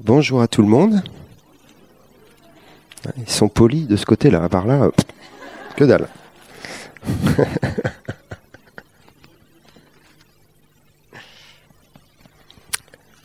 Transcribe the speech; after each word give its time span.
Bonjour 0.00 0.40
à 0.40 0.46
tout 0.46 0.62
le 0.62 0.68
monde. 0.68 1.02
Ils 3.16 3.28
sont 3.28 3.48
polis 3.48 3.88
de 3.88 3.96
ce 3.96 4.06
côté-là, 4.06 4.48
par 4.48 4.64
là, 4.64 4.92
que 5.74 5.82
dalle. 5.82 6.08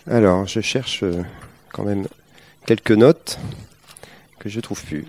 Alors, 0.08 0.48
je 0.48 0.62
cherche 0.62 1.04
euh, 1.04 1.22
quand 1.72 1.84
même 1.84 2.08
quelques 2.66 2.90
notes 2.90 3.38
que 4.40 4.50
je 4.50 4.60
trouve 4.60 4.84
plus. 4.84 5.06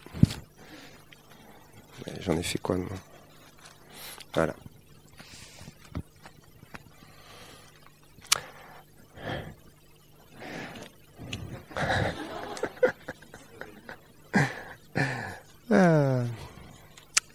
J'en 2.20 2.36
ai 2.36 2.42
fait 2.42 2.58
quoi 2.58 2.76
moi? 2.76 2.88
Voilà. 4.34 4.54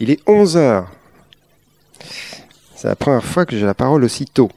Il 0.10 0.14
est 0.14 0.20
11 0.26 0.58
heures. 0.58 0.88
C'est 2.76 2.88
la 2.88 2.96
première 2.96 3.24
fois 3.24 3.46
que 3.46 3.56
j'ai 3.56 3.64
la 3.64 3.76
parole 3.76 4.04
aussi 4.04 4.26
tôt. 4.26 4.50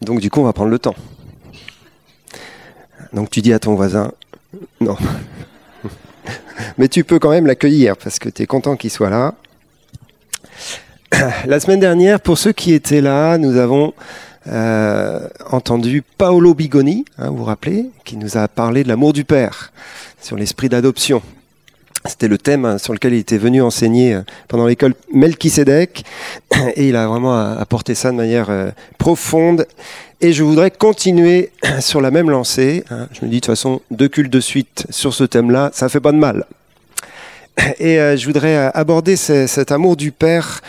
Donc 0.00 0.18
du 0.18 0.30
coup, 0.30 0.40
on 0.40 0.44
va 0.44 0.54
prendre 0.54 0.70
le 0.70 0.78
temps. 0.78 0.94
Donc 3.12 3.28
tu 3.28 3.42
dis 3.42 3.52
à 3.52 3.58
ton 3.58 3.74
voisin, 3.74 4.10
non. 4.80 4.96
Mais 6.78 6.88
tu 6.88 7.04
peux 7.04 7.18
quand 7.18 7.28
même 7.28 7.46
l'accueillir 7.46 7.98
parce 7.98 8.18
que 8.18 8.30
tu 8.30 8.44
es 8.44 8.46
content 8.46 8.76
qu'il 8.76 8.88
soit 8.88 9.10
là. 9.10 9.34
La 11.44 11.60
semaine 11.60 11.80
dernière, 11.80 12.18
pour 12.18 12.38
ceux 12.38 12.52
qui 12.52 12.72
étaient 12.72 13.02
là, 13.02 13.36
nous 13.36 13.58
avons 13.58 13.92
euh, 14.46 15.28
entendu 15.50 16.00
Paolo 16.16 16.54
Bigoni, 16.54 17.04
hein, 17.18 17.28
vous 17.28 17.36
vous 17.36 17.44
rappelez, 17.44 17.90
qui 18.06 18.16
nous 18.16 18.38
a 18.38 18.48
parlé 18.48 18.84
de 18.84 18.88
l'amour 18.88 19.12
du 19.12 19.26
Père, 19.26 19.70
sur 20.18 20.36
l'esprit 20.36 20.70
d'adoption. 20.70 21.20
C'était 22.04 22.26
le 22.26 22.36
thème 22.36 22.64
hein, 22.64 22.78
sur 22.78 22.92
lequel 22.92 23.14
il 23.14 23.20
était 23.20 23.38
venu 23.38 23.62
enseigner 23.62 24.14
euh, 24.14 24.22
pendant 24.48 24.66
l'école 24.66 24.94
Melchisedec, 25.12 26.04
et 26.74 26.88
il 26.88 26.96
a 26.96 27.06
vraiment 27.06 27.38
apporté 27.40 27.94
ça 27.94 28.10
de 28.10 28.16
manière 28.16 28.50
euh, 28.50 28.70
profonde. 28.98 29.66
Et 30.20 30.32
je 30.32 30.42
voudrais 30.42 30.72
continuer 30.72 31.50
sur 31.80 32.00
la 32.00 32.10
même 32.10 32.28
lancée. 32.28 32.84
Hein. 32.90 33.08
Je 33.12 33.24
me 33.24 33.30
dis 33.30 33.36
de 33.36 33.40
toute 33.40 33.46
façon, 33.46 33.82
deux 33.92 34.08
cultes 34.08 34.32
de 34.32 34.40
suite 34.40 34.86
sur 34.90 35.14
ce 35.14 35.22
thème-là, 35.24 35.70
ça 35.72 35.88
fait 35.88 36.00
pas 36.00 36.12
de 36.12 36.18
mal. 36.18 36.46
Et 37.78 37.98
je 38.16 38.26
voudrais 38.26 38.56
aborder 38.74 39.14
cet 39.14 39.70
amour 39.70 39.96
du 39.96 40.10
Père 40.10 40.62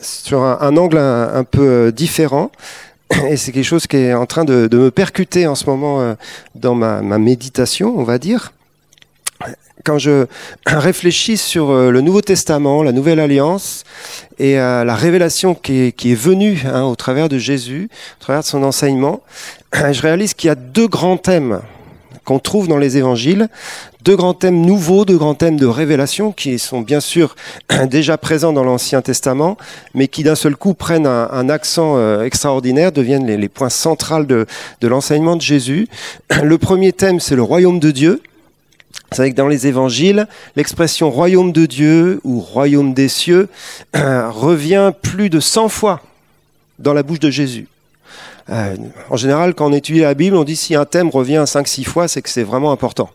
sur 0.00 0.42
un, 0.42 0.76
angle 0.78 0.96
un, 0.96 1.44
peu 1.44 1.92
différent. 1.92 2.50
Et 3.28 3.36
c'est 3.36 3.52
quelque 3.52 3.64
chose 3.64 3.86
qui 3.86 3.98
est 3.98 4.14
en 4.14 4.24
train 4.24 4.44
de, 4.44 4.68
me 4.72 4.90
percuter 4.90 5.46
en 5.46 5.54
ce 5.54 5.66
moment 5.66 6.16
dans 6.54 6.74
ma, 6.74 7.02
méditation, 7.18 7.94
on 7.98 8.04
va 8.04 8.18
dire 8.18 8.52
quand 9.84 9.98
je 9.98 10.26
réfléchis 10.66 11.36
sur 11.36 11.70
euh, 11.70 11.90
le 11.90 12.00
Nouveau 12.00 12.20
Testament, 12.20 12.82
la 12.82 12.92
Nouvelle 12.92 13.20
Alliance, 13.20 13.84
et 14.38 14.58
euh, 14.58 14.84
la 14.84 14.94
révélation 14.94 15.54
qui 15.54 15.92
est, 15.96 16.14
venue 16.14 16.62
hein, 16.66 16.82
au 16.82 16.96
travers 16.96 17.28
de 17.28 17.38
Jésus, 17.38 17.88
au 18.20 18.22
travers 18.22 18.42
de 18.42 18.46
son 18.46 18.62
enseignement, 18.62 19.20
je 19.72 20.02
réalise 20.02 20.34
qu'il 20.34 20.48
y 20.48 20.50
a 20.50 20.54
deux 20.54 20.88
grands 20.88 21.16
thèmes 21.16 21.60
qu'on 22.24 22.38
trouve 22.38 22.68
dans 22.68 22.76
les 22.76 22.98
évangiles, 22.98 23.48
deux 24.04 24.14
grands 24.14 24.34
thèmes 24.34 24.60
nouveaux, 24.60 25.04
deux 25.04 25.16
grands 25.16 25.34
thèmes 25.34 25.58
de 25.58 25.66
révélation 25.66 26.32
qui 26.32 26.58
sont 26.58 26.80
bien 26.82 27.00
sûr 27.00 27.34
déjà 27.90 28.18
présents 28.18 28.52
dans 28.52 28.62
l'Ancien 28.62 29.02
Testament, 29.02 29.56
mais 29.94 30.06
qui 30.06 30.22
d'un 30.22 30.34
seul 30.34 30.54
coup 30.54 30.74
prennent 30.74 31.06
un, 31.06 31.48
accent 31.48 31.96
euh, 31.96 32.22
extraordinaire, 32.22 32.92
deviennent 32.92 33.26
les, 33.26 33.48
points 33.48 33.70
centraux 33.70 34.24
de, 34.24 34.46
de 34.80 34.88
l'enseignement 34.88 35.36
de 35.36 35.42
Jésus. 35.42 35.88
Le 36.42 36.58
premier 36.58 36.92
thème, 36.92 37.20
c'est 37.20 37.36
le 37.36 37.42
royaume 37.42 37.80
de 37.80 37.90
Dieu. 37.90 38.22
Vous 39.10 39.16
savez 39.16 39.30
que 39.30 39.36
dans 39.36 39.48
les 39.48 39.66
évangiles, 39.66 40.26
l'expression 40.56 41.10
royaume 41.10 41.52
de 41.52 41.66
Dieu 41.66 42.20
ou 42.24 42.40
royaume 42.40 42.94
des 42.94 43.08
cieux 43.08 43.48
revient 43.94 44.92
plus 45.02 45.30
de 45.30 45.40
100 45.40 45.68
fois 45.68 46.00
dans 46.78 46.94
la 46.94 47.02
bouche 47.02 47.20
de 47.20 47.30
Jésus. 47.30 47.68
Euh, 48.50 48.76
en 49.10 49.16
général, 49.16 49.54
quand 49.54 49.66
on 49.66 49.72
étudie 49.72 50.00
la 50.00 50.14
Bible, 50.14 50.36
on 50.36 50.44
dit 50.44 50.56
si 50.56 50.74
un 50.74 50.84
thème 50.84 51.08
revient 51.08 51.44
5-6 51.46 51.84
fois, 51.84 52.08
c'est 52.08 52.22
que 52.22 52.28
c'est 52.28 52.42
vraiment 52.42 52.72
important. 52.72 53.10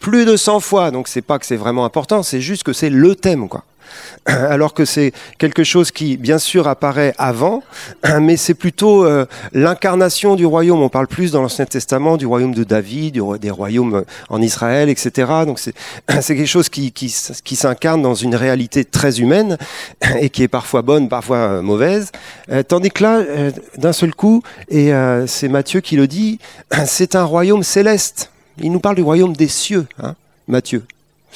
Plus 0.00 0.24
de 0.24 0.36
100 0.36 0.60
fois, 0.60 0.90
donc 0.90 1.08
c'est 1.08 1.22
pas 1.22 1.38
que 1.38 1.46
c'est 1.46 1.56
vraiment 1.56 1.84
important, 1.84 2.22
c'est 2.22 2.40
juste 2.40 2.62
que 2.62 2.72
c'est 2.72 2.90
le 2.90 3.14
thème, 3.14 3.48
quoi. 3.48 3.64
alors 4.26 4.74
que 4.74 4.84
c'est 4.84 5.12
quelque 5.38 5.64
chose 5.64 5.90
qui, 5.90 6.16
bien 6.16 6.38
sûr, 6.38 6.68
apparaît 6.68 7.14
avant, 7.18 7.62
mais 8.20 8.36
c'est 8.36 8.54
plutôt 8.54 9.04
euh, 9.04 9.26
l'incarnation 9.52 10.34
du 10.36 10.46
royaume. 10.46 10.82
On 10.82 10.88
parle 10.88 11.06
plus 11.06 11.32
dans 11.32 11.42
l'Ancien 11.42 11.66
Testament 11.66 12.16
du 12.16 12.26
royaume 12.26 12.54
de 12.54 12.64
David, 12.64 13.20
des 13.40 13.50
royaumes 13.50 13.94
euh, 13.94 14.04
en 14.28 14.42
Israël, 14.42 14.88
etc. 14.88 15.32
Donc 15.46 15.58
c'est 16.20 16.36
quelque 16.36 16.46
chose 16.46 16.68
qui, 16.68 16.92
s'incarne 17.08 18.02
dans 18.02 18.14
une 18.14 18.34
réalité 18.34 18.84
très 18.84 19.20
humaine 19.20 19.56
et 20.20 20.30
qui 20.30 20.42
est 20.42 20.48
parfois 20.48 20.82
bonne, 20.82 21.08
parfois 21.08 21.36
euh, 21.36 21.62
mauvaise. 21.62 22.10
tandis 22.68 22.90
que 22.90 23.02
là, 23.02 23.22
d'un 23.76 23.92
seul 23.92 24.14
coup, 24.14 24.42
et 24.68 24.92
c'est 25.26 25.48
Matthieu 25.48 25.80
qui 25.80 25.96
le 25.96 26.06
dit, 26.06 26.38
c'est 26.86 27.14
un 27.14 27.24
royaume 27.24 27.62
céleste. 27.62 28.30
Il 28.58 28.72
nous 28.72 28.80
parle 28.80 28.96
du 28.96 29.02
royaume 29.02 29.34
des 29.34 29.48
cieux, 29.48 29.86
hein, 30.02 30.14
Matthieu. 30.48 30.82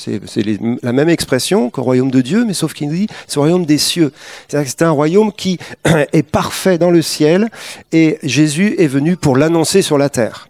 C'est 0.00 0.46
la 0.82 0.92
même 0.92 1.10
expression 1.10 1.68
qu'au 1.68 1.82
royaume 1.82 2.10
de 2.10 2.22
Dieu, 2.22 2.44
mais 2.46 2.54
sauf 2.54 2.72
qu'il 2.72 2.88
nous 2.88 2.94
dit 2.94 3.06
c'est 3.26 3.36
le 3.36 3.40
royaume 3.40 3.66
des 3.66 3.76
cieux. 3.78 4.12
C'est 4.48 4.82
un 4.82 4.90
royaume 4.90 5.32
qui 5.32 5.58
est 6.12 6.22
parfait 6.22 6.78
dans 6.78 6.90
le 6.90 7.02
ciel 7.02 7.50
et 7.92 8.18
Jésus 8.22 8.76
est 8.78 8.86
venu 8.86 9.16
pour 9.16 9.36
l'annoncer 9.36 9.82
sur 9.82 9.98
la 9.98 10.08
terre. 10.08 10.48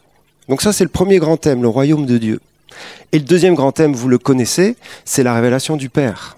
Donc 0.49 0.63
ça 0.63 0.73
c'est 0.73 0.85
le 0.85 0.91
premier 0.91 1.19
grand 1.19 1.37
thème, 1.37 1.63
le 1.63 1.69
royaume 1.69 2.07
de 2.07 2.19
Dieu. 2.19 2.41
Et 3.13 3.19
le 3.19 3.25
deuxième 3.25 3.55
grand 3.55 3.73
thème, 3.73 3.93
vous 3.93 4.09
le 4.09 4.19
connaissez, 4.19 4.77
c'est 5.05 5.25
la 5.25 5.35
révélation 5.35 5.77
du 5.77 5.89
Père. 5.89 6.37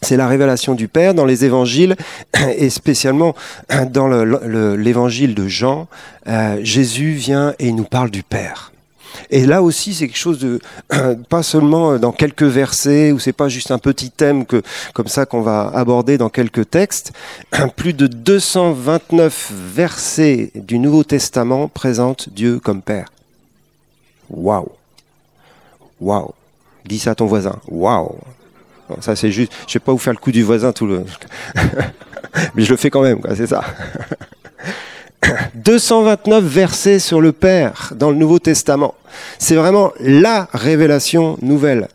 C'est 0.00 0.16
la 0.16 0.28
révélation 0.28 0.74
du 0.74 0.88
Père 0.88 1.12
dans 1.12 1.26
les 1.26 1.44
évangiles 1.44 1.96
et 2.56 2.70
spécialement 2.70 3.34
dans 3.90 4.08
l'évangile 4.08 5.34
de 5.34 5.46
Jean. 5.46 5.88
Euh, 6.26 6.58
Jésus 6.62 7.12
vient 7.12 7.54
et 7.58 7.68
il 7.68 7.74
nous 7.74 7.84
parle 7.84 8.10
du 8.10 8.22
Père. 8.22 8.72
Et 9.30 9.46
là 9.46 9.62
aussi, 9.62 9.94
c'est 9.94 10.06
quelque 10.06 10.16
chose 10.16 10.38
de 10.38 10.60
pas 11.28 11.42
seulement 11.42 11.98
dans 11.98 12.12
quelques 12.12 12.42
versets 12.42 13.12
ou 13.12 13.18
c'est 13.18 13.32
pas 13.32 13.48
juste 13.48 13.70
un 13.70 13.78
petit 13.78 14.10
thème 14.10 14.46
que 14.46 14.62
comme 14.94 15.08
ça 15.08 15.26
qu'on 15.26 15.42
va 15.42 15.70
aborder 15.74 16.18
dans 16.18 16.28
quelques 16.28 16.70
textes. 16.70 17.12
Plus 17.76 17.92
de 17.92 18.06
229 18.06 19.52
versets 19.52 20.50
du 20.54 20.78
Nouveau 20.78 21.04
Testament 21.04 21.68
présentent 21.68 22.28
Dieu 22.30 22.58
comme 22.58 22.82
Père. 22.82 23.08
Waouh, 24.30 24.68
waouh. 26.00 26.32
Dis 26.84 26.98
ça 26.98 27.12
à 27.12 27.14
ton 27.14 27.26
voisin. 27.26 27.56
Waouh. 27.68 28.16
Ça 29.00 29.16
c'est 29.16 29.30
juste. 29.30 29.52
Je 29.66 29.72
sais 29.72 29.78
pas 29.78 29.92
où 29.92 29.98
faire 29.98 30.14
le 30.14 30.18
coup 30.18 30.32
du 30.32 30.42
voisin 30.42 30.72
tout 30.72 30.86
le. 30.86 31.04
Mais 32.54 32.62
je 32.62 32.70
le 32.70 32.76
fais 32.76 32.90
quand 32.90 33.02
même, 33.02 33.20
c'est 33.36 33.46
ça. 33.46 33.64
229 35.54 36.44
versets 36.44 36.98
sur 36.98 37.20
le 37.20 37.32
Père 37.32 37.92
dans 37.96 38.10
le 38.10 38.16
Nouveau 38.16 38.38
Testament. 38.38 38.94
C'est 39.38 39.56
vraiment 39.56 39.92
la 40.00 40.48
révélation 40.52 41.38
nouvelle. 41.42 41.88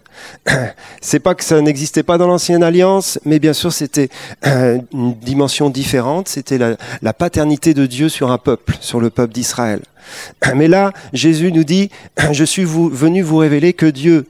C'est 1.01 1.19
pas 1.19 1.35
que 1.35 1.43
ça 1.43 1.59
n'existait 1.61 2.03
pas 2.03 2.17
dans 2.17 2.27
l'ancienne 2.27 2.63
alliance, 2.63 3.19
mais 3.25 3.39
bien 3.39 3.53
sûr 3.53 3.73
c'était 3.73 4.09
euh, 4.45 4.79
une 4.93 5.13
dimension 5.15 5.69
différente. 5.69 6.27
C'était 6.27 6.57
la, 6.57 7.13
paternité 7.13 7.73
de 7.73 7.85
Dieu 7.85 8.09
sur 8.09 8.31
un 8.31 8.37
peuple, 8.37 8.75
sur 8.79 8.99
le 8.99 9.09
peuple 9.09 9.33
d'Israël. 9.33 9.81
Mais 10.55 10.67
là, 10.67 10.91
Jésus 11.13 11.51
nous 11.51 11.63
dit 11.63 11.89
Je 12.31 12.43
suis 12.43 12.65
venu 12.65 13.21
vous 13.21 13.37
révéler 13.37 13.73
que 13.73 13.85
Dieu, 13.85 14.27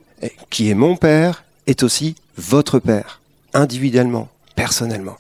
qui 0.50 0.70
est 0.70 0.76
mon 0.76 0.96
Père, 0.96 1.44
est 1.68 1.84
aussi 1.84 2.16
votre 2.38 2.80
Père, 2.80 3.22
individuellement, 3.54 4.30
personnellement. 4.56 5.18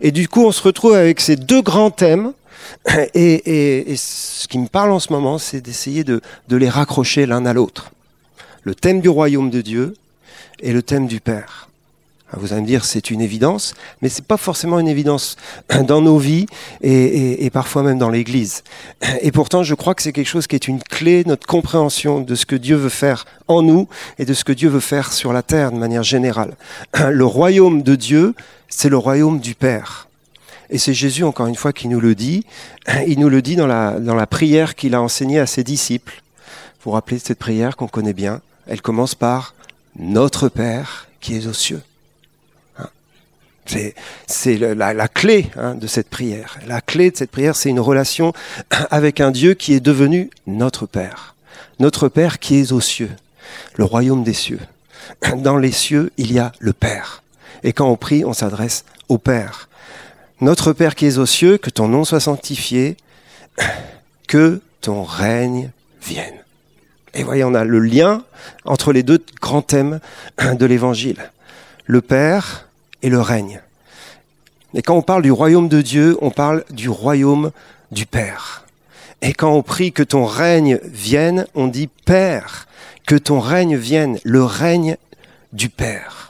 Et 0.00 0.10
du 0.10 0.28
coup, 0.28 0.44
on 0.44 0.52
se 0.52 0.62
retrouve 0.62 0.94
avec 0.94 1.20
ces 1.20 1.36
deux 1.36 1.62
grands 1.62 1.90
thèmes 1.90 2.32
Et, 3.14 3.94
ce 3.96 4.48
qui 4.48 4.58
me 4.58 4.68
parle 4.68 4.92
en 4.92 5.00
ce 5.00 5.12
moment, 5.12 5.38
c'est 5.38 5.60
d'essayer 5.60 6.04
de, 6.04 6.20
les 6.48 6.68
raccrocher 6.68 7.26
l'un 7.26 7.46
à 7.46 7.52
l'autre. 7.52 7.92
Le 8.62 8.74
thème 8.74 9.00
du 9.00 9.08
royaume 9.08 9.50
de 9.50 9.60
Dieu 9.60 9.94
et 10.60 10.72
le 10.72 10.82
thème 10.82 11.06
du 11.06 11.20
Père. 11.20 11.68
Ah, 12.32 12.36
vous 12.38 12.52
allez 12.52 12.62
me 12.62 12.66
dire, 12.66 12.84
c'est 12.84 13.10
une 13.10 13.20
évidence, 13.20 13.74
mais 14.02 14.08
c'est 14.08 14.24
pas 14.24 14.36
forcément 14.36 14.78
une 14.78 14.86
évidence 14.86 15.36
dans 15.86 16.00
nos 16.00 16.18
vies 16.18 16.46
et, 16.80 17.50
parfois 17.52 17.82
même 17.82 17.98
dans 17.98 18.10
l'Église. 18.10 18.62
Et 19.22 19.32
pourtant, 19.32 19.62
je 19.62 19.74
crois 19.74 19.94
que 19.94 20.02
c'est 20.02 20.12
quelque 20.12 20.28
chose 20.28 20.46
qui 20.46 20.54
est 20.54 20.68
une 20.68 20.80
clé, 20.80 21.24
notre 21.26 21.46
compréhension 21.46 22.20
de 22.20 22.34
ce 22.34 22.46
que 22.46 22.56
Dieu 22.56 22.76
veut 22.76 22.88
faire 22.88 23.24
en 23.48 23.62
nous 23.62 23.88
et 24.18 24.24
de 24.24 24.34
ce 24.34 24.44
que 24.44 24.52
Dieu 24.52 24.68
veut 24.68 24.80
faire 24.80 25.12
sur 25.12 25.32
la 25.32 25.42
terre 25.42 25.72
de 25.72 25.78
manière 25.78 26.04
générale. 26.04 26.56
Le 26.94 27.24
royaume 27.24 27.82
de 27.82 27.96
Dieu, 27.96 28.34
c'est 28.68 28.90
le 28.90 28.98
royaume 28.98 29.40
du 29.40 29.54
Père. 29.54 30.09
Et 30.70 30.78
c'est 30.78 30.94
Jésus, 30.94 31.24
encore 31.24 31.48
une 31.48 31.56
fois, 31.56 31.72
qui 31.72 31.88
nous 31.88 32.00
le 32.00 32.14
dit. 32.14 32.46
Il 33.06 33.18
nous 33.18 33.28
le 33.28 33.42
dit 33.42 33.56
dans 33.56 33.66
la, 33.66 33.98
dans 33.98 34.14
la 34.14 34.26
prière 34.26 34.76
qu'il 34.76 34.94
a 34.94 35.02
enseignée 35.02 35.40
à 35.40 35.46
ses 35.46 35.64
disciples. 35.64 36.22
Vous 36.82 36.84
vous 36.84 36.90
rappelez 36.92 37.18
de 37.18 37.22
cette 37.22 37.38
prière 37.38 37.76
qu'on 37.76 37.88
connaît 37.88 38.12
bien? 38.12 38.40
Elle 38.66 38.80
commence 38.80 39.14
par 39.14 39.54
Notre 39.98 40.48
Père 40.48 41.08
qui 41.20 41.36
est 41.36 41.46
aux 41.46 41.52
cieux. 41.52 41.82
Hein 42.78 42.88
C'est 43.66 44.56
la, 44.56 45.08
clé 45.08 45.50
hein, 45.56 45.74
de 45.74 45.86
cette 45.86 46.08
prière. 46.08 46.58
La 46.66 46.80
clé 46.80 47.10
de 47.10 47.16
cette 47.16 47.32
prière, 47.32 47.56
c'est 47.56 47.68
une 47.68 47.80
relation 47.80 48.32
avec 48.90 49.20
un 49.20 49.32
Dieu 49.32 49.54
qui 49.54 49.74
est 49.74 49.80
devenu 49.80 50.30
notre 50.46 50.86
Père. 50.86 51.34
Notre 51.80 52.08
Père 52.08 52.38
qui 52.38 52.56
est 52.56 52.72
aux 52.72 52.80
cieux, 52.80 53.10
le 53.74 53.84
royaume 53.84 54.22
des 54.22 54.34
cieux. 54.34 54.60
Dans 55.36 55.56
les 55.56 55.72
cieux, 55.72 56.12
il 56.16 56.32
y 56.32 56.38
a 56.38 56.52
le 56.60 56.72
Père. 56.72 57.22
Et 57.62 57.72
quand 57.72 57.88
on 57.88 57.96
prie, 57.96 58.24
on 58.24 58.32
s'adresse 58.32 58.84
au 59.08 59.18
Père. 59.18 59.68
Notre 60.40 60.72
Père 60.72 60.94
qui 60.94 61.06
est 61.06 61.18
aux 61.18 61.26
cieux, 61.26 61.58
que 61.58 61.70
ton 61.70 61.88
nom 61.88 62.04
soit 62.04 62.20
sanctifié, 62.20 62.96
que 64.26 64.60
ton 64.80 65.02
règne 65.02 65.70
vienne. 66.02 66.44
Et 67.12 67.22
voyez, 67.22 67.44
on 67.44 67.54
a 67.54 67.64
le 67.64 67.80
lien 67.80 68.24
entre 68.64 68.92
les 68.92 69.02
deux 69.02 69.22
grands 69.40 69.62
thèmes 69.62 70.00
de 70.38 70.66
l'Évangile. 70.66 71.30
Le 71.84 72.00
Père 72.00 72.68
et 73.02 73.10
le 73.10 73.20
règne. 73.20 73.60
Et 74.74 74.82
quand 74.82 74.96
on 74.96 75.02
parle 75.02 75.22
du 75.22 75.32
royaume 75.32 75.68
de 75.68 75.82
Dieu, 75.82 76.16
on 76.22 76.30
parle 76.30 76.64
du 76.70 76.88
royaume 76.88 77.50
du 77.90 78.06
Père. 78.06 78.64
Et 79.20 79.34
quand 79.34 79.52
on 79.52 79.62
prie 79.62 79.92
que 79.92 80.02
ton 80.02 80.24
règne 80.24 80.78
vienne, 80.84 81.46
on 81.54 81.66
dit 81.66 81.88
Père, 81.88 82.66
que 83.06 83.16
ton 83.16 83.40
règne 83.40 83.76
vienne, 83.76 84.18
le 84.24 84.44
règne 84.44 84.96
du 85.52 85.68
Père. 85.68 86.29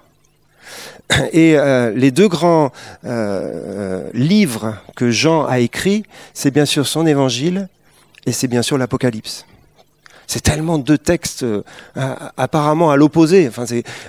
Et 1.33 1.57
euh, 1.57 1.93
les 1.95 2.11
deux 2.11 2.29
grands 2.29 2.73
euh, 3.05 4.09
livres 4.15 4.77
que 4.97 5.11
Jean 5.11 5.47
a 5.47 5.59
écrits, 5.59 6.05
c'est 6.35 6.51
bien 6.51 6.65
sûr 6.65 6.87
son 6.87 7.07
évangile 7.07 7.69
et 8.27 8.33
c'est 8.33 8.49
bien 8.49 8.63
sûr 8.63 8.79
l'Apocalypse. 8.79 9.47
C'est 10.27 10.43
tellement 10.43 10.79
deux 10.79 10.99
textes 10.99 11.43
euh, 11.43 11.63
apparemment 12.37 12.93
à 12.93 12.97
l'opposé. 12.97 13.49
Enfin, 13.49 13.65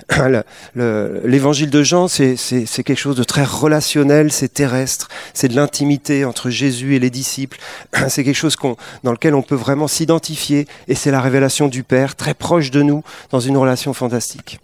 l'évangile 0.76 1.68
de 1.68 1.82
Jean, 1.82 2.06
c'est 2.06 2.36
quelque 2.84 2.94
chose 2.94 3.16
de 3.16 3.24
très 3.24 3.42
relationnel, 3.42 4.30
c'est 4.30 4.54
terrestre, 4.54 5.08
c'est 5.34 5.48
de 5.48 5.56
l'intimité 5.56 6.24
entre 6.24 6.48
Jésus 6.48 6.94
et 6.94 7.00
les 7.00 7.10
disciples. 7.10 7.58
C'est 8.08 8.22
quelque 8.22 8.36
chose 8.36 8.56
dans 9.02 9.10
lequel 9.10 9.34
on 9.34 9.42
peut 9.42 9.56
vraiment 9.56 9.88
s'identifier, 9.88 10.68
et 10.86 10.94
c'est 10.94 11.10
la 11.10 11.20
révélation 11.20 11.66
du 11.66 11.82
Père, 11.82 12.14
très 12.14 12.34
proche 12.34 12.70
de 12.70 12.82
nous, 12.82 13.02
dans 13.30 13.40
une 13.40 13.56
relation 13.56 13.92
fantastique. 13.92 14.60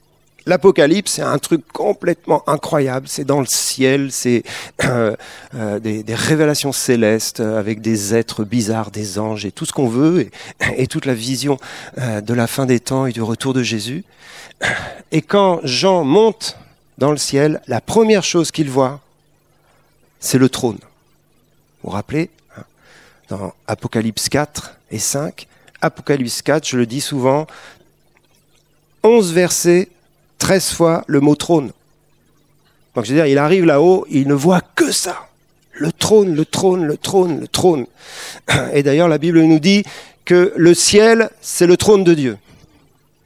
L'Apocalypse, 0.49 1.13
c'est 1.13 1.23
un 1.23 1.39
truc 1.39 1.63
complètement 1.75 2.43
incroyable. 2.49 3.07
C'est 3.07 3.27
dans 3.27 3.41
le 3.41 3.47
ciel, 3.47 4.11
c'est 4.11 4.45
euh, 4.85 5.15
euh, 5.55 5.79
des, 5.79 6.03
révélations 6.15 6.73
célestes 6.73 7.41
avec 7.41 7.83
des 7.83 8.15
êtres 8.15 8.45
bizarres, 8.45 8.91
des 8.91 9.19
anges 9.19 9.45
et 9.45 9.53
tout 9.53 9.67
ce 9.67 9.75
qu'on 9.75 9.89
veut, 9.89 10.31
et, 10.77 10.87
toute 10.87 11.05
la 11.05 11.13
vision 11.13 11.59
euh, 11.99 12.23
de 12.23 12.33
la 12.33 12.47
fin 12.47 12.65
des 12.65 12.81
temps 12.81 13.05
et 13.05 13.13
du 13.13 13.21
retour 13.21 13.53
de 13.53 13.63
Jésus. 13.63 14.05
Et 15.13 15.23
quand 15.23 15.61
Jean 15.65 16.05
monte 16.05 16.57
dans 16.99 17.11
le 17.11 17.17
ciel, 17.17 17.63
la 17.67 17.81
première 17.81 18.25
chose 18.25 18.51
qu'il 18.51 18.69
voit, 18.69 19.01
c'est 20.21 20.37
le 20.37 20.49
trône. 20.49 20.79
Vous 21.83 21.89
vous 21.89 21.91
rappelez 21.91 22.29
hein, 22.57 22.65
Dans 23.29 23.55
Apocalypse 23.67 24.29
4 24.29 24.77
et 24.91 24.99
5, 24.99 25.47
Apocalypse 25.81 26.43
4, 26.43 26.67
je 26.67 26.77
le 26.77 26.85
dis 26.85 27.01
souvent, 27.01 27.47
11 29.03 29.33
versets 29.33 29.89
13 30.39 30.73
fois 30.73 31.05
le 31.07 31.21
mot 31.21 31.35
trône. 31.35 31.73
Donc 32.95 33.05
je 33.05 33.11
veux 33.11 33.17
dire, 33.17 33.27
il 33.27 33.39
arrive 33.39 33.65
là-haut, 33.65 34.07
il 34.11 34.29
ne 34.29 34.35
voit 34.35 34.61
que 34.61 34.91
ça. 34.91 35.29
Le 35.73 35.93
trône, 35.93 36.35
le 36.35 36.45
trône, 36.45 36.85
le 36.85 36.97
trône, 36.97 37.41
le 37.41 37.49
trône. 37.49 37.87
Et 38.73 38.83
d'ailleurs, 38.83 39.09
la 39.09 39.19
Bible 39.19 39.41
nous 39.43 39.61
dit 39.61 39.85
que 40.25 40.53
le 40.57 40.75
ciel, 40.75 41.31
c'est 41.41 41.67
le 41.67 41.77
trône 41.77 42.05
de 42.05 42.15
Dieu. 42.15 42.39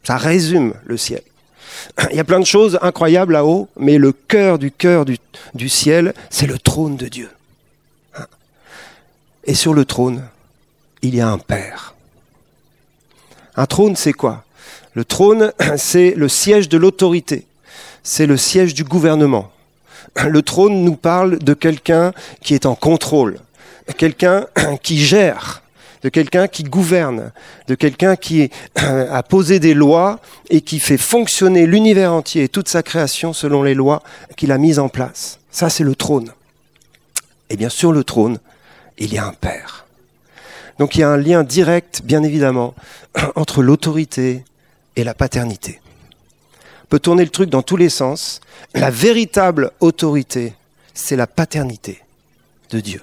Ça 0.04 0.16
résume 0.16 0.74
le 0.84 0.96
ciel. 0.96 1.22
Il 2.10 2.16
y 2.16 2.20
a 2.20 2.24
plein 2.24 2.40
de 2.40 2.44
choses 2.44 2.78
incroyables 2.82 3.32
là-haut, 3.32 3.68
mais 3.76 3.98
le 3.98 4.12
cœur 4.12 4.58
du 4.58 4.70
cœur 4.70 5.04
du, 5.04 5.18
du 5.54 5.68
ciel, 5.68 6.12
c'est 6.28 6.46
le 6.46 6.58
trône 6.58 6.96
de 6.96 7.08
Dieu. 7.08 7.30
Et 9.44 9.54
sur 9.54 9.74
le 9.74 9.84
trône, 9.84 10.22
il 11.02 11.14
y 11.14 11.20
a 11.20 11.28
un 11.28 11.38
Père. 11.38 11.94
Un 13.56 13.66
trône, 13.66 13.96
c'est 13.96 14.12
quoi? 14.12 14.44
Le 14.94 15.04
trône, 15.04 15.52
c'est 15.76 16.14
le 16.16 16.28
siège 16.28 16.68
de 16.68 16.78
l'autorité, 16.78 17.46
c'est 18.02 18.26
le 18.26 18.36
siège 18.36 18.74
du 18.74 18.84
gouvernement. 18.84 19.50
Le 20.26 20.42
trône 20.42 20.84
nous 20.84 20.96
parle 20.96 21.38
de 21.38 21.54
quelqu'un 21.54 22.12
qui 22.42 22.54
est 22.54 22.66
en 22.66 22.74
contrôle, 22.74 23.38
quelqu'un 23.96 24.46
qui 24.82 24.98
gère, 24.98 25.62
de 26.02 26.08
quelqu'un 26.08 26.48
qui 26.48 26.64
gouverne, 26.64 27.32
de 27.68 27.74
quelqu'un 27.74 28.16
qui 28.16 28.50
a 28.76 29.22
posé 29.22 29.60
des 29.60 29.74
lois 29.74 30.20
et 30.50 30.60
qui 30.60 30.80
fait 30.80 30.98
fonctionner 30.98 31.66
l'univers 31.66 32.12
entier 32.12 32.44
et 32.44 32.48
toute 32.48 32.68
sa 32.68 32.82
création 32.82 33.32
selon 33.32 33.62
les 33.62 33.74
lois 33.74 34.02
qu'il 34.36 34.52
a 34.52 34.58
mises 34.58 34.78
en 34.78 34.88
place. 34.88 35.38
Ça, 35.50 35.70
c'est 35.70 35.84
le 35.84 35.94
trône. 35.94 36.32
Et 37.50 37.56
bien 37.56 37.68
sur 37.68 37.92
le 37.92 38.04
trône, 38.04 38.38
il 38.98 39.12
y 39.12 39.18
a 39.18 39.26
un 39.26 39.32
Père. 39.32 39.86
Donc 40.78 40.96
il 40.96 41.00
y 41.00 41.02
a 41.02 41.10
un 41.10 41.16
lien 41.16 41.44
direct, 41.44 42.02
bien 42.02 42.22
évidemment, 42.22 42.74
entre 43.36 43.62
l'autorité, 43.62 44.44
et 44.96 45.04
la 45.04 45.14
paternité. 45.14 45.80
On 46.84 46.86
peut 46.88 46.98
tourner 46.98 47.24
le 47.24 47.30
truc 47.30 47.50
dans 47.50 47.62
tous 47.62 47.76
les 47.76 47.88
sens. 47.88 48.40
La 48.74 48.90
véritable 48.90 49.70
autorité, 49.80 50.54
c'est 50.94 51.16
la 51.16 51.26
paternité 51.26 52.02
de 52.70 52.80
Dieu. 52.80 53.02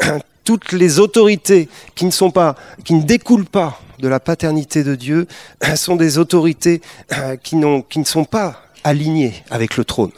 Toutes 0.44 0.72
les 0.72 0.98
autorités 0.98 1.68
qui 1.94 2.04
ne 2.04 2.10
sont 2.10 2.30
pas, 2.30 2.56
qui 2.84 2.94
ne 2.94 3.02
découlent 3.02 3.46
pas 3.46 3.80
de 3.98 4.08
la 4.08 4.18
paternité 4.18 4.82
de 4.82 4.94
Dieu, 4.94 5.26
sont 5.76 5.96
des 5.96 6.18
autorités 6.18 6.82
euh, 7.12 7.36
qui, 7.36 7.56
qui 7.88 7.98
ne 7.98 8.04
sont 8.04 8.24
pas 8.24 8.62
alignées 8.84 9.42
avec 9.50 9.76
le 9.76 9.84
trône. 9.84 10.12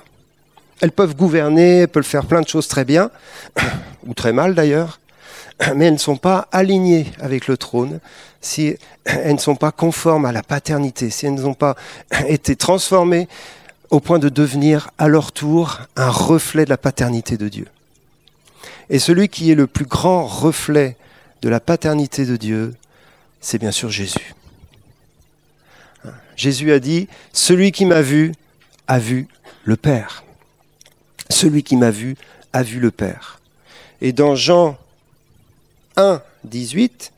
Elles 0.81 0.93
peuvent 0.93 1.15
gouverner, 1.15 1.81
elles 1.81 1.89
peuvent 1.89 2.05
faire 2.05 2.27
plein 2.27 2.41
de 2.41 2.49
choses 2.49 2.69
très 2.69 2.85
bien, 2.85 3.11
ou 4.07 4.15
très 4.15 4.33
mal 4.33 4.55
d'ailleurs, 4.55 4.99
mais 5.75 5.87
elles 5.87 5.95
ne 5.95 5.99
sont 5.99 6.17
pas 6.17 6.49
alignées 6.53 7.07
avec 7.21 7.47
le 7.47 7.57
trône 7.57 8.01
si 8.41 8.77
elles 9.05 9.35
ne 9.35 9.39
sont 9.39 9.57
pas 9.57 9.73
conformes 9.73 10.25
à 10.27 10.33
la 10.33 10.43
paternité, 10.43 11.11
si 11.11 11.27
elles 11.27 11.35
n'ont 11.35 11.55
pas 11.55 11.77
été 12.29 12.57
transformées 12.57 13.29
au 13.91 14.01
point 14.01 14.19
de 14.19 14.29
devenir 14.29 14.91
à 14.99 15.09
leur 15.09 15.33
tour 15.33 15.81
un 15.97 16.11
reflet 16.11 16.65
de 16.65 16.71
la 16.71 16.79
paternité 16.79 17.37
de 17.37 17.49
Dieu. 17.49 17.67
Et 18.91 18.99
celui 18.99 19.29
qui 19.29 19.51
est 19.51 19.55
le 19.55 19.67
plus 19.67 19.85
grand 19.85 20.27
reflet 20.27 20.97
de 21.43 21.49
la 21.49 21.61
paternité 21.61 22.27
de 22.27 22.37
Dieu, 22.37 22.75
c'est 23.41 23.59
bien 23.59 23.71
sûr 23.71 23.91
Jésus. 23.91 24.35
Jésus 26.37 26.73
a 26.73 26.81
dit, 26.81 27.09
celui 27.33 27.71
qui 27.71 27.87
m'a 27.87 28.03
vu 28.03 28.33
a 28.89 28.99
vu 28.99 29.29
le 29.65 29.77
Père. 29.77 30.25
Celui 31.31 31.63
qui 31.63 31.77
m'a 31.77 31.91
vu 31.91 32.17
a 32.53 32.63
vu 32.63 32.81
le 32.81 32.91
Père. 32.91 33.41
Et 34.01 34.13
dans 34.13 34.35
Jean 34.35 34.77
1, 35.97 36.23
18, 36.45 37.13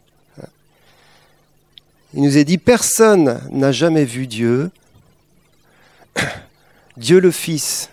il 2.15 2.23
nous 2.23 2.39
est 2.39 2.45
dit, 2.45 2.57
personne 2.57 3.41
n'a 3.51 3.73
jamais 3.73 4.07
vu 4.07 4.27
Dieu. 4.27 4.71
Dieu 6.97 7.21
le 7.21 7.31
Fils, 7.31 7.91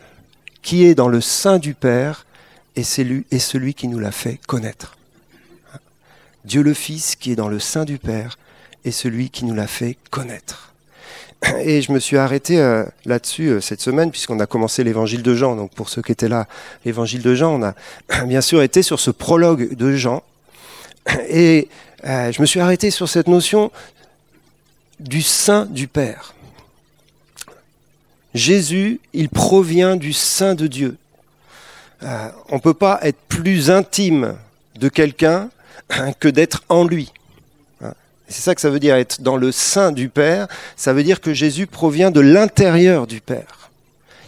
qui 0.62 0.86
est 0.86 0.96
dans 0.96 1.10
le 1.10 1.19
sein 1.19 1.60
du 1.60 1.74
Père, 1.74 2.25
est 2.75 2.84
celui 2.84 3.74
qui 3.74 3.88
nous 3.88 4.00
l'a 4.00 4.12
fait 4.12 4.39
connaître. 4.48 4.98
Dieu 6.46 6.63
le 6.63 6.74
Fils, 6.74 7.15
qui 7.15 7.31
est 7.31 7.36
dans 7.36 7.50
le 7.50 7.60
sein 7.60 7.84
du 7.84 7.98
Père, 7.98 8.38
est 8.86 8.91
celui 8.91 9.29
qui 9.29 9.46
nous 9.46 9.53
l'a 9.53 9.67
fait 9.67 9.98
connaître. 10.10 10.74
Et 11.60 11.81
je 11.81 11.91
me 11.91 12.00
suis 12.00 12.17
arrêté 12.17 12.60
euh, 12.62 12.86
là-dessus 13.05 13.50
euh, 13.50 13.62
cette 13.62 13.81
semaine, 13.81 14.12
puisqu'on 14.12 14.39
a 14.39 14.46
commencé 14.46 14.84
l'évangile 14.84 15.24
de 15.24 15.36
Jean. 15.36 15.55
Donc 15.55 15.74
pour 15.74 15.89
ceux 15.89 16.01
qui 16.01 16.12
étaient 16.12 16.29
là, 16.29 16.48
l'évangile 16.86 17.22
de 17.22 17.36
Jean, 17.36 17.60
on 17.60 17.63
a 17.63 18.25
bien 18.25 18.41
sûr 18.41 18.62
été 18.62 18.81
sur 18.84 19.00
ce 19.00 19.12
prologue 19.12 19.74
de 19.75 19.96
Jean. 19.96 20.24
Et 21.29 21.67
euh, 22.05 22.31
je 22.31 22.41
me 22.41 22.45
suis 22.45 22.60
arrêté 22.60 22.91
sur 22.91 23.10
cette 23.10 23.27
notion 23.27 23.72
du 25.00 25.22
sein 25.22 25.65
du 25.65 25.88
Père. 25.88 26.33
Jésus, 28.33 29.00
il 29.13 29.29
provient 29.29 29.95
du 29.95 30.13
sein 30.13 30.55
de 30.55 30.67
Dieu. 30.67 30.98
Euh, 32.03 32.29
on 32.50 32.55
ne 32.55 32.62
peut 32.62 32.74
pas 32.74 33.00
être 33.03 33.19
plus 33.27 33.69
intime 33.69 34.36
de 34.75 34.89
quelqu'un 34.89 35.50
que 36.19 36.27
d'être 36.27 36.63
en 36.69 36.86
lui. 36.86 37.12
Hein. 37.83 37.93
C'est 38.27 38.41
ça 38.41 38.55
que 38.55 38.62
ça 38.62 38.69
veut 38.69 38.79
dire 38.79 38.95
être 38.95 39.22
dans 39.22 39.38
le 39.38 39.51
sein 39.51 39.91
du 39.91 40.10
Père. 40.10 40.48
Ça 40.75 40.93
veut 40.93 41.03
dire 41.03 41.22
que 41.22 41.33
Jésus 41.33 41.67
provient 41.67 42.12
de 42.12 42.19
l'intérieur 42.19 43.07
du 43.07 43.22
Père. 43.22 43.69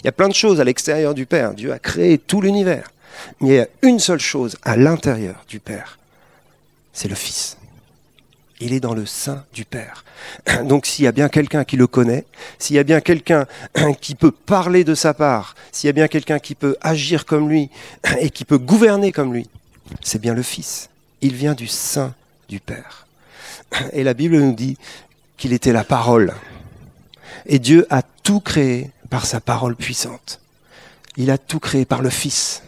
Il 0.03 0.05
y 0.05 0.09
a 0.09 0.11
plein 0.11 0.29
de 0.29 0.35
choses 0.35 0.61
à 0.61 0.63
l'extérieur 0.63 1.15
du 1.15 1.25
Père. 1.25 1.53
Dieu 1.53 1.73
a 1.73 1.79
créé 1.79 2.19
tout 2.19 2.39
l'univers. 2.39 2.91
Mais 3.41 3.49
il 3.49 3.55
y 3.55 3.59
a 3.59 3.67
une 3.81 3.99
seule 3.99 4.19
chose 4.19 4.55
à 4.63 4.77
l'intérieur 4.77 5.43
du 5.47 5.59
Père. 5.59 5.97
C'est 6.95 7.07
le 7.07 7.15
Fils 7.15 7.57
il 8.59 8.73
est 8.73 8.79
dans 8.79 8.93
le 8.93 9.05
sein 9.05 9.45
du 9.53 9.65
Père. 9.65 10.05
Donc 10.63 10.85
s'il 10.85 11.05
y 11.05 11.07
a 11.07 11.11
bien 11.11 11.29
quelqu'un 11.29 11.63
qui 11.63 11.77
le 11.77 11.87
connaît, 11.87 12.25
s'il 12.57 12.75
y 12.75 12.79
a 12.79 12.83
bien 12.83 13.01
quelqu'un 13.01 13.45
qui 14.01 14.15
peut 14.15 14.31
parler 14.31 14.83
de 14.83 14.95
sa 14.95 15.13
part, 15.13 15.55
s'il 15.71 15.87
y 15.87 15.89
a 15.89 15.93
bien 15.93 16.07
quelqu'un 16.07 16.39
qui 16.39 16.55
peut 16.55 16.77
agir 16.81 17.25
comme 17.25 17.49
lui 17.49 17.69
et 18.19 18.29
qui 18.29 18.45
peut 18.45 18.57
gouverner 18.57 19.11
comme 19.11 19.33
lui, 19.33 19.49
c'est 20.01 20.21
bien 20.21 20.33
le 20.33 20.43
Fils. 20.43 20.89
Il 21.21 21.35
vient 21.35 21.53
du 21.53 21.67
sein 21.67 22.13
du 22.49 22.59
Père. 22.59 23.07
Et 23.93 24.03
la 24.03 24.13
Bible 24.13 24.37
nous 24.37 24.53
dit 24.53 24.77
qu'il 25.37 25.53
était 25.53 25.73
la 25.73 25.83
parole. 25.83 26.33
Et 27.45 27.59
Dieu 27.59 27.85
a 27.89 28.01
tout 28.01 28.39
créé 28.39 28.91
par 29.09 29.25
sa 29.25 29.39
parole 29.39 29.75
puissante. 29.75 30.39
Il 31.17 31.31
a 31.31 31.37
tout 31.37 31.59
créé 31.59 31.85
par 31.85 32.01
le 32.01 32.09
Fils. 32.09 32.63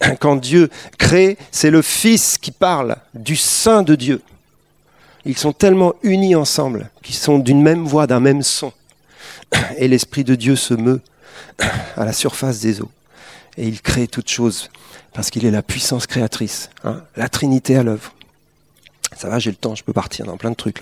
Quand 0.20 0.36
Dieu 0.36 0.70
crée, 0.98 1.36
c'est 1.50 1.70
le 1.70 1.82
Fils 1.82 2.38
qui 2.38 2.50
parle 2.50 2.96
du 3.14 3.36
sein 3.36 3.82
de 3.82 3.94
Dieu. 3.94 4.22
Ils 5.24 5.38
sont 5.38 5.52
tellement 5.52 5.94
unis 6.02 6.34
ensemble 6.34 6.90
qu'ils 7.02 7.14
sont 7.14 7.38
d'une 7.38 7.62
même 7.62 7.84
voix, 7.84 8.06
d'un 8.06 8.20
même 8.20 8.42
son. 8.42 8.72
Et 9.76 9.88
l'Esprit 9.88 10.24
de 10.24 10.34
Dieu 10.34 10.56
se 10.56 10.74
meut 10.74 11.00
à 11.96 12.04
la 12.04 12.12
surface 12.12 12.60
des 12.60 12.80
eaux. 12.80 12.90
Et 13.56 13.66
il 13.66 13.80
crée 13.80 14.08
toutes 14.08 14.30
choses 14.30 14.70
parce 15.12 15.30
qu'il 15.30 15.44
est 15.44 15.50
la 15.50 15.62
puissance 15.62 16.06
créatrice, 16.06 16.70
hein, 16.84 17.02
la 17.16 17.28
Trinité 17.28 17.76
à 17.76 17.82
l'œuvre. 17.82 18.14
Ça 19.16 19.28
va, 19.28 19.38
j'ai 19.38 19.50
le 19.50 19.56
temps, 19.56 19.74
je 19.74 19.84
peux 19.84 19.92
partir 19.92 20.24
dans 20.24 20.38
plein 20.38 20.50
de 20.50 20.56
trucs. 20.56 20.80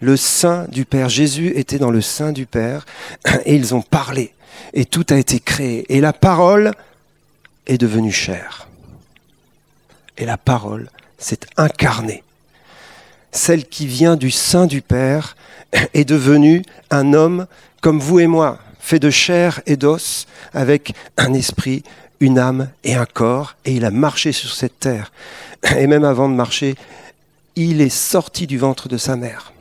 Le 0.00 0.16
sein 0.16 0.66
du 0.68 0.84
Père, 0.84 1.08
Jésus 1.08 1.52
était 1.56 1.78
dans 1.78 1.90
le 1.90 2.00
sein 2.00 2.32
du 2.32 2.46
Père 2.46 2.86
et 3.44 3.56
ils 3.56 3.74
ont 3.74 3.82
parlé 3.82 4.32
et 4.72 4.84
tout 4.84 5.06
a 5.10 5.16
été 5.16 5.40
créé 5.40 5.84
et 5.88 6.00
la 6.00 6.12
parole 6.12 6.72
est 7.66 7.78
devenue 7.78 8.12
chair. 8.12 8.68
Et 10.16 10.24
la 10.24 10.36
parole 10.36 10.90
s'est 11.18 11.40
incarnée. 11.56 12.22
Celle 13.30 13.66
qui 13.66 13.86
vient 13.86 14.16
du 14.16 14.30
sein 14.30 14.66
du 14.66 14.82
Père 14.82 15.36
est 15.94 16.04
devenue 16.04 16.62
un 16.90 17.12
homme 17.12 17.46
comme 17.80 18.00
vous 18.00 18.18
et 18.18 18.26
moi, 18.26 18.58
fait 18.80 18.98
de 18.98 19.10
chair 19.10 19.60
et 19.66 19.76
d'os, 19.76 20.26
avec 20.52 20.94
un 21.16 21.34
esprit, 21.34 21.84
une 22.20 22.38
âme 22.38 22.70
et 22.84 22.94
un 22.94 23.06
corps, 23.06 23.54
et 23.64 23.72
il 23.72 23.84
a 23.84 23.90
marché 23.90 24.32
sur 24.32 24.52
cette 24.52 24.80
terre. 24.80 25.12
Et 25.76 25.86
même 25.86 26.04
avant 26.04 26.28
de 26.28 26.34
marcher, 26.34 26.74
il 27.54 27.80
est 27.80 27.88
sorti 27.88 28.46
du 28.46 28.58
ventre 28.58 28.88
de 28.88 28.96
sa 28.96 29.16
mère. 29.16 29.52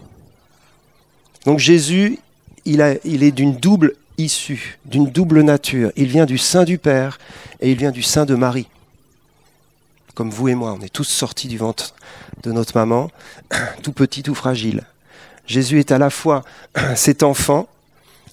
Donc 1.46 1.60
Jésus, 1.60 2.20
il, 2.66 3.00
il 3.04 3.24
est 3.24 3.32
d'une 3.32 3.56
double 3.56 3.94
issue, 4.18 4.80
d'une 4.86 5.10
double 5.10 5.42
nature. 5.42 5.92
Il 5.96 6.08
vient 6.08 6.26
du 6.26 6.38
sein 6.38 6.64
du 6.64 6.78
Père 6.78 7.20
et 7.60 7.72
il 7.72 7.78
vient 7.78 7.92
du 7.92 8.04
sein 8.04 8.26
de 8.26 8.36
Marie. 8.36 8.68
Comme 10.16 10.32
vous 10.32 10.48
et 10.48 10.56
moi, 10.56 10.76
on 10.78 10.84
est 10.84 10.94
tous 10.94 11.04
sortis 11.08 11.48
du 11.48 11.58
ventre 11.58 11.94
de 12.44 12.52
notre 12.52 12.78
maman, 12.78 13.12
tout 13.84 13.92
petit, 13.92 14.24
tout 14.24 14.36
fragile. 14.36 14.84
Jésus 15.46 15.80
est 15.80 15.92
à 15.92 15.98
la 15.98 16.10
fois 16.10 16.44
cet 16.96 17.24
enfant 17.24 17.68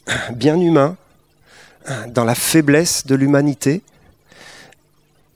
bien 0.35 0.59
humain, 0.59 0.97
dans 2.09 2.25
la 2.25 2.35
faiblesse 2.35 3.07
de 3.07 3.15
l'humanité, 3.15 3.83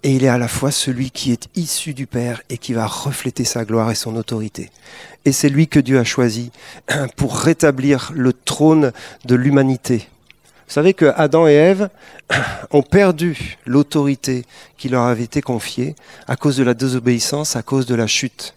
et 0.02 0.12
il 0.12 0.24
est 0.24 0.28
à 0.28 0.38
la 0.38 0.48
fois 0.48 0.70
celui 0.70 1.10
qui 1.10 1.32
est 1.32 1.48
issu 1.56 1.92
du 1.92 2.06
Père 2.06 2.40
et 2.48 2.56
qui 2.56 2.72
va 2.72 2.86
refléter 2.86 3.44
sa 3.44 3.64
gloire 3.64 3.90
et 3.90 3.96
son 3.96 4.16
autorité. 4.16 4.70
Et 5.24 5.32
c'est 5.32 5.48
lui 5.48 5.66
que 5.66 5.80
Dieu 5.80 5.98
a 5.98 6.04
choisi 6.04 6.52
pour 7.16 7.36
rétablir 7.36 8.12
le 8.14 8.32
trône 8.32 8.92
de 9.24 9.34
l'humanité. 9.34 10.08
Vous 10.68 10.74
savez 10.74 10.92
que 10.92 11.10
Adam 11.16 11.48
et 11.48 11.54
Ève 11.54 11.88
ont 12.72 12.82
perdu 12.82 13.56
l'autorité 13.64 14.44
qui 14.76 14.90
leur 14.90 15.04
avait 15.04 15.24
été 15.24 15.40
confiée 15.40 15.96
à 16.26 16.36
cause 16.36 16.58
de 16.58 16.62
la 16.62 16.74
désobéissance, 16.74 17.56
à 17.56 17.62
cause 17.62 17.86
de 17.86 17.94
la 17.94 18.06
chute. 18.06 18.52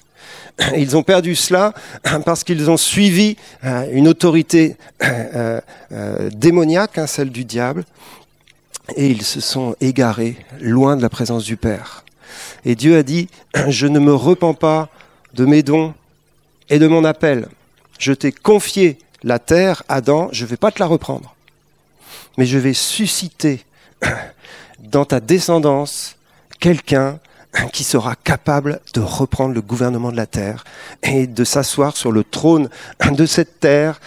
Ils 0.77 0.97
ont 0.97 1.03
perdu 1.03 1.35
cela 1.35 1.73
parce 2.25 2.43
qu'ils 2.43 2.69
ont 2.69 2.75
suivi 2.75 3.37
euh, 3.63 3.87
une 3.93 4.09
autorité 4.09 4.75
euh, 5.01 5.61
euh, 5.93 6.29
démoniaque, 6.33 6.97
hein, 6.97 7.07
celle 7.07 7.29
du 7.29 7.45
diable, 7.45 7.85
et 8.97 9.07
ils 9.07 9.21
se 9.21 9.39
sont 9.39 9.77
égarés 9.79 10.35
loin 10.59 10.97
de 10.97 11.01
la 11.01 11.09
présence 11.09 11.45
du 11.45 11.55
Père. 11.55 12.03
Et 12.65 12.75
Dieu 12.75 12.97
a 12.97 13.03
dit, 13.03 13.29
je 13.69 13.87
ne 13.87 13.99
me 13.99 14.13
repens 14.13 14.53
pas 14.53 14.89
de 15.33 15.45
mes 15.45 15.63
dons 15.63 15.93
et 16.69 16.77
de 16.77 16.87
mon 16.87 17.05
appel. 17.05 17.47
Je 17.99 18.11
t'ai 18.11 18.33
confié 18.33 18.97
la 19.23 19.39
terre, 19.39 19.83
Adam, 19.87 20.27
je 20.33 20.43
ne 20.43 20.49
vais 20.49 20.57
pas 20.57 20.71
te 20.71 20.79
la 20.79 20.87
reprendre, 20.87 21.35
mais 22.37 22.45
je 22.45 22.57
vais 22.57 22.73
susciter 22.73 23.65
dans 24.79 25.05
ta 25.05 25.19
descendance 25.19 26.15
quelqu'un 26.59 27.19
qui 27.73 27.83
sera 27.83 28.15
capable 28.15 28.79
de 28.93 29.01
reprendre 29.01 29.53
le 29.53 29.61
gouvernement 29.61 30.11
de 30.11 30.17
la 30.17 30.25
terre 30.25 30.63
et 31.03 31.27
de 31.27 31.43
s'asseoir 31.43 31.97
sur 31.97 32.11
le 32.11 32.23
trône 32.23 32.69
de 33.11 33.25
cette 33.25 33.59
terre 33.59 33.99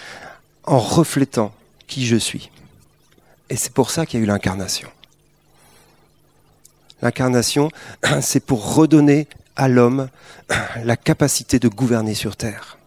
en 0.63 0.79
reflétant 0.79 1.53
qui 1.87 2.05
je 2.05 2.15
suis. 2.15 2.49
Et 3.49 3.55
c'est 3.55 3.73
pour 3.73 3.91
ça 3.91 4.05
qu'il 4.05 4.19
y 4.19 4.23
a 4.23 4.25
eu 4.25 4.27
l'incarnation. 4.27 4.89
L'incarnation, 7.01 7.69
c'est 8.21 8.43
pour 8.43 8.75
redonner 8.75 9.27
à 9.55 9.67
l'homme 9.67 10.09
la 10.83 10.97
capacité 10.97 11.59
de 11.59 11.67
gouverner 11.67 12.15
sur 12.15 12.35
terre. 12.35 12.77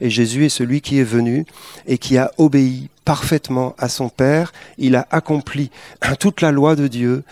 Et 0.00 0.10
Jésus 0.10 0.46
est 0.46 0.50
celui 0.50 0.80
qui 0.80 0.98
est 0.98 1.04
venu 1.04 1.44
et 1.86 1.98
qui 1.98 2.18
a 2.18 2.30
obéi 2.38 2.88
parfaitement 3.04 3.74
à 3.78 3.88
son 3.88 4.08
Père. 4.08 4.52
Il 4.76 4.96
a 4.96 5.06
accompli 5.10 5.70
toute 6.20 6.40
la 6.40 6.52
loi 6.52 6.76
de 6.76 6.86
Dieu 6.86 7.24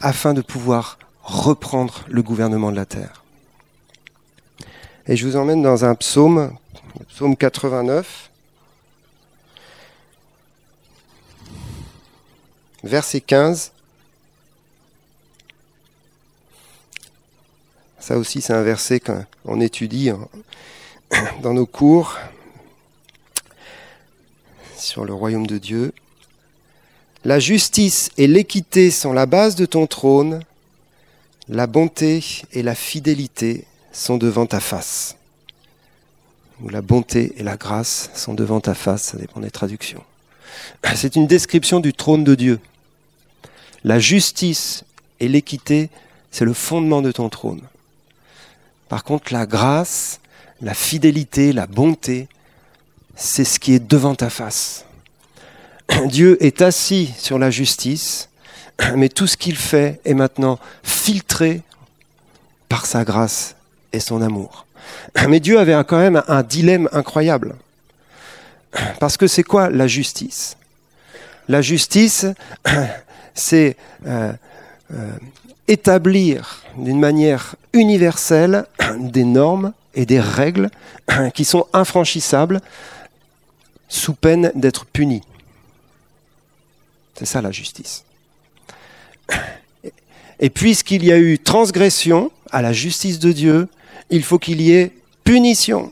afin 0.00 0.34
de 0.34 0.42
pouvoir 0.42 0.98
reprendre 1.22 2.04
le 2.08 2.22
gouvernement 2.22 2.70
de 2.70 2.76
la 2.76 2.86
terre. 2.86 3.22
Et 5.06 5.16
je 5.16 5.26
vous 5.26 5.36
emmène 5.36 5.62
dans 5.62 5.84
un 5.84 5.94
psaume, 5.94 6.56
psaume 7.08 7.36
89, 7.36 8.30
verset 12.84 13.20
15. 13.20 13.72
Ça 17.98 18.18
aussi, 18.18 18.40
c'est 18.40 18.52
un 18.52 18.62
verset 18.62 19.00
qu'on 19.00 19.60
étudie 19.60 20.10
dans 21.42 21.54
nos 21.54 21.66
cours 21.66 22.18
sur 24.76 25.04
le 25.04 25.14
royaume 25.14 25.46
de 25.46 25.58
Dieu. 25.58 25.92
La 27.24 27.38
justice 27.38 28.10
et 28.18 28.26
l'équité 28.26 28.90
sont 28.90 29.12
la 29.12 29.26
base 29.26 29.54
de 29.54 29.66
ton 29.66 29.86
trône. 29.86 30.42
La 31.48 31.66
bonté 31.66 32.24
et 32.52 32.62
la 32.62 32.74
fidélité 32.74 33.64
sont 33.92 34.16
devant 34.16 34.46
ta 34.46 34.60
face. 34.60 35.16
Ou 36.62 36.68
la 36.68 36.82
bonté 36.82 37.32
et 37.36 37.42
la 37.42 37.56
grâce 37.56 38.10
sont 38.14 38.34
devant 38.34 38.60
ta 38.60 38.74
face, 38.74 39.02
ça 39.02 39.18
dépend 39.18 39.40
des 39.40 39.50
traductions. 39.50 40.04
C'est 40.94 41.16
une 41.16 41.26
description 41.26 41.80
du 41.80 41.92
trône 41.92 42.24
de 42.24 42.34
Dieu. 42.34 42.60
La 43.84 43.98
justice 43.98 44.84
et 45.18 45.28
l'équité, 45.28 45.90
c'est 46.30 46.44
le 46.44 46.52
fondement 46.52 47.02
de 47.02 47.10
ton 47.10 47.28
trône. 47.28 47.62
Par 48.88 49.02
contre, 49.02 49.32
la 49.32 49.44
grâce, 49.44 50.20
la 50.62 50.74
fidélité, 50.74 51.52
la 51.52 51.66
bonté, 51.66 52.28
c'est 53.16 53.44
ce 53.44 53.58
qui 53.58 53.74
est 53.74 53.86
devant 53.86 54.14
ta 54.14 54.30
face. 54.30 54.84
Dieu 56.06 56.42
est 56.42 56.62
assis 56.62 57.12
sur 57.18 57.38
la 57.38 57.50
justice, 57.50 58.28
mais 58.96 59.08
tout 59.08 59.26
ce 59.26 59.36
qu'il 59.36 59.56
fait 59.56 60.00
est 60.04 60.14
maintenant 60.14 60.58
filtré 60.82 61.62
par 62.68 62.86
sa 62.86 63.04
grâce 63.04 63.56
et 63.92 64.00
son 64.00 64.22
amour. 64.22 64.66
Mais 65.28 65.40
Dieu 65.40 65.58
avait 65.58 65.76
quand 65.84 65.98
même 65.98 66.22
un 66.26 66.42
dilemme 66.42 66.88
incroyable. 66.92 67.56
Parce 68.98 69.18
que 69.18 69.26
c'est 69.26 69.42
quoi 69.42 69.68
la 69.68 69.86
justice? 69.86 70.56
La 71.48 71.60
justice, 71.60 72.24
c'est 73.34 73.76
euh, 74.06 74.32
euh, 74.94 75.10
établir 75.72 76.62
d'une 76.76 77.00
manière 77.00 77.56
universelle 77.72 78.66
des 78.98 79.24
normes 79.24 79.72
et 79.94 80.04
des 80.04 80.20
règles 80.20 80.70
qui 81.34 81.44
sont 81.46 81.66
infranchissables 81.72 82.60
sous 83.88 84.12
peine 84.12 84.52
d'être 84.54 84.84
punis. 84.84 85.22
C'est 87.14 87.24
ça 87.24 87.40
la 87.40 87.50
justice. 87.50 88.04
Et 90.40 90.50
puisqu'il 90.50 91.04
y 91.04 91.12
a 91.12 91.18
eu 91.18 91.38
transgression 91.38 92.30
à 92.50 92.60
la 92.60 92.72
justice 92.72 93.18
de 93.18 93.32
Dieu, 93.32 93.68
il 94.10 94.22
faut 94.22 94.38
qu'il 94.38 94.60
y 94.60 94.72
ait 94.72 94.92
punition. 95.24 95.90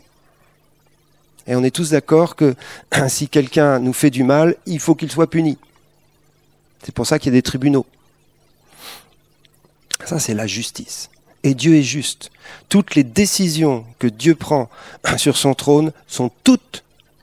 Et 1.47 1.55
on 1.57 1.65
est 1.65 1.75
tous 1.75 1.91
d'accord 1.91 2.37
que 2.37 2.55
si 3.09 3.29
quelqu'un 3.29 3.79
nous 3.79 3.95
fait 3.95 4.11
du 4.11 4.25
mal, 4.25 4.57
il 4.67 4.79
faut 4.79 4.95
qu'il 4.95 5.11
soit 5.11 5.31
puni. 5.31 5.57
C'est 6.85 6.95
pour 6.95 7.07
ça 7.07 7.19
qu'il 7.19 7.33
y 7.33 7.35
a 7.35 7.39
des 7.39 7.43
tribunaux. 7.43 7.87
Ça, 10.11 10.19
c'est 10.19 10.35
la 10.35 10.47
justice. 10.47 11.09
Et 11.45 11.55
Dieu 11.55 11.77
est 11.77 11.83
juste. 11.83 12.31
Toutes 12.69 12.97
les 12.97 13.05
décisions 13.05 13.87
que 13.99 14.09
Dieu 14.09 14.35
prend 14.35 14.69
sur 15.17 15.37
son 15.37 15.55
trône 15.55 15.93
sont 16.09 16.31
toutes 16.43 16.83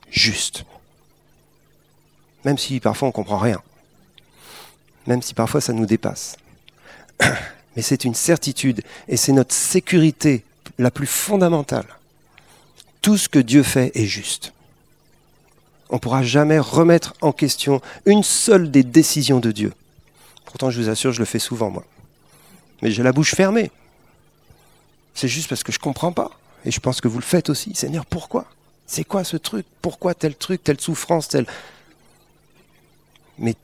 justes. 0.10 0.64
Même 2.46 2.58
si 2.58 2.80
parfois 2.80 3.08
on 3.08 3.10
ne 3.10 3.14
comprend 3.14 3.38
rien 3.38 3.62
même 5.08 5.22
si 5.22 5.34
parfois 5.34 5.62
ça 5.62 5.74
nous 5.74 5.86
dépasse. 5.86 6.36
Mais 7.76 7.82
c'est 7.82 8.04
une 8.04 8.14
certitude 8.14 8.84
et 9.08 9.18
c'est 9.18 9.32
notre 9.32 9.54
sécurité 9.54 10.44
la 10.78 10.92
plus 10.92 11.08
fondamentale. 11.08 11.86
Tout 13.02 13.18
ce 13.18 13.30
que 13.30 13.40
Dieu 13.40 13.64
fait 13.64 13.92
est 13.96 14.06
juste. 14.06 14.52
On 15.90 15.96
ne 15.96 16.00
pourra 16.00 16.24
jamais 16.24 16.60
remettre 16.60 17.14
en 17.22 17.32
question 17.32 17.82
une 18.06 18.24
seule 18.24 18.70
des 18.70 18.84
décisions 18.84 19.40
de 19.40 19.52
Dieu. 19.52 19.74
Pourtant, 20.46 20.70
je 20.70 20.82
vous 20.82 20.90
assure, 20.90 21.14
je 21.14 21.20
le 21.20 21.26
fais 21.26 21.40
souvent, 21.40 21.70
moi. 21.70 21.86
Mais 22.82 22.92
j'ai 22.92 23.04
la 23.04 23.12
bouche 23.12 23.34
fermée. 23.36 23.72
C'est 25.14 25.28
juste 25.28 25.50
parce 25.50 25.64
que 25.64 25.72
je 25.72 25.80
ne 25.80 25.84
comprends 25.84 26.12
pas. 26.12 26.32
Et 26.66 26.72
je 26.72 26.80
pense 26.80 27.02
que 27.02 27.08
vous 27.08 27.18
le 27.18 27.24
faites 27.24 27.50
aussi. 27.50 27.74
Seigneur, 27.76 28.06
pourquoi? 28.06 28.46
C'est 28.86 29.04
quoi 29.04 29.24
ce 29.24 29.38
truc? 29.38 29.66
Pourquoi 29.82 30.14
tel 30.14 30.36
truc, 30.36 30.64
telle 30.64 30.80
souffrance, 30.80 31.28
telle... 31.28 31.48
mais 33.38 33.56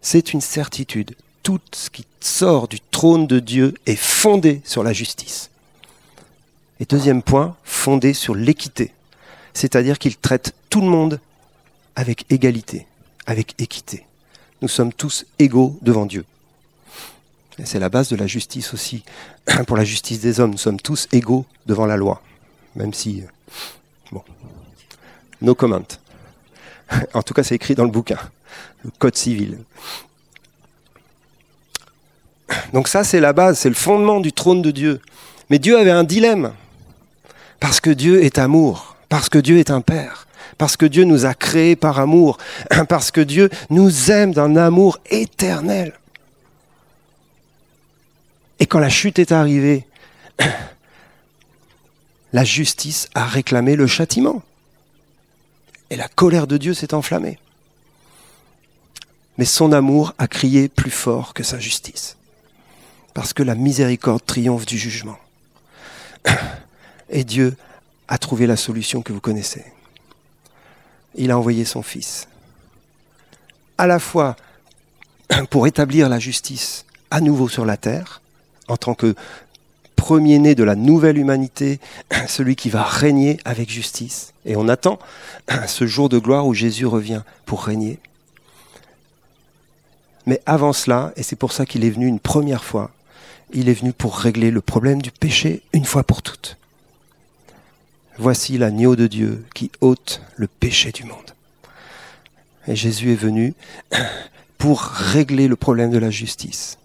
c'est 0.00 0.32
une 0.32 0.40
certitude. 0.40 1.14
Tout 1.42 1.60
ce 1.72 1.90
qui 1.90 2.06
sort 2.20 2.68
du 2.68 2.80
trône 2.80 3.26
de 3.26 3.40
Dieu 3.40 3.74
est 3.86 3.96
fondé 3.96 4.62
sur 4.64 4.82
la 4.82 4.92
justice. 4.92 5.50
Et 6.80 6.84
deuxième 6.84 7.22
point, 7.22 7.56
fondé 7.64 8.14
sur 8.14 8.34
l'équité. 8.34 8.92
C'est-à-dire 9.54 9.98
qu'il 9.98 10.16
traite 10.16 10.54
tout 10.70 10.80
le 10.80 10.88
monde 10.88 11.20
avec 11.94 12.24
égalité, 12.30 12.86
avec 13.26 13.60
équité. 13.60 14.06
Nous 14.62 14.68
sommes 14.68 14.92
tous 14.92 15.26
égaux 15.38 15.78
devant 15.82 16.06
Dieu. 16.06 16.24
C'est 17.64 17.78
la 17.78 17.88
base 17.88 18.08
de 18.08 18.16
la 18.16 18.26
justice 18.26 18.72
aussi. 18.72 19.04
Pour 19.66 19.76
la 19.76 19.84
justice 19.84 20.20
des 20.20 20.40
hommes, 20.40 20.52
nous 20.52 20.58
sommes 20.58 20.80
tous 20.80 21.08
égaux 21.12 21.44
devant 21.66 21.86
la 21.86 21.96
loi. 21.96 22.22
Même 22.76 22.94
si... 22.94 23.22
Bon. 24.10 24.22
No 25.40 25.54
comment. 25.54 25.82
En 27.14 27.22
tout 27.22 27.34
cas, 27.34 27.42
c'est 27.42 27.54
écrit 27.54 27.74
dans 27.74 27.84
le 27.84 27.90
bouquin, 27.90 28.18
le 28.84 28.90
Code 28.98 29.16
civil. 29.16 29.58
Donc 32.72 32.88
ça, 32.88 33.04
c'est 33.04 33.20
la 33.20 33.32
base, 33.32 33.58
c'est 33.58 33.68
le 33.68 33.74
fondement 33.74 34.20
du 34.20 34.32
trône 34.32 34.62
de 34.62 34.70
Dieu. 34.70 35.00
Mais 35.50 35.58
Dieu 35.58 35.78
avait 35.78 35.90
un 35.90 36.04
dilemme. 36.04 36.52
Parce 37.60 37.80
que 37.80 37.90
Dieu 37.90 38.24
est 38.24 38.38
amour, 38.38 38.96
parce 39.08 39.28
que 39.28 39.38
Dieu 39.38 39.58
est 39.58 39.70
un 39.70 39.82
Père, 39.82 40.26
parce 40.58 40.76
que 40.76 40.84
Dieu 40.84 41.04
nous 41.04 41.26
a 41.26 41.34
créés 41.34 41.76
par 41.76 42.00
amour, 42.00 42.38
parce 42.88 43.10
que 43.10 43.20
Dieu 43.20 43.50
nous 43.70 44.10
aime 44.10 44.34
d'un 44.34 44.56
amour 44.56 44.98
éternel. 45.10 45.92
Et 48.62 48.66
quand 48.66 48.78
la 48.78 48.88
chute 48.88 49.18
est 49.18 49.32
arrivée, 49.32 49.84
la 52.32 52.44
justice 52.44 53.08
a 53.12 53.26
réclamé 53.26 53.74
le 53.74 53.88
châtiment. 53.88 54.40
Et 55.90 55.96
la 55.96 56.06
colère 56.06 56.46
de 56.46 56.56
Dieu 56.58 56.72
s'est 56.72 56.94
enflammée. 56.94 57.40
Mais 59.36 59.46
son 59.46 59.72
amour 59.72 60.14
a 60.16 60.28
crié 60.28 60.68
plus 60.68 60.92
fort 60.92 61.34
que 61.34 61.42
sa 61.42 61.58
justice. 61.58 62.16
Parce 63.14 63.32
que 63.32 63.42
la 63.42 63.56
miséricorde 63.56 64.24
triomphe 64.24 64.64
du 64.64 64.78
jugement. 64.78 65.18
Et 67.10 67.24
Dieu 67.24 67.56
a 68.06 68.16
trouvé 68.16 68.46
la 68.46 68.56
solution 68.56 69.02
que 69.02 69.12
vous 69.12 69.20
connaissez. 69.20 69.64
Il 71.16 71.32
a 71.32 71.36
envoyé 71.36 71.64
son 71.64 71.82
Fils. 71.82 72.28
À 73.76 73.88
la 73.88 73.98
fois 73.98 74.36
pour 75.50 75.66
établir 75.66 76.08
la 76.08 76.20
justice 76.20 76.84
à 77.10 77.20
nouveau 77.20 77.48
sur 77.48 77.66
la 77.66 77.76
terre, 77.76 78.21
en 78.72 78.76
tant 78.78 78.94
que 78.94 79.14
premier-né 79.96 80.54
de 80.54 80.64
la 80.64 80.74
nouvelle 80.74 81.18
humanité, 81.18 81.78
celui 82.26 82.56
qui 82.56 82.70
va 82.70 82.82
régner 82.82 83.38
avec 83.44 83.70
justice. 83.70 84.32
Et 84.46 84.56
on 84.56 84.66
attend 84.68 84.98
ce 85.66 85.86
jour 85.86 86.08
de 86.08 86.18
gloire 86.18 86.46
où 86.46 86.54
Jésus 86.54 86.86
revient 86.86 87.22
pour 87.44 87.64
régner. 87.64 87.98
Mais 90.26 90.40
avant 90.46 90.72
cela, 90.72 91.12
et 91.16 91.22
c'est 91.22 91.36
pour 91.36 91.52
ça 91.52 91.66
qu'il 91.66 91.84
est 91.84 91.90
venu 91.90 92.06
une 92.06 92.20
première 92.20 92.64
fois, 92.64 92.90
il 93.52 93.68
est 93.68 93.74
venu 93.74 93.92
pour 93.92 94.16
régler 94.16 94.50
le 94.50 94.62
problème 94.62 95.02
du 95.02 95.10
péché 95.10 95.62
une 95.74 95.84
fois 95.84 96.04
pour 96.04 96.22
toutes. 96.22 96.56
Voici 98.18 98.56
l'agneau 98.56 98.96
de 98.96 99.06
Dieu 99.06 99.44
qui 99.54 99.70
ôte 99.80 100.22
le 100.36 100.46
péché 100.46 100.92
du 100.92 101.04
monde. 101.04 101.34
Et 102.66 102.76
Jésus 102.76 103.12
est 103.12 103.16
venu 103.16 103.52
pour 104.58 104.80
régler 104.80 105.48
le 105.48 105.56
problème 105.56 105.90
de 105.90 105.98
la 105.98 106.10
justice. 106.10 106.78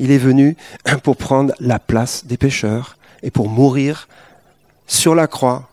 Il 0.00 0.10
est 0.10 0.18
venu 0.18 0.56
pour 1.04 1.16
prendre 1.16 1.54
la 1.60 1.78
place 1.78 2.24
des 2.24 2.38
pécheurs 2.38 2.96
et 3.22 3.30
pour 3.30 3.48
mourir 3.48 4.08
sur 4.86 5.14
la 5.14 5.28
croix 5.28 5.68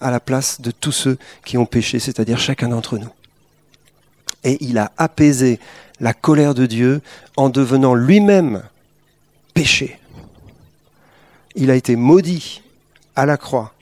à 0.00 0.10
la 0.10 0.20
place 0.20 0.60
de 0.60 0.70
tous 0.70 0.92
ceux 0.92 1.18
qui 1.44 1.58
ont 1.58 1.66
péché, 1.66 1.98
c'est-à-dire 1.98 2.38
chacun 2.38 2.68
d'entre 2.68 2.98
nous. 2.98 3.10
Et 4.42 4.56
il 4.64 4.78
a 4.78 4.90
apaisé 4.96 5.60
la 6.00 6.14
colère 6.14 6.54
de 6.54 6.64
Dieu 6.64 7.02
en 7.36 7.50
devenant 7.50 7.94
lui-même 7.94 8.62
péché. 9.52 9.98
Il 11.54 11.70
a 11.70 11.74
été 11.74 11.94
maudit 11.94 12.62
à 13.16 13.26
la 13.26 13.36
croix. 13.36 13.74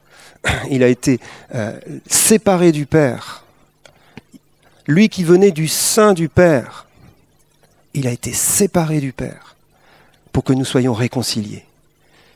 Il 0.71 0.83
a 0.83 0.89
été 0.89 1.21
euh, 1.55 1.79
séparé 2.07 2.73
du 2.73 2.87
Père. 2.87 3.45
Lui 4.87 5.11
qui 5.11 5.25
venait 5.25 5.51
du 5.51 5.69
sein 5.69 6.15
du 6.15 6.29
Père, 6.29 6.87
il 7.93 8.07
a 8.07 8.13
été 8.13 8.33
séparé 8.33 9.01
du 9.01 9.13
Père 9.13 9.56
pour 10.37 10.45
que 10.45 10.53
nous 10.53 10.67
soyons 10.67 10.93
réconciliés, 10.93 11.65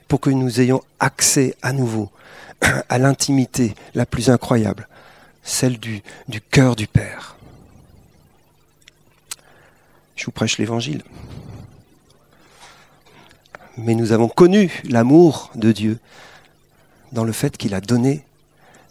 pour 0.09 0.23
que 0.23 0.31
nous 0.31 0.63
ayons 0.63 0.83
accès 1.01 1.55
à 1.61 1.75
nouveau 1.75 2.11
à 2.89 2.97
l'intimité 2.97 3.75
la 3.93 4.07
plus 4.07 4.31
incroyable, 4.31 4.89
celle 5.43 5.79
du, 5.79 6.01
cœur 6.51 6.77
du 6.77 6.87
Père. 6.87 7.37
Je 10.17 10.25
vous 10.25 10.31
prêche 10.31 10.57
l'Évangile. 10.57 11.03
Mais 13.77 13.95
nous 13.95 14.13
avons 14.13 14.31
connu 14.31 14.81
l'amour 14.89 15.51
de 15.55 15.71
Dieu 15.71 15.99
dans 17.13 17.25
le 17.25 17.33
fait 17.33 17.59
qu'il 17.59 17.75
a 17.75 17.83
donné 17.83 18.25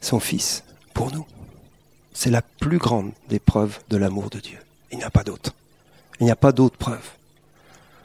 son 0.02 0.20
Fils 0.20 0.64
pour 0.94 1.12
nous. 1.12 1.26
C'est 2.14 2.30
la 2.30 2.44
plus 2.44 2.78
grande 2.78 3.12
des 3.28 3.40
preuves 3.40 3.80
de 3.90 3.98
l'amour 3.98 4.30
de 4.30 4.40
Dieu. 4.40 4.60
Il 4.92 5.00
n'y 5.00 5.04
a 5.04 5.10
pas 5.10 5.24
d'autre. 5.24 5.56
Il 6.20 6.26
n'y 6.26 6.32
a 6.32 6.36
pas 6.36 6.52
d'autre 6.52 6.78
preuve 6.78 7.10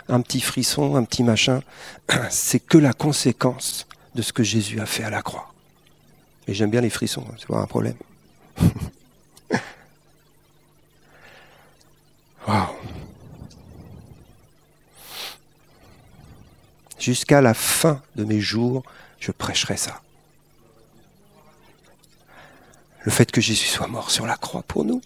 un 0.09 0.21
petit 0.21 0.40
frisson, 0.40 0.97
un 0.97 1.05
petit 1.05 1.23
machin, 1.23 1.62
c'est 2.31 2.61
que 2.61 2.79
la 2.79 2.93
conséquence 2.93 3.87
de 4.14 4.23
ce 4.23 4.33
que 4.33 4.43
Jésus 4.43 4.81
a 4.81 4.87
fait 4.87 5.05
à 5.05 5.11
la 5.11 5.23
croix. 5.23 5.53
Et 6.47 6.55
j'aime 6.55 6.71
bien 6.71 6.81
les 6.81 6.90
frissons, 6.90 7.25
hein, 7.29 7.35
c'est 7.38 7.49
pas 7.49 7.59
un 7.59 7.67
problème. 7.67 7.97
Jusqu'à 17.05 17.43
la 17.43 17.53
fin 17.53 18.01
de 18.17 18.25
mes 18.25 18.40
jours, 18.40 18.83
je 19.21 19.31
prêcherai 19.31 19.77
ça. 19.77 20.01
Le 23.03 23.11
fait 23.11 23.31
que 23.31 23.43
Jésus 23.43 23.67
soit 23.67 23.88
mort 23.88 24.11
sur 24.11 24.25
la 24.25 24.37
croix 24.37 24.62
pour 24.62 24.87
nous, 24.87 25.03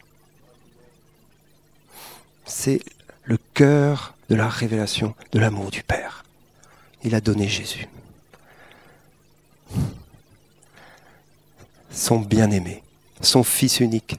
c'est 2.47 2.81
le 3.25 3.37
cœur 3.55 4.15
de 4.29 4.35
la 4.35 4.49
révélation 4.49 5.15
de 5.33 5.39
l'amour 5.39 5.71
du 5.71 5.83
Père. 5.83 6.25
Il 7.05 7.15
a 7.15 7.21
donné 7.21 7.49
Jésus. 7.49 7.89
Son 11.91 12.21
bien-aimé, 12.21 12.83
son 13.21 13.43
Fils 13.43 13.81
unique. 13.81 14.17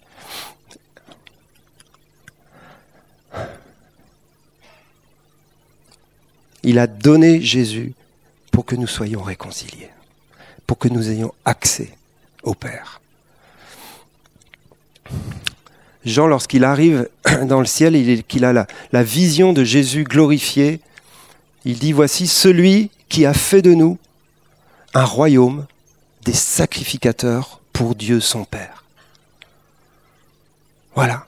Il 6.63 6.77
a 6.79 6.87
donné 6.87 7.41
Jésus 7.41 7.93
pour 8.51 8.65
que 8.65 8.75
nous 8.75 8.87
soyons 8.87 9.21
réconciliés, 9.21 9.89
pour 10.67 10.77
que 10.77 10.89
nous 10.89 11.09
ayons 11.09 11.33
accès 11.45 11.95
au 12.43 12.53
Père. 12.53 13.01
Jean, 16.09 16.27
lorsqu'il 16.27 16.63
arrive 16.63 17.07
dans 17.43 17.59
le 17.59 17.65
ciel, 17.65 17.95
et 17.95 18.23
qu'il 18.23 18.45
a 18.45 18.53
la, 18.91 19.03
vision 19.03 19.53
de 19.53 19.63
Jésus 19.63 20.03
glorifié, 20.03 20.81
il 21.65 21.79
dit, 21.79 21.93
voici 21.93 22.27
celui 22.27 22.89
qui 23.09 23.25
a 23.25 23.33
fait 23.33 23.61
de 23.61 23.73
nous 23.73 23.97
un 24.93 25.05
royaume 25.05 25.65
des 26.25 26.33
sacrificateurs 26.33 27.61
pour 27.73 27.95
Dieu 27.95 28.19
son 28.19 28.43
Père. 28.43 28.83
Voilà. 30.95 31.25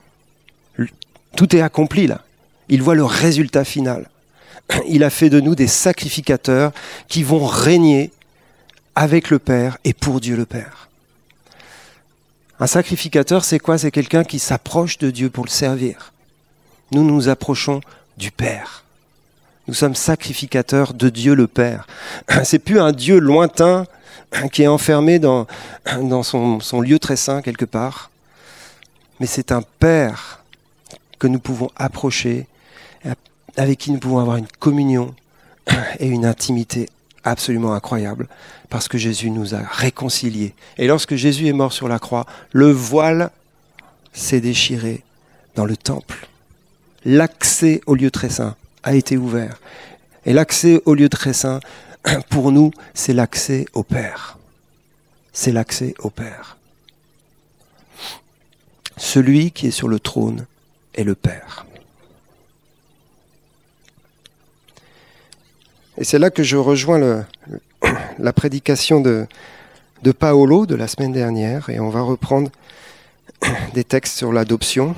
Tout 1.35 1.55
est 1.55 1.61
accompli 1.61 2.07
là. 2.07 2.21
Il 2.67 2.81
voit 2.81 2.95
le 2.95 3.05
résultat 3.05 3.63
final. 3.63 4.09
Il 4.87 5.03
a 5.03 5.09
fait 5.09 5.29
de 5.29 5.39
nous 5.39 5.55
des 5.55 5.67
sacrificateurs 5.67 6.71
qui 7.07 7.23
vont 7.23 7.45
régner 7.45 8.11
avec 8.95 9.29
le 9.29 9.39
Père 9.39 9.77
et 9.83 9.93
pour 9.93 10.19
Dieu 10.19 10.35
le 10.35 10.45
Père. 10.45 10.90
Un 12.61 12.67
sacrificateur, 12.67 13.43
c'est 13.43 13.57
quoi? 13.57 13.79
C'est 13.79 13.89
quelqu'un 13.89 14.23
qui 14.23 14.37
s'approche 14.37 14.99
de 14.99 15.09
Dieu 15.09 15.31
pour 15.31 15.45
le 15.45 15.49
servir. 15.49 16.13
Nous 16.91 17.03
nous 17.03 17.27
approchons 17.27 17.81
du 18.17 18.29
Père. 18.29 18.85
Nous 19.67 19.73
sommes 19.73 19.95
sacrificateurs 19.95 20.93
de 20.93 21.09
Dieu 21.09 21.33
le 21.33 21.47
Père. 21.47 21.87
C'est 22.43 22.59
plus 22.59 22.79
un 22.79 22.91
Dieu 22.91 23.17
lointain 23.17 23.87
qui 24.51 24.61
est 24.61 24.67
enfermé 24.67 25.17
dans, 25.19 25.47
son, 26.21 26.59
son 26.59 26.81
lieu 26.81 26.99
très 26.99 27.15
saint 27.15 27.41
quelque 27.41 27.65
part, 27.65 28.11
mais 29.19 29.25
c'est 29.25 29.51
un 29.51 29.63
Père 29.79 30.43
que 31.17 31.25
nous 31.25 31.39
pouvons 31.39 31.71
approcher, 31.75 32.45
avec 33.57 33.79
qui 33.79 33.91
nous 33.91 33.99
pouvons 33.99 34.19
avoir 34.19 34.37
une 34.37 34.47
communion 34.59 35.15
et 35.99 36.07
une 36.07 36.25
intimité 36.25 36.89
absolument 37.23 37.73
incroyable, 37.73 38.27
parce 38.69 38.87
que 38.87 38.97
Jésus 38.97 39.29
nous 39.29 39.53
a 39.55 39.59
réconciliés. 39.59 40.53
Et 40.77 40.87
lorsque 40.87 41.15
Jésus 41.15 41.47
est 41.47 41.53
mort 41.53 41.73
sur 41.73 41.87
la 41.87 41.99
croix, 41.99 42.25
le 42.51 42.71
voile 42.71 43.31
s'est 44.13 44.41
déchiré 44.41 45.03
dans 45.55 45.65
le 45.65 45.77
temple. 45.77 46.27
L'accès 47.05 47.81
au 47.85 47.95
lieu 47.95 48.11
très 48.11 48.29
saint 48.29 48.55
a 48.83 48.93
été 48.93 49.17
ouvert. 49.17 49.59
Et 50.25 50.33
l'accès 50.33 50.81
au 50.85 50.93
lieu 50.93 51.09
très 51.09 51.33
saint, 51.33 51.59
pour 52.29 52.51
nous, 52.51 52.71
c'est 52.93 53.13
l'accès 53.13 53.65
au 53.73 53.83
Père. 53.83 54.37
C'est 55.33 55.51
l'accès 55.51 55.93
au 55.99 56.09
Père. 56.09 56.57
Celui 58.97 59.51
qui 59.51 59.67
est 59.67 59.71
sur 59.71 59.87
le 59.87 59.99
trône 59.99 60.45
et 60.93 61.03
le 61.03 61.15
Père. 61.15 61.65
Et 66.01 66.03
c'est 66.03 66.17
là 66.17 66.31
que 66.31 66.41
je 66.41 66.57
rejoins 66.57 67.27
la 68.17 68.33
prédication 68.33 69.01
de, 69.01 69.27
de 70.01 70.11
Paolo 70.11 70.65
de 70.65 70.73
la 70.73 70.87
semaine 70.87 71.11
dernière, 71.11 71.69
et 71.69 71.79
on 71.79 71.91
va 71.91 72.01
reprendre 72.01 72.49
des 73.75 73.83
textes 73.83 74.17
sur 74.17 74.33
l'adoption. 74.33 74.95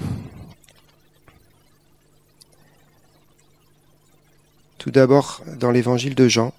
Tout 4.78 4.92
d'abord 4.92 5.42
dans 5.58 5.72
l'évangile 5.72 6.16
de 6.16 6.30
Jean, 6.30 6.54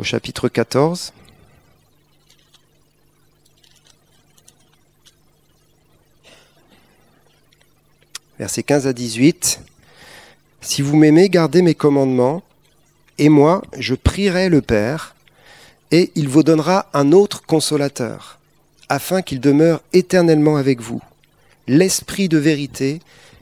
au 0.00 0.02
chapitre 0.02 0.48
14. 0.48 1.12
Versets 8.40 8.64
15 8.64 8.88
à 8.88 8.92
18. 8.92 9.60
Si 10.64 10.80
vous 10.80 10.96
m'aimez, 10.96 11.28
gardez 11.28 11.60
mes 11.60 11.74
commandements, 11.74 12.40
et 13.18 13.28
moi, 13.28 13.62
je 13.76 13.96
prierai 13.96 14.48
le 14.48 14.62
Père, 14.62 15.16
et 15.90 16.12
il 16.14 16.28
vous 16.28 16.44
donnera 16.44 16.86
un 16.94 17.10
autre 17.10 17.42
consolateur, 17.44 18.38
afin 18.88 19.22
qu'il 19.22 19.40
demeure 19.40 19.82
éternellement 19.92 20.56
avec 20.56 20.80
vous, 20.80 21.02
l'Esprit 21.66 22.28
de 22.28 22.38
vérité, 22.38 23.00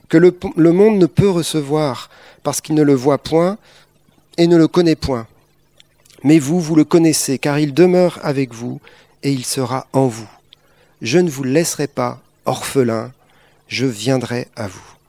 que 0.09 0.17
le, 0.17 0.33
monde 0.73 0.99
ne 0.99 1.05
peut 1.05 1.29
recevoir, 1.29 2.09
parce 2.43 2.63
qu'il 2.63 2.75
ne 2.75 2.83
le 2.83 2.95
voit 2.95 3.19
point 3.19 3.59
et 4.39 4.47
ne 4.47 4.57
le 4.57 4.67
connaît 4.67 4.97
point. 4.97 5.27
Mais 6.25 6.39
vous, 6.39 6.59
vous 6.59 6.75
le 6.75 6.85
connaissez, 6.85 7.39
car 7.39 7.59
il 7.59 7.75
demeure 7.75 8.19
avec 8.23 8.55
vous, 8.55 8.81
et 9.23 9.31
il 9.31 9.45
sera 9.45 9.87
en 9.93 10.07
vous. 10.07 10.29
Je 11.03 11.19
ne 11.19 11.29
vous 11.29 11.45
laisserai 11.45 11.87
pas 11.87 12.23
orphelin, 12.47 13.13
je 13.69 13.85
viendrai 13.85 14.49
à 14.57 14.69
vous. 14.69 15.00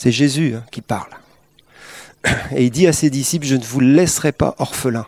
C'est 0.00 0.12
Jésus 0.12 0.54
hein, 0.56 0.64
qui 0.70 0.80
parle. 0.80 1.10
Et 2.56 2.64
il 2.64 2.70
dit 2.70 2.86
à 2.86 2.94
ses 2.94 3.10
disciples, 3.10 3.46
je 3.46 3.56
ne 3.56 3.62
vous 3.62 3.80
laisserai 3.80 4.32
pas 4.32 4.54
orphelin. 4.58 5.06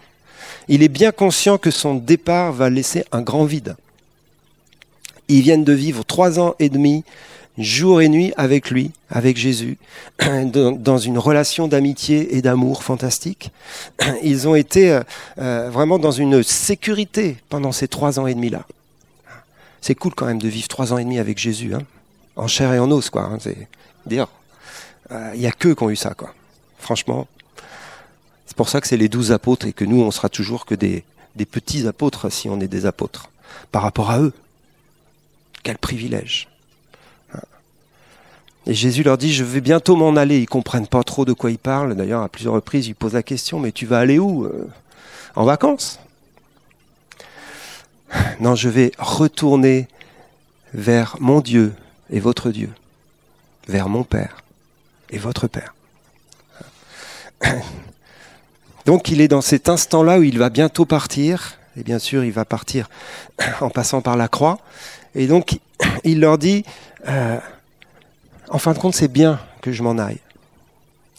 Il 0.68 0.83
est 0.83 0.88
bien 0.88 1.12
conscient 1.12 1.57
que 1.57 1.70
son 1.70 1.94
départ 1.94 2.52
va 2.52 2.68
laisser 2.68 3.02
un 3.11 3.22
grand 3.22 3.46
vide. 3.46 3.74
Ils 5.28 5.40
viennent 5.40 5.64
de 5.64 5.72
vivre 5.72 6.05
trois 6.05 6.38
ans 6.38 6.55
et 6.59 6.68
demi, 6.68 7.05
jour 7.57 8.02
et 8.02 8.11
nuit 8.11 8.35
avec 8.37 8.70
lui, 8.70 8.90
avec 9.09 9.38
Jésus, 9.38 9.78
dans 10.20 10.98
une 10.98 11.16
relation 11.16 11.68
d'amitié 11.68 12.37
et 12.37 12.42
d'amour 12.42 12.85
fantastique. 12.85 13.50
Ils 14.22 14.46
ont 14.46 14.55
été 14.55 15.00
euh, 15.38 15.70
vraiment 15.70 15.98
dans 15.98 16.11
une 16.11 16.42
sécurité 16.42 17.38
pendant 17.48 17.72
ces 17.72 17.88
trois 17.88 18.20
ans 18.20 18.26
et 18.26 18.35
demi-là. 18.35 18.66
C'est 19.81 19.94
cool 19.94 20.12
quand 20.14 20.26
même 20.26 20.40
de 20.40 20.48
vivre 20.48 20.68
trois 20.68 20.92
ans 20.92 20.98
et 20.98 21.05
demi 21.05 21.18
avec 21.18 21.38
Jésus, 21.38 21.74
hein, 21.74 21.83
en 22.37 22.46
chair 22.46 22.74
et 22.74 22.78
en 22.78 22.90
os, 22.90 23.09
quoi. 23.09 23.22
Hein, 23.22 23.38
c'est 23.40 23.57
dire 24.05 24.28
il 25.10 25.16
euh, 25.16 25.36
n'y 25.36 25.46
a 25.46 25.52
que 25.52 25.68
qui 25.68 25.82
ont 25.82 25.90
eu 25.90 25.96
ça, 25.96 26.14
quoi. 26.14 26.34
Franchement, 26.78 27.26
c'est 28.46 28.56
pour 28.56 28.68
ça 28.68 28.80
que 28.80 28.86
c'est 28.86 28.96
les 28.96 29.08
douze 29.08 29.32
apôtres 29.32 29.66
et 29.66 29.72
que 29.72 29.84
nous, 29.84 30.00
on 30.00 30.10
sera 30.10 30.28
toujours 30.28 30.66
que 30.66 30.74
des, 30.74 31.04
petits 31.50 31.86
apôtres 31.86 32.30
si 32.30 32.48
on 32.48 32.60
est 32.60 32.68
des 32.68 32.86
apôtres. 32.86 33.30
Par 33.70 33.82
rapport 33.82 34.10
à 34.10 34.20
eux, 34.20 34.32
quel 35.62 35.78
privilège. 35.78 36.48
Et 38.66 38.74
Jésus 38.74 39.02
leur 39.02 39.18
dit, 39.18 39.32
je 39.32 39.42
vais 39.42 39.60
bientôt 39.60 39.96
m'en 39.96 40.14
aller. 40.16 40.38
Ils 40.38 40.46
comprennent 40.46 40.86
pas 40.86 41.02
trop 41.02 41.24
de 41.24 41.32
quoi 41.32 41.50
il 41.50 41.58
parle. 41.58 41.96
D'ailleurs, 41.96 42.22
à 42.22 42.28
plusieurs 42.28 42.54
reprises, 42.54 42.86
il 42.86 42.94
pose 42.94 43.14
la 43.14 43.24
question, 43.24 43.58
mais 43.58 43.72
tu 43.72 43.86
vas 43.86 43.98
aller 43.98 44.20
où 44.20 44.44
euh, 44.44 44.68
En 45.34 45.44
vacances? 45.44 45.98
Non, 48.40 48.54
je 48.54 48.68
vais 48.68 48.92
retourner 48.98 49.88
vers 50.74 51.16
mon 51.20 51.40
Dieu 51.40 51.72
et 52.10 52.20
votre 52.20 52.50
Dieu, 52.50 52.70
vers 53.66 53.88
mon 53.88 54.04
Père 54.04 54.41
et 55.12 55.18
votre 55.18 55.46
Père. 55.46 55.75
Donc 58.85 59.11
il 59.11 59.20
est 59.20 59.29
dans 59.29 59.40
cet 59.40 59.68
instant-là 59.68 60.18
où 60.18 60.22
il 60.25 60.38
va 60.38 60.51
bientôt 60.51 60.87
partir, 60.87 61.59
et 61.77 61.85
bien 61.85 62.01
sûr 62.01 62.25
il 62.25 62.33
va 62.33 62.44
partir 62.44 62.88
en 63.61 63.70
passant 63.70 64.01
par 64.01 64.16
la 64.16 64.27
croix, 64.27 64.59
et 65.14 65.27
donc 65.29 65.61
il 66.03 66.18
leur 66.20 66.38
dit, 66.38 66.64
euh, 67.07 67.38
en 68.48 68.59
fin 68.59 68.72
de 68.72 68.79
compte 68.79 68.94
c'est 68.94 69.12
bien 69.12 69.38
que 69.61 69.70
je 69.70 69.83
m'en 69.83 69.98
aille. 69.98 70.18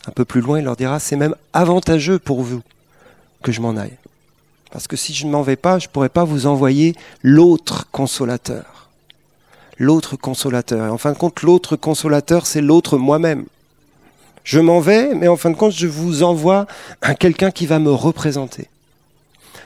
Un 0.06 0.12
peu 0.12 0.26
plus 0.26 0.42
loin 0.42 0.60
il 0.60 0.66
leur 0.66 0.76
dira, 0.76 1.00
c'est 1.00 1.16
même 1.16 1.36
avantageux 1.54 2.20
pour 2.20 2.42
vous 2.42 2.62
que 3.42 3.54
je 3.54 3.62
m'en 3.62 3.78
aille. 3.78 3.98
Parce 4.72 4.88
que 4.88 4.96
si 4.96 5.14
je 5.14 5.26
ne 5.28 5.32
m'en 5.32 5.44
vais 5.44 5.56
pas, 5.56 5.78
je 5.78 5.88
ne 5.88 5.92
pourrais 5.92 6.10
pas 6.10 6.24
vous 6.24 6.48
envoyer 6.48 6.96
l'autre 7.22 7.88
consolateur. 7.92 8.90
L'autre 9.78 10.16
consolateur. 10.16 10.88
Et 10.88 10.90
en 10.90 10.98
fin 10.98 11.12
de 11.12 11.18
compte, 11.18 11.44
l'autre 11.44 11.76
consolateur, 11.76 12.48
c'est 12.48 12.62
l'autre 12.62 12.98
moi-même. 12.98 13.46
Je 14.44 14.60
m'en 14.60 14.80
vais, 14.80 15.16
mais 15.16 15.28
en 15.28 15.38
fin 15.38 15.50
de 15.50 15.56
compte, 15.56 15.72
je 15.72 15.88
vous 15.88 16.24
envoie 16.24 16.68
à 17.02 17.16
quelqu'un 17.16 17.52
qui 17.52 17.66
va 17.66 17.80
me 17.80 17.92
représenter. 17.92 18.68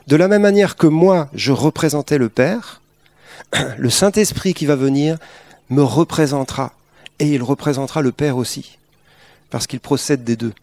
De 0.08 0.16
la 0.16 0.28
même 0.28 0.44
manière 0.44 0.76
que 0.76 0.88
moi, 0.88 1.30
je 1.34 1.52
représentais 1.52 2.18
le 2.18 2.30
Père, 2.30 2.82
le 3.78 3.90
Saint-Esprit 3.90 4.54
qui 4.54 4.66
va 4.66 4.76
venir 4.76 5.18
me 5.70 5.84
représentera. 5.84 6.74
Et 7.20 7.28
il 7.28 7.42
représentera 7.42 8.02
le 8.02 8.12
Père 8.12 8.38
aussi, 8.38 8.78
parce 9.50 9.68
qu'il 9.68 9.80
procède 9.80 10.24
des 10.24 10.36
deux. 10.36 10.54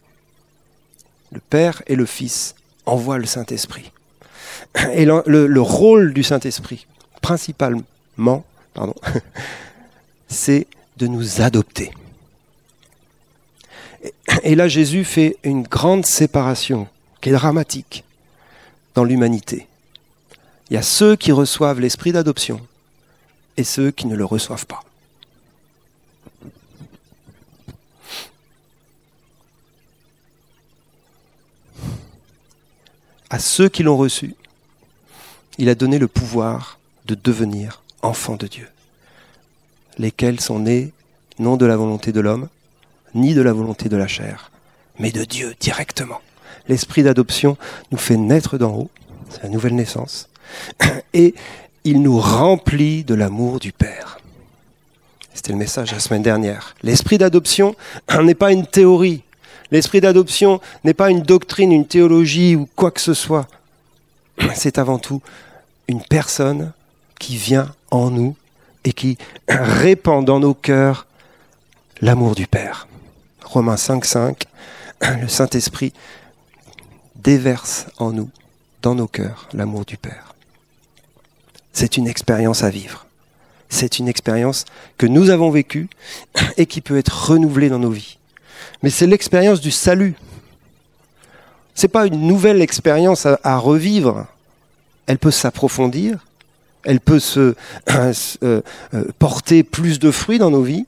Le 1.32 1.40
Père 1.40 1.82
et 1.88 1.96
le 1.96 2.06
Fils 2.06 2.54
envoient 2.86 3.18
le 3.18 3.26
Saint-Esprit. 3.26 3.90
Et 4.94 5.04
le, 5.04 5.22
le, 5.26 5.60
rôle 5.60 6.14
du 6.14 6.22
Saint-Esprit, 6.22 6.86
principalement, 7.20 8.44
pardon, 8.72 8.94
c'est 10.28 10.66
de 10.96 11.06
nous 11.08 11.40
adopter. 11.40 11.90
Et 14.46 14.54
là, 14.54 14.68
Jésus 14.68 15.04
fait 15.04 15.38
une 15.42 15.62
grande 15.62 16.04
séparation 16.04 16.86
qui 17.22 17.30
est 17.30 17.32
dramatique 17.32 18.04
dans 18.94 19.02
l'humanité. 19.02 19.66
Il 20.68 20.74
y 20.74 20.76
a 20.76 20.82
ceux 20.82 21.16
qui 21.16 21.32
reçoivent 21.32 21.80
l'esprit 21.80 22.12
d'adoption 22.12 22.60
et 23.56 23.64
ceux 23.64 23.90
qui 23.90 24.06
ne 24.06 24.14
le 24.14 24.24
reçoivent 24.26 24.66
pas. 24.66 24.84
À 33.30 33.38
ceux 33.38 33.70
qui 33.70 33.82
l'ont 33.82 33.96
reçu, 33.96 34.34
il 35.56 35.70
a 35.70 35.74
donné 35.74 35.98
le 35.98 36.06
pouvoir 36.06 36.78
de 37.06 37.14
devenir 37.14 37.82
enfants 38.02 38.36
de 38.36 38.46
Dieu, 38.46 38.68
lesquels 39.96 40.40
sont 40.40 40.58
nés 40.58 40.92
non 41.38 41.56
de 41.56 41.64
la 41.64 41.78
volonté 41.78 42.12
de 42.12 42.20
l'homme, 42.20 42.48
ni 43.14 43.34
de 43.34 43.42
la 43.42 43.52
volonté 43.52 43.88
de 43.88 43.96
la 43.96 44.06
chair, 44.06 44.50
mais 44.98 45.10
de 45.10 45.24
Dieu 45.24 45.54
directement. 45.60 46.20
L'esprit 46.68 47.02
d'adoption 47.02 47.56
nous 47.92 47.98
fait 47.98 48.16
naître 48.16 48.58
d'en 48.58 48.72
haut, 48.72 48.90
c'est 49.30 49.42
la 49.42 49.48
nouvelle 49.48 49.74
naissance, 49.74 50.28
et 51.14 51.34
il 51.84 52.00
nous 52.00 52.18
remplit 52.18 53.04
de 53.04 53.14
l'amour 53.14 53.60
du 53.60 53.72
Père. 53.72 54.18
C'était 55.34 55.52
le 55.52 55.58
message 55.58 55.92
la 55.92 55.98
semaine 55.98 56.22
dernière. 56.22 56.74
L'esprit 56.82 57.18
d'adoption 57.18 57.74
n'est 58.22 58.34
pas 58.34 58.52
une 58.52 58.66
théorie. 58.66 59.22
L'esprit 59.70 60.00
d'adoption 60.00 60.60
n'est 60.84 60.94
pas 60.94 61.10
une 61.10 61.22
doctrine, 61.22 61.72
une 61.72 61.86
théologie 61.86 62.56
ou 62.56 62.68
quoi 62.76 62.90
que 62.90 63.00
ce 63.00 63.14
soit. 63.14 63.46
C'est 64.54 64.78
avant 64.78 64.98
tout 64.98 65.20
une 65.88 66.02
personne 66.02 66.72
qui 67.18 67.36
vient 67.36 67.74
en 67.90 68.10
nous 68.10 68.36
et 68.84 68.92
qui 68.92 69.18
répand 69.48 70.24
dans 70.24 70.40
nos 70.40 70.54
cœurs 70.54 71.06
l'amour 72.00 72.34
du 72.34 72.46
Père. 72.46 72.86
Romains 73.54 73.76
5, 73.76 74.04
5, 74.04 74.44
le 75.20 75.28
Saint-Esprit 75.28 75.92
déverse 77.14 77.86
en 77.98 78.10
nous, 78.10 78.28
dans 78.82 78.96
nos 78.96 79.06
cœurs, 79.06 79.48
l'amour 79.52 79.84
du 79.84 79.96
Père. 79.96 80.34
C'est 81.72 81.96
une 81.96 82.08
expérience 82.08 82.64
à 82.64 82.70
vivre. 82.70 83.06
C'est 83.68 84.00
une 84.00 84.08
expérience 84.08 84.64
que 84.98 85.06
nous 85.06 85.30
avons 85.30 85.52
vécue 85.52 85.88
et 86.56 86.66
qui 86.66 86.80
peut 86.80 86.98
être 86.98 87.30
renouvelée 87.30 87.68
dans 87.68 87.78
nos 87.78 87.92
vies. 87.92 88.18
Mais 88.82 88.90
c'est 88.90 89.06
l'expérience 89.06 89.60
du 89.60 89.70
salut. 89.70 90.16
C'est 91.76 91.86
pas 91.86 92.06
une 92.06 92.26
nouvelle 92.26 92.60
expérience 92.60 93.24
à, 93.24 93.38
à, 93.44 93.56
revivre. 93.56 94.26
Elle 95.06 95.18
peut 95.18 95.30
s'approfondir, 95.30 96.26
elle 96.82 96.98
peut 96.98 97.20
se 97.20 97.54
euh, 97.92 98.12
euh, 98.42 98.62
porter 99.20 99.62
plus 99.62 100.00
de 100.00 100.10
fruits 100.10 100.40
dans 100.40 100.50
nos 100.50 100.62
vies, 100.62 100.86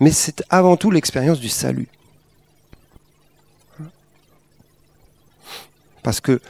mais 0.00 0.12
c'est 0.12 0.44
avant 0.50 0.76
tout 0.76 0.90
l'expérience 0.90 1.40
du 1.40 1.48
salut. 1.48 1.88
Parce 6.02 6.20
que 6.20 6.40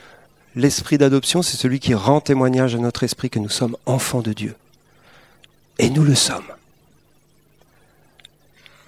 l'esprit 0.55 0.99
d'adoption, 0.99 1.43
c'est 1.43 1.57
celui 1.57 1.81
qui 1.81 1.95
rend 1.95 2.21
témoignage 2.21 2.75
à 2.75 2.79
notre 2.79 3.05
esprit 3.05 3.31
que 3.31 3.39
nous 3.39 3.49
sommes 3.49 3.77
enfants 3.87 4.21
de 4.21 4.33
Dieu. 4.33 4.55
Et 5.79 5.91
nous 5.91 6.05
le 6.05 6.15
sommes. 6.15 6.53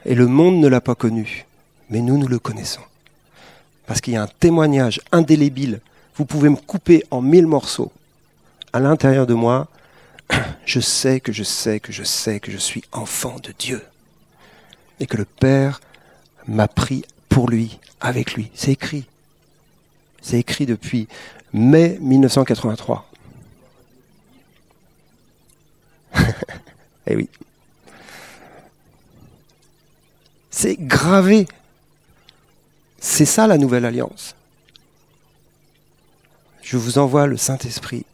Et 0.05 0.15
le 0.15 0.27
monde 0.27 0.61
ne 0.61 0.69
l'a 0.69 0.81
pas 0.81 0.95
connu, 0.95 1.47
mais 1.89 2.01
nous, 2.01 2.19
nous 2.19 2.29
le 2.29 2.39
connaissons. 2.39 2.83
Parce 3.87 4.01
qu'il 4.01 4.15
y 4.15 4.17
a 4.17 4.23
un 4.23 4.29
témoignage 4.29 5.01
indélébile. 5.13 5.81
Vous 6.15 6.25
pouvez 6.25 6.49
me 6.49 6.57
couper 6.57 7.05
en 7.11 7.21
mille 7.21 7.47
morceaux. 7.47 7.93
À 8.73 8.81
l'intérieur 8.81 9.27
de 9.27 9.35
moi, 9.35 9.69
je 10.67 10.81
sais 10.81 11.21
que 11.21 11.33
je 11.33 11.43
sais 11.43 11.81
que 11.81 11.93
je 11.93 12.05
sais 12.05 12.41
que 12.41 12.53
je 12.53 12.59
suis 12.59 12.85
enfant 12.93 13.37
de 13.43 13.53
Dieu. 13.59 13.83
Et 15.01 15.07
que 15.07 15.17
le 15.17 15.25
Père 15.25 15.81
m'a 16.47 16.69
pris 16.69 17.05
pour 17.29 17.49
lui, 17.49 17.79
avec 18.01 18.35
lui. 18.35 18.51
C'est 18.55 18.73
écrit. 18.73 19.07
C'est 20.21 20.39
écrit 20.39 20.67
depuis 20.67 21.09
mai 21.53 21.99
1983. 22.01 23.11
eh 27.07 27.17
oui. 27.17 27.29
C'est 30.51 30.77
gravé. 30.77 31.47
C'est 32.99 33.25
ça 33.25 33.47
la 33.47 33.57
nouvelle 33.57 33.87
alliance. 33.87 34.35
Je 36.63 36.77
vous 36.77 36.99
envoie 36.99 37.27
le 37.27 37.37
Saint-Esprit. 37.37 38.05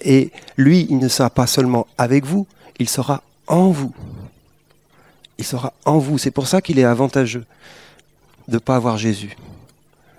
Et 0.00 0.32
lui, 0.56 0.86
il 0.88 0.98
ne 0.98 1.08
sera 1.08 1.30
pas 1.30 1.46
seulement 1.46 1.86
avec 1.98 2.24
vous, 2.24 2.46
il 2.78 2.88
sera 2.88 3.22
en 3.46 3.70
vous. 3.70 3.94
Il 5.42 5.44
sera 5.44 5.72
en 5.84 5.98
vous. 5.98 6.18
C'est 6.18 6.30
pour 6.30 6.46
ça 6.46 6.60
qu'il 6.60 6.78
est 6.78 6.84
avantageux 6.84 7.44
de 8.46 8.54
ne 8.54 8.58
pas 8.60 8.76
avoir 8.76 8.96
Jésus, 8.96 9.36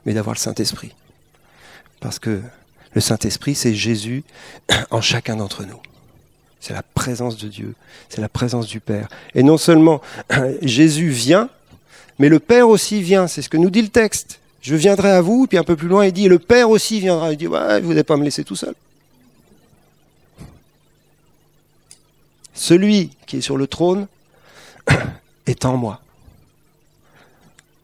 mais 0.06 0.14
d'avoir 0.14 0.36
le 0.36 0.40
Saint-Esprit. 0.40 0.94
Parce 2.02 2.20
que 2.20 2.42
le 2.92 3.00
Saint-Esprit, 3.00 3.56
c'est 3.56 3.74
Jésus 3.74 4.26
en 4.92 5.00
chacun 5.00 5.38
d'entre 5.38 5.64
nous. 5.64 5.80
C'est 6.60 6.74
la 6.74 6.84
présence 6.84 7.38
de 7.38 7.48
Dieu, 7.48 7.74
c'est 8.10 8.20
la 8.20 8.28
présence 8.28 8.68
du 8.68 8.82
Père. 8.82 9.08
Et 9.34 9.44
non 9.44 9.58
seulement 9.58 10.02
Jésus 10.62 11.08
vient, 11.08 11.50
mais 12.20 12.28
le 12.28 12.40
Père 12.40 12.68
aussi 12.68 13.02
vient, 13.02 13.28
c'est 13.28 13.42
ce 13.42 13.48
que 13.48 13.56
nous 13.56 13.70
dit 13.70 13.82
le 13.82 13.88
texte. 13.88 14.42
Je 14.62 14.76
viendrai 14.76 15.12
à 15.12 15.22
vous, 15.22 15.48
puis 15.48 15.58
un 15.58 15.64
peu 15.64 15.78
plus 15.78 15.88
loin, 15.88 16.06
il 16.06 16.12
dit, 16.12 16.28
le 16.28 16.40
Père 16.40 16.70
aussi 16.70 17.00
viendra. 17.00 17.32
Il 17.32 17.38
dit, 17.38 17.48
ouais, 17.48 17.80
vous 17.80 17.90
n'allez 17.90 18.04
pas 18.04 18.18
me 18.18 18.26
laisser 18.26 18.44
tout 18.44 18.58
seul. 18.58 18.76
Celui 22.54 23.12
qui 23.26 23.38
est 23.38 23.42
sur 23.42 23.56
le 23.56 23.68
trône 23.68 24.08
est 25.46 25.66
en 25.66 25.78
moi. 25.78 26.02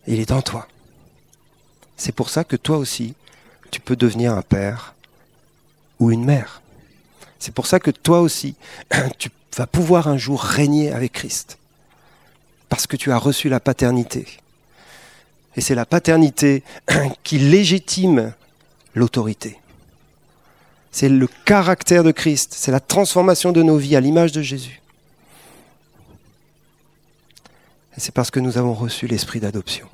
Il 0.07 0.19
est 0.19 0.31
en 0.31 0.41
toi. 0.41 0.67
C'est 1.97 2.13
pour 2.13 2.29
ça 2.29 2.43
que 2.43 2.55
toi 2.55 2.77
aussi, 2.77 3.13
tu 3.71 3.79
peux 3.79 3.95
devenir 3.95 4.33
un 4.33 4.41
père 4.41 4.95
ou 5.99 6.11
une 6.11 6.25
mère. 6.25 6.61
C'est 7.39 7.53
pour 7.53 7.67
ça 7.67 7.79
que 7.79 7.91
toi 7.91 8.21
aussi, 8.21 8.55
tu 9.17 9.29
vas 9.55 9.67
pouvoir 9.67 10.07
un 10.07 10.17
jour 10.17 10.41
régner 10.41 10.91
avec 10.91 11.13
Christ. 11.13 11.57
Parce 12.69 12.87
que 12.87 12.95
tu 12.95 13.11
as 13.11 13.17
reçu 13.17 13.49
la 13.49 13.59
paternité. 13.59 14.27
Et 15.55 15.61
c'est 15.61 15.75
la 15.75 15.85
paternité 15.85 16.63
qui 17.23 17.39
légitime 17.39 18.33
l'autorité. 18.95 19.59
C'est 20.91 21.09
le 21.09 21.27
caractère 21.45 22.03
de 22.03 22.11
Christ, 22.11 22.53
c'est 22.55 22.71
la 22.71 22.79
transformation 22.79 23.51
de 23.51 23.61
nos 23.61 23.77
vies 23.77 23.95
à 23.95 23.99
l'image 23.99 24.31
de 24.31 24.41
Jésus. 24.41 24.81
C'est 27.97 28.13
parce 28.13 28.31
que 28.31 28.39
nous 28.39 28.57
avons 28.57 28.73
reçu 28.73 29.07
l'esprit 29.07 29.39
d'adoption. 29.39 29.89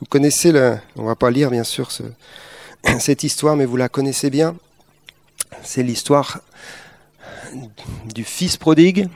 Vous 0.00 0.06
connaissez, 0.08 0.52
le, 0.52 0.78
on 0.96 1.04
va 1.04 1.14
pas 1.14 1.30
lire 1.30 1.50
bien 1.50 1.64
sûr 1.64 1.90
cette 2.98 3.22
histoire, 3.22 3.56
mais 3.56 3.64
vous 3.64 3.76
la 3.76 3.88
connaissez 3.88 4.30
bien. 4.30 4.56
C'est 5.62 5.82
l'histoire 5.82 6.40
du 8.12 8.24
fils 8.24 8.56
prodigue 8.56 9.08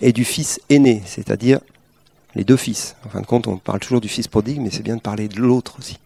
et 0.00 0.12
du 0.12 0.24
fils 0.24 0.60
aîné, 0.68 1.02
c'est-à-dire 1.06 1.60
les 2.34 2.44
deux 2.44 2.56
fils. 2.56 2.96
En 3.04 3.08
fin 3.08 3.20
de 3.20 3.26
compte, 3.26 3.46
on 3.48 3.58
parle 3.58 3.80
toujours 3.80 4.00
du 4.00 4.08
fils 4.08 4.28
prodigue, 4.28 4.60
mais 4.60 4.70
c'est 4.70 4.82
bien 4.82 4.96
de 4.96 5.00
parler 5.00 5.28
de 5.28 5.40
l'autre 5.40 5.76
aussi. 5.78 5.98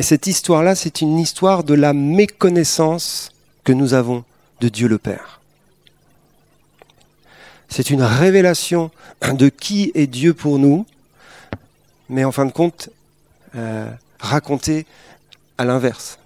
Et 0.00 0.02
cette 0.02 0.26
histoire-là, 0.26 0.74
c'est 0.74 1.02
une 1.02 1.18
histoire 1.18 1.62
de 1.62 1.74
la 1.74 1.92
méconnaissance 1.92 3.32
que 3.64 3.72
nous 3.74 3.92
avons 3.92 4.24
de 4.62 4.70
Dieu 4.70 4.88
le 4.88 4.96
Père. 4.96 5.42
C'est 7.68 7.90
une 7.90 8.00
révélation 8.00 8.90
de 9.34 9.50
qui 9.50 9.92
est 9.94 10.06
Dieu 10.06 10.32
pour 10.32 10.58
nous, 10.58 10.86
mais 12.08 12.24
en 12.24 12.32
fin 12.32 12.46
de 12.46 12.50
compte, 12.50 12.88
euh, 13.56 13.90
racontée 14.18 14.86
à 15.58 15.66
l'inverse. 15.66 16.18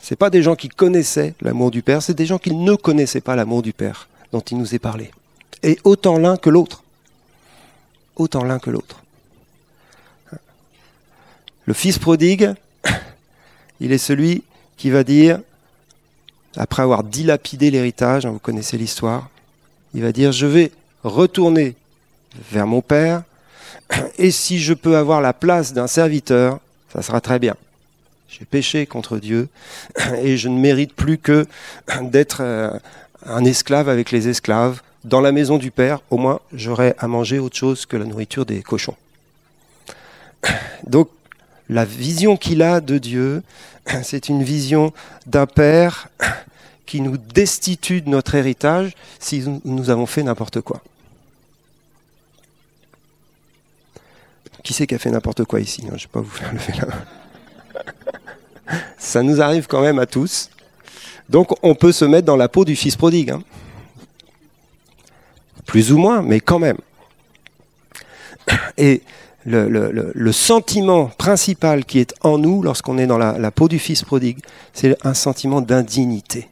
Ce 0.00 0.16
pas 0.16 0.28
des 0.28 0.42
gens 0.42 0.56
qui 0.56 0.68
connaissaient 0.68 1.34
l'amour 1.40 1.70
du 1.70 1.82
Père, 1.82 2.02
c'est 2.02 2.14
des 2.14 2.26
gens 2.26 2.38
qui 2.38 2.52
ne 2.52 2.74
connaissaient 2.74 3.20
pas 3.20 3.36
l'amour 3.36 3.62
du 3.62 3.72
Père 3.72 4.08
dont 4.32 4.40
il 4.40 4.58
nous 4.58 4.74
est 4.74 4.80
parlé. 4.80 5.12
Et 5.62 5.78
autant 5.84 6.18
l'un 6.18 6.36
que 6.36 6.50
l'autre. 6.50 6.82
Autant 8.16 8.42
l'un 8.42 8.58
que 8.58 8.70
l'autre. 8.70 9.04
Le 11.66 11.74
fils 11.74 12.00
prodigue, 12.00 12.54
il 13.80 13.92
est 13.92 13.98
celui 13.98 14.44
qui 14.76 14.90
va 14.90 15.04
dire, 15.04 15.40
après 16.56 16.82
avoir 16.82 17.04
dilapidé 17.04 17.70
l'héritage, 17.70 18.26
hein, 18.26 18.30
vous 18.30 18.38
connaissez 18.38 18.76
l'histoire, 18.76 19.28
il 19.94 20.02
va 20.02 20.12
dire, 20.12 20.32
je 20.32 20.46
vais 20.46 20.72
retourner 21.02 21.74
vers 22.50 22.66
mon 22.66 22.80
père, 22.80 23.22
et 24.18 24.30
si 24.30 24.58
je 24.58 24.74
peux 24.74 24.96
avoir 24.96 25.20
la 25.20 25.32
place 25.32 25.72
d'un 25.72 25.86
serviteur, 25.86 26.58
ça 26.92 27.02
sera 27.02 27.20
très 27.20 27.38
bien. 27.38 27.56
J'ai 28.28 28.44
péché 28.44 28.86
contre 28.86 29.18
Dieu 29.18 29.48
et 30.22 30.36
je 30.36 30.48
ne 30.48 30.58
mérite 30.58 30.94
plus 30.94 31.18
que 31.18 31.46
d'être 32.02 32.38
euh, 32.40 32.70
un 33.26 33.44
esclave 33.44 33.88
avec 33.88 34.10
les 34.10 34.28
esclaves. 34.28 34.82
Dans 35.04 35.22
la 35.22 35.32
maison 35.32 35.56
du 35.56 35.70
Père, 35.70 36.00
au 36.10 36.18
moins, 36.18 36.40
j'aurais 36.52 36.94
à 36.98 37.08
manger 37.08 37.38
autre 37.38 37.56
chose 37.56 37.86
que 37.86 37.96
la 37.96 38.04
nourriture 38.04 38.44
des 38.44 38.60
cochons. 38.62 38.96
Donc, 40.86 41.08
la 41.70 41.84
vision 41.84 42.36
qu'il 42.36 42.62
a 42.62 42.80
de 42.80 42.98
Dieu, 42.98 43.42
c'est 44.02 44.28
une 44.28 44.42
vision 44.42 44.92
d'un 45.26 45.46
Père 45.46 46.08
qui 46.86 47.00
nous 47.00 47.16
destitue 47.16 48.02
de 48.02 48.10
notre 48.10 48.34
héritage 48.34 48.94
si 49.20 49.44
nous 49.64 49.88
avons 49.88 50.06
fait 50.06 50.24
n'importe 50.24 50.60
quoi. 50.60 50.82
Qui 54.64 54.74
c'est 54.74 54.86
qui 54.86 54.94
a 54.94 54.98
fait 54.98 55.10
n'importe 55.10 55.44
quoi 55.44 55.60
ici 55.60 55.82
Je 55.82 55.86
ne 55.86 55.96
vais 55.96 56.06
pas 56.12 56.20
vous 56.20 56.28
faire 56.28 56.52
lever 56.52 56.72
la 56.78 56.86
main. 56.86 57.04
Ça 58.98 59.22
nous 59.22 59.40
arrive 59.40 59.66
quand 59.68 59.80
même 59.80 60.00
à 60.00 60.06
tous. 60.06 60.50
Donc 61.28 61.52
on 61.62 61.76
peut 61.76 61.92
se 61.92 62.04
mettre 62.04 62.26
dans 62.26 62.36
la 62.36 62.48
peau 62.48 62.64
du 62.64 62.74
fils 62.74 62.96
prodigue. 62.96 63.30
Hein. 63.30 63.42
Plus 65.66 65.92
ou 65.92 65.98
moins, 65.98 66.20
mais 66.20 66.40
quand 66.40 66.58
même. 66.58 66.78
Et 68.76 69.02
le, 69.46 70.32
sentiment 70.32 71.06
principal 71.06 71.84
qui 71.84 71.98
est 71.98 72.14
en 72.22 72.38
nous 72.38 72.62
lorsqu'on 72.62 72.98
est 72.98 73.06
dans 73.06 73.18
la, 73.18 73.50
peau 73.50 73.68
du 73.68 73.78
fils 73.78 74.02
prodigue, 74.02 74.38
c'est 74.72 74.96
un 75.04 75.14
sentiment 75.14 75.60
d'indignité. 75.60 76.48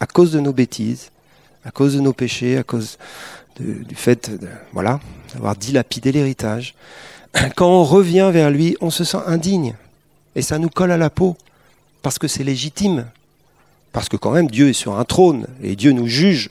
À 0.00 0.06
cause 0.06 0.32
de 0.32 0.40
nos 0.40 0.52
bêtises, 0.52 1.10
à 1.64 1.70
cause 1.70 1.94
de 1.94 2.00
nos 2.00 2.12
péchés, 2.12 2.56
à 2.56 2.62
cause 2.62 2.98
du 3.58 3.94
fait 3.94 4.30
voilà, 4.72 5.00
d'avoir 5.34 5.56
dilapidé 5.56 6.12
l'héritage. 6.12 6.74
Quand 7.56 7.68
on 7.68 7.84
revient 7.84 8.30
vers 8.32 8.50
lui, 8.50 8.76
on 8.80 8.90
se 8.90 9.04
sent 9.04 9.18
indigne. 9.26 9.74
Et 10.34 10.42
ça 10.42 10.58
nous 10.58 10.70
colle 10.70 10.92
à 10.92 10.96
la 10.96 11.10
peau, 11.10 11.36
parce 12.02 12.18
que 12.18 12.28
c'est 12.28 12.44
légitime. 12.44 13.06
Parce 13.92 14.08
que 14.08 14.16
quand 14.16 14.30
même, 14.30 14.48
Dieu 14.48 14.68
est 14.68 14.74
sur 14.74 14.98
un 14.98 15.04
trône 15.04 15.46
et 15.62 15.74
Dieu 15.74 15.92
nous 15.92 16.06
juge. 16.06 16.48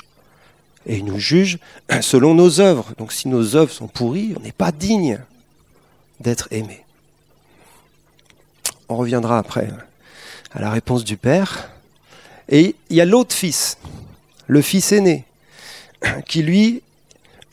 Et 0.86 0.98
il 0.98 1.06
nous 1.06 1.20
juge 1.20 1.60
selon 2.02 2.34
nos 2.34 2.60
œuvres. 2.60 2.94
Donc 2.98 3.12
si 3.12 3.28
nos 3.28 3.56
œuvres 3.56 3.72
sont 3.72 3.88
pourries, 3.88 4.34
on 4.38 4.42
n'est 4.42 4.52
pas 4.52 4.72
digne 4.72 5.20
d'être 6.20 6.48
aimé. 6.52 6.84
On 8.88 8.98
reviendra 8.98 9.38
après 9.38 9.70
à 10.52 10.62
la 10.62 10.72
réponse 10.72 11.04
du 11.04 11.18
Père. 11.18 11.70
Et 12.50 12.76
il 12.89 12.96
y 12.96 13.02
a 13.02 13.06
l'autre 13.06 13.36
fils, 13.36 13.78
le 14.48 14.62
fils 14.62 14.92
aîné, 14.92 15.26
qui 16.28 16.42
lui 16.42 16.82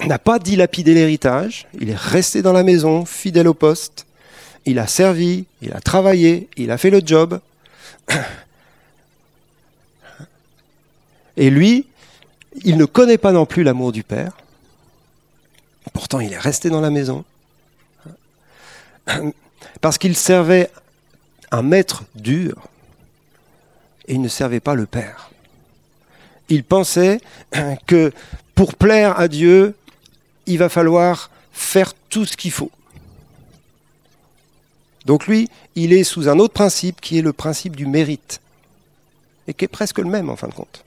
n'a 0.07 0.19
pas 0.19 0.39
dilapidé 0.39 0.95
l'héritage, 0.95 1.67
il 1.79 1.91
est 1.91 1.97
resté 1.97 2.41
dans 2.41 2.53
la 2.53 2.63
maison, 2.63 3.05
fidèle 3.05 3.49
au 3.49 3.55
poste, 3.55 4.07
il 4.65 4.79
a 4.79 4.87
servi, 4.87 5.45
il 5.61 5.73
a 5.75 5.81
travaillé, 5.81 6.49
il 6.57 6.71
a 6.71 6.79
fait 6.79 6.91
le 6.91 7.03
job, 7.05 7.41
Et 11.37 11.51
lui, 11.51 11.87
il 12.65 12.77
ne 12.77 12.85
connaît 12.85 13.19
pas 13.19 13.33
non 13.33 13.47
plus 13.47 13.63
l'amour 13.63 13.93
du 13.93 14.03
Père. 14.03 14.37
Pourtant, 15.93 16.21
il 16.21 16.33
est 16.33 16.39
resté 16.39 16.71
dans 16.71 16.81
la 16.81 16.91
maison. 16.91 17.25
Parce 19.81 19.99
qu'il 19.99 20.17
servait 20.17 20.71
un 21.51 21.63
maître 21.63 22.05
dur 22.15 22.69
et 24.09 24.15
il 24.15 24.21
ne 24.21 24.29
servait 24.29 24.61
pas 24.61 24.75
le 24.75 24.87
Père. 24.87 25.31
Il 26.49 26.65
pensait 26.65 27.21
que 27.87 28.13
pour 28.55 28.75
plaire 28.75 29.19
à 29.19 29.29
Dieu, 29.29 29.75
il 30.47 30.59
va 30.59 30.69
falloir 30.69 31.31
faire 31.53 31.93
tout 32.09 32.25
ce 32.25 32.37
qu'il 32.37 32.53
faut. 32.53 32.71
Donc 35.05 35.27
lui, 35.27 35.49
il 35.75 35.93
est 35.93 36.05
sous 36.05 36.29
un 36.29 36.39
autre 36.39 36.55
principe 36.55 37.01
qui 37.01 37.19
est 37.19 37.23
le 37.23 37.33
principe 37.33 37.77
du 37.77 37.87
mérite, 37.87 38.41
et 39.47 39.55
qui 39.55 39.65
est 39.65 39.69
presque 39.69 39.99
le 39.99 40.11
même 40.11 40.31
en 40.31 40.37
fin 40.37 40.49
de 40.49 40.55
compte 40.55 40.86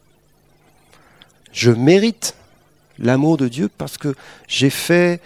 je 1.51 1.71
mérite 1.71 2.35
l'amour 2.99 3.37
de 3.37 3.47
Dieu 3.47 3.69
parce 3.77 3.97
que 3.97 4.15
j'ai 4.47 4.69
fait 4.69 5.21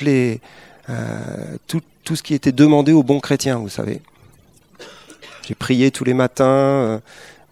les, 0.00 0.40
euh, 0.88 1.56
tout, 1.66 1.82
ce 2.14 2.22
qui 2.22 2.34
était 2.34 2.52
demandé 2.52 2.92
aux 2.92 3.02
bons 3.02 3.20
chrétiens, 3.20 3.56
vous 3.58 3.68
savez. 3.68 4.00
J'ai 5.46 5.54
prié 5.54 5.90
tous 5.90 6.04
les 6.04 6.14
matins, 6.14 6.44
euh, 6.44 6.98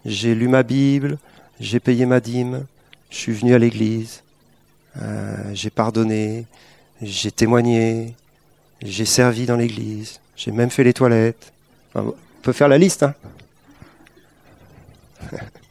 j'ai 0.05 0.35
lu 0.35 0.47
ma 0.47 0.63
Bible, 0.63 1.17
j'ai 1.59 1.79
payé 1.79 2.05
ma 2.05 2.19
dîme, 2.19 2.65
je 3.09 3.17
suis 3.17 3.33
venu 3.33 3.53
à 3.53 3.59
l'église, 3.59 4.23
euh, 5.01 5.35
j'ai 5.53 5.69
pardonné, 5.69 6.45
j'ai 7.01 7.31
témoigné, 7.31 8.15
j'ai 8.81 9.05
servi 9.05 9.45
dans 9.45 9.55
l'église, 9.55 10.19
j'ai 10.35 10.51
même 10.51 10.69
fait 10.69 10.83
les 10.83 10.93
toilettes. 10.93 11.53
on 11.95 12.13
peut 12.41 12.53
faire 12.53 12.67
la 12.67 12.77
liste, 12.77 13.03
hein 13.03 13.13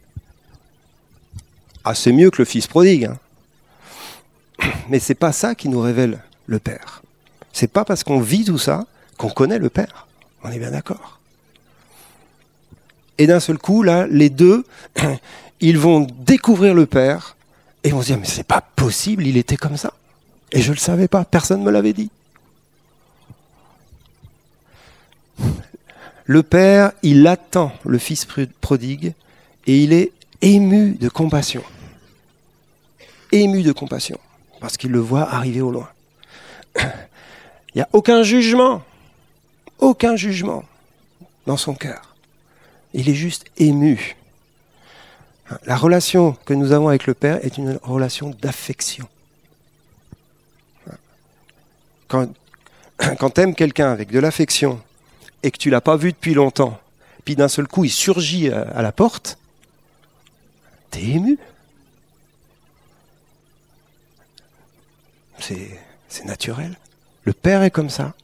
Ah, 1.85 1.94
c'est 1.94 2.12
mieux 2.12 2.31
que 2.31 2.38
le 2.38 2.44
fils 2.44 2.66
prodigue. 2.66 3.05
Hein. 3.05 3.18
Mais 4.88 4.99
c'est 4.99 5.14
pas 5.14 5.33
ça 5.33 5.55
qui 5.55 5.68
nous 5.68 5.81
révèle 5.81 6.20
le 6.47 6.59
Père. 6.59 7.03
C'est 7.53 7.68
pas 7.68 7.85
parce 7.85 8.05
qu'on 8.05 8.20
vit 8.20 8.44
tout 8.44 8.59
ça 8.59 8.87
qu'on 9.18 9.31
connaît 9.31 9.59
le 9.59 9.70
Père. 9.70 10.07
On 10.42 10.51
est 10.51 10.59
bien 10.59 10.70
d'accord. 10.70 11.20
Et 13.18 13.27
d'un 13.27 13.40
seul 13.40 13.59
coup, 13.59 13.83
là, 13.83 14.07
les 14.09 14.31
deux, 14.31 14.64
ils 15.61 15.79
vont 15.79 16.07
découvrir 16.20 16.75
le 16.75 16.87
Père 16.87 17.37
et 17.85 17.90
vont 17.90 18.01
se 18.01 18.07
dire, 18.07 18.18
mais 18.18 18.27
c'est 18.27 18.47
pas 18.47 18.61
possible, 18.61 19.27
il 19.27 19.37
était 19.37 19.57
comme 19.57 19.77
ça. 19.77 19.92
Et 20.53 20.62
je 20.62 20.70
ne 20.70 20.75
le 20.75 20.81
savais 20.81 21.09
pas, 21.09 21.25
personne 21.25 21.61
ne 21.61 21.66
me 21.66 21.70
l'avait 21.70 21.92
dit. 21.92 22.11
Le 26.25 26.42
Père, 26.42 26.92
il 27.03 27.27
attend 27.27 27.73
le 27.85 27.99
Fils 27.99 28.27
prodigue 28.61 29.14
et 29.66 29.83
il 29.83 29.92
est 29.92 30.12
ému 30.40 30.92
de 30.92 31.09
compassion. 31.09 31.62
Ému 33.33 33.62
de 33.62 33.73
compassion, 33.73 34.18
parce 34.61 34.77
qu'il 34.77 34.90
le 34.90 35.01
voit 35.01 35.29
arriver 35.33 35.61
au 35.61 35.70
loin. 35.70 35.88
Il 36.77 37.79
n'y 37.79 37.83
a 37.83 37.88
aucun 37.92 38.23
jugement, 38.23 38.83
aucun 39.79 40.14
jugement 40.14 40.64
dans 41.47 41.57
son 41.57 41.75
cœur. 41.75 42.14
Il 42.92 43.09
est 43.09 43.14
juste 43.14 43.47
ému. 43.57 44.16
La 45.66 45.77
relation 45.77 46.37
que 46.44 46.55
nous 46.55 46.70
avons 46.70 46.88
avec 46.88 47.07
le 47.07 47.14
Père 47.14 47.44
est 47.44 47.59
une 47.59 47.79
relation 47.83 48.31
d'affection. 48.40 49.09
Quand, 52.07 52.29
quand 53.18 53.31
tu 53.31 53.40
aimes 53.40 53.55
quelqu'un 53.55 53.90
avec 53.90 54.11
de 54.11 54.20
l'affection 54.20 54.81
et 55.42 55.51
que 55.51 55.59
tu 55.59 55.70
l'as 55.70 55.81
pas 55.81 55.97
vu 55.97 56.12
depuis 56.12 56.35
longtemps, 56.35 56.79
puis 57.25 57.35
d'un 57.35 57.49
seul 57.49 57.66
coup 57.66 57.85
il 57.85 57.90
surgit 57.90 58.51
à 58.51 58.83
la 58.83 58.92
porte, 58.92 59.38
t'es 60.94 61.02
ému. 61.02 61.38
C'est 65.40 66.24
naturel. 66.24 66.78
Le 67.24 67.33
Père 67.33 67.62
est 67.62 67.70
comme 67.70 67.90
ça. 67.90 68.14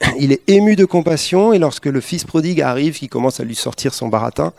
Il 0.18 0.32
est 0.32 0.42
ému 0.48 0.76
de 0.76 0.84
compassion 0.84 1.52
et 1.52 1.58
lorsque 1.58 1.86
le 1.86 2.00
Fils 2.00 2.24
prodigue 2.24 2.60
arrive, 2.60 2.98
qui 2.98 3.08
commence 3.08 3.40
à 3.40 3.44
lui 3.44 3.54
sortir 3.54 3.94
son 3.94 4.08
baratin, 4.08 4.52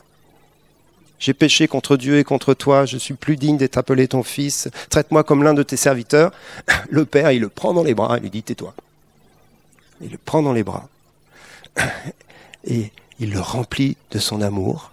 j'ai 1.19 1.33
péché 1.33 1.67
contre 1.67 1.97
Dieu 1.97 2.17
et 2.17 2.23
contre 2.23 2.53
toi, 2.53 2.85
je 2.85 2.97
suis 2.97 3.13
plus 3.13 3.35
digne 3.35 3.57
d'être 3.57 3.77
appelé 3.77 4.07
ton 4.07 4.23
fils, 4.23 4.69
traite-moi 4.89 5.23
comme 5.23 5.43
l'un 5.43 5.53
de 5.53 5.63
tes 5.63 5.77
serviteurs. 5.77 6.31
Le 6.89 7.05
Père, 7.05 7.31
il 7.31 7.41
le 7.41 7.49
prend 7.49 7.73
dans 7.73 7.83
les 7.83 7.93
bras 7.93 8.17
et 8.17 8.21
lui 8.21 8.29
dit 8.29 8.43
tais-toi. 8.43 8.73
Il 10.01 10.11
le 10.11 10.17
prend 10.17 10.41
dans 10.41 10.53
les 10.53 10.63
bras 10.63 10.87
et 12.63 12.91
il 13.19 13.31
le 13.31 13.39
remplit 13.39 13.97
de 14.11 14.19
son 14.19 14.41
amour 14.41 14.91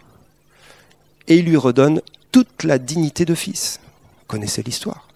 et 1.28 1.38
il 1.38 1.46
lui 1.46 1.56
redonne 1.56 2.00
toute 2.32 2.64
la 2.64 2.78
dignité 2.78 3.24
de 3.24 3.34
fils. 3.34 3.80
Vous 4.20 4.26
connaissez 4.26 4.62
l'histoire. 4.62 5.08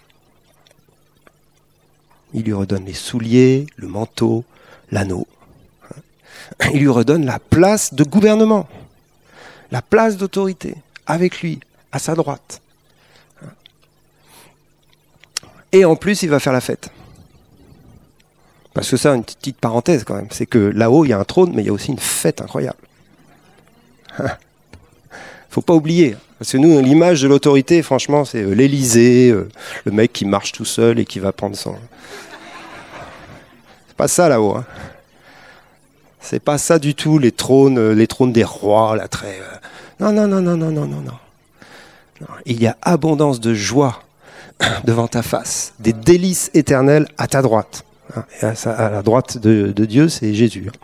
Il 2.32 2.44
lui 2.44 2.52
redonne 2.52 2.84
les 2.84 2.94
souliers, 2.94 3.66
le 3.76 3.88
manteau, 3.88 4.44
l'anneau. 4.90 5.26
Il 6.72 6.80
lui 6.80 6.88
redonne 6.88 7.24
la 7.24 7.38
place 7.38 7.94
de 7.94 8.04
gouvernement, 8.04 8.68
la 9.70 9.82
place 9.82 10.16
d'autorité, 10.16 10.74
avec 11.06 11.42
lui, 11.42 11.60
à 11.92 11.98
sa 11.98 12.14
droite. 12.14 12.60
Et 15.72 15.84
en 15.84 15.96
plus, 15.96 16.22
il 16.22 16.30
va 16.30 16.40
faire 16.40 16.52
la 16.52 16.60
fête. 16.60 16.90
Parce 18.74 18.90
que 18.90 18.96
ça, 18.96 19.14
une 19.14 19.24
petite 19.24 19.58
parenthèse 19.58 20.04
quand 20.04 20.14
même, 20.14 20.28
c'est 20.30 20.46
que 20.46 20.58
là-haut, 20.58 21.04
il 21.04 21.08
y 21.08 21.12
a 21.12 21.18
un 21.18 21.24
trône, 21.24 21.52
mais 21.54 21.62
il 21.62 21.66
y 21.66 21.70
a 21.70 21.72
aussi 21.72 21.90
une 21.90 21.98
fête 21.98 22.40
incroyable. 22.40 22.78
Faut 25.50 25.62
pas 25.62 25.74
oublier. 25.74 26.16
Parce 26.40 26.52
que 26.52 26.56
nous, 26.56 26.80
l'image 26.80 27.20
de 27.20 27.28
l'autorité, 27.28 27.82
franchement, 27.82 28.24
c'est 28.24 28.40
euh, 28.42 28.54
l'Élysée, 28.54 29.28
euh, 29.28 29.50
le 29.84 29.92
mec 29.92 30.10
qui 30.10 30.24
marche 30.24 30.52
tout 30.52 30.64
seul 30.64 30.98
et 30.98 31.04
qui 31.04 31.18
va 31.18 31.32
prendre 31.32 31.54
son. 31.54 31.76
C'est 33.88 33.96
pas 33.98 34.08
ça 34.08 34.26
là-haut. 34.30 34.56
Hein. 34.56 34.64
C'est 36.22 36.40
pas 36.40 36.56
ça 36.56 36.78
du 36.78 36.94
tout, 36.94 37.18
les 37.18 37.30
trônes, 37.30 37.76
euh, 37.76 37.92
les 37.92 38.06
trônes 38.06 38.32
des 38.32 38.42
rois, 38.42 38.96
la 38.96 39.06
très. 39.06 39.38
Non, 40.00 40.12
non, 40.12 40.26
non, 40.26 40.40
non, 40.40 40.56
non, 40.56 40.70
non, 40.70 40.86
non, 40.86 41.02
non. 41.02 42.26
Il 42.46 42.58
y 42.58 42.66
a 42.66 42.78
abondance 42.80 43.38
de 43.40 43.52
joie 43.52 44.02
devant 44.84 45.08
ta 45.08 45.22
face, 45.22 45.74
des 45.78 45.92
délices 45.92 46.50
éternelles 46.54 47.06
à 47.18 47.26
ta 47.26 47.42
droite. 47.42 47.84
Hein. 48.16 48.24
À, 48.64 48.88
la 48.88 49.02
droite 49.02 49.36
de, 49.36 49.72
de 49.76 49.84
Dieu, 49.84 50.08
c'est 50.08 50.32
Jésus. 50.32 50.70
Hein. 50.70 50.78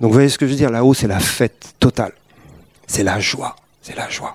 Donc 0.00 0.08
vous 0.08 0.14
voyez 0.14 0.30
ce 0.30 0.38
que 0.38 0.46
je 0.46 0.52
veux 0.52 0.56
dire? 0.56 0.70
Là-haut, 0.70 0.94
c'est 0.94 1.06
la 1.06 1.20
fête 1.20 1.74
totale. 1.78 2.12
C'est 2.86 3.02
la 3.02 3.20
joie. 3.20 3.54
C'est 3.88 3.96
la 3.96 4.10
joie. 4.10 4.34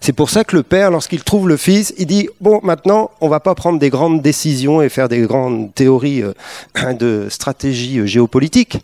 C'est 0.00 0.12
pour 0.12 0.30
ça 0.30 0.44
que 0.44 0.54
le 0.54 0.62
père, 0.62 0.92
lorsqu'il 0.92 1.24
trouve 1.24 1.48
le 1.48 1.56
fils, 1.56 1.92
il 1.98 2.06
dit 2.06 2.28
bon, 2.40 2.60
maintenant, 2.62 3.10
on 3.20 3.28
va 3.28 3.40
pas 3.40 3.56
prendre 3.56 3.80
des 3.80 3.90
grandes 3.90 4.22
décisions 4.22 4.80
et 4.80 4.88
faire 4.88 5.08
des 5.08 5.22
grandes 5.22 5.74
théories 5.74 6.22
euh, 6.22 6.92
de 6.92 7.26
stratégie 7.28 7.98
euh, 7.98 8.06
géopolitique. 8.06 8.78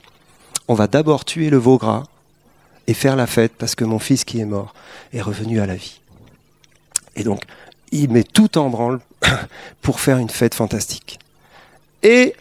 On 0.67 0.75
va 0.75 0.89
d'abord 0.89 1.25
tuer 1.25 1.49
le 1.49 1.59
veau 1.59 1.79
gras 1.79 2.03
et 2.89 2.95
faire 2.95 3.15
la 3.15 3.29
fête 3.29 3.53
parce 3.57 3.77
que 3.77 3.85
mon 3.85 4.01
fils 4.01 4.25
qui 4.25 4.41
est 4.41 4.45
mort 4.45 4.75
est 5.13 5.21
revenu 5.21 5.61
à 5.61 5.67
la 5.67 5.77
vie. 5.77 6.01
Et 7.15 7.23
donc, 7.23 7.43
il 7.93 8.11
met 8.11 8.25
tout 8.25 8.59
en 8.59 8.71
branle 8.71 8.99
pour 9.81 10.01
faire 10.01 10.19
une 10.19 10.31
fête 10.31 10.57
fantastique. 10.57 11.21
Et 12.03 12.35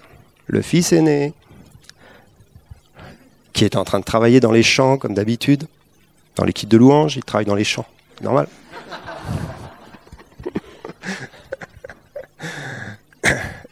le 0.47 0.63
fils 0.63 0.91
aîné, 0.91 1.33
qui 3.53 3.63
est 3.63 3.75
en 3.75 3.83
train 3.83 3.99
de 3.99 4.05
travailler 4.05 4.39
dans 4.39 4.51
les 4.51 4.63
champs 4.63 4.97
comme 4.97 5.13
d'habitude, 5.13 5.67
dans 6.35 6.43
l'équipe 6.45 6.69
de 6.69 6.77
louange, 6.77 7.15
il 7.17 7.23
travaille 7.23 7.45
dans 7.45 7.55
les 7.55 7.63
champs. 7.63 7.85
Normal. 8.21 8.47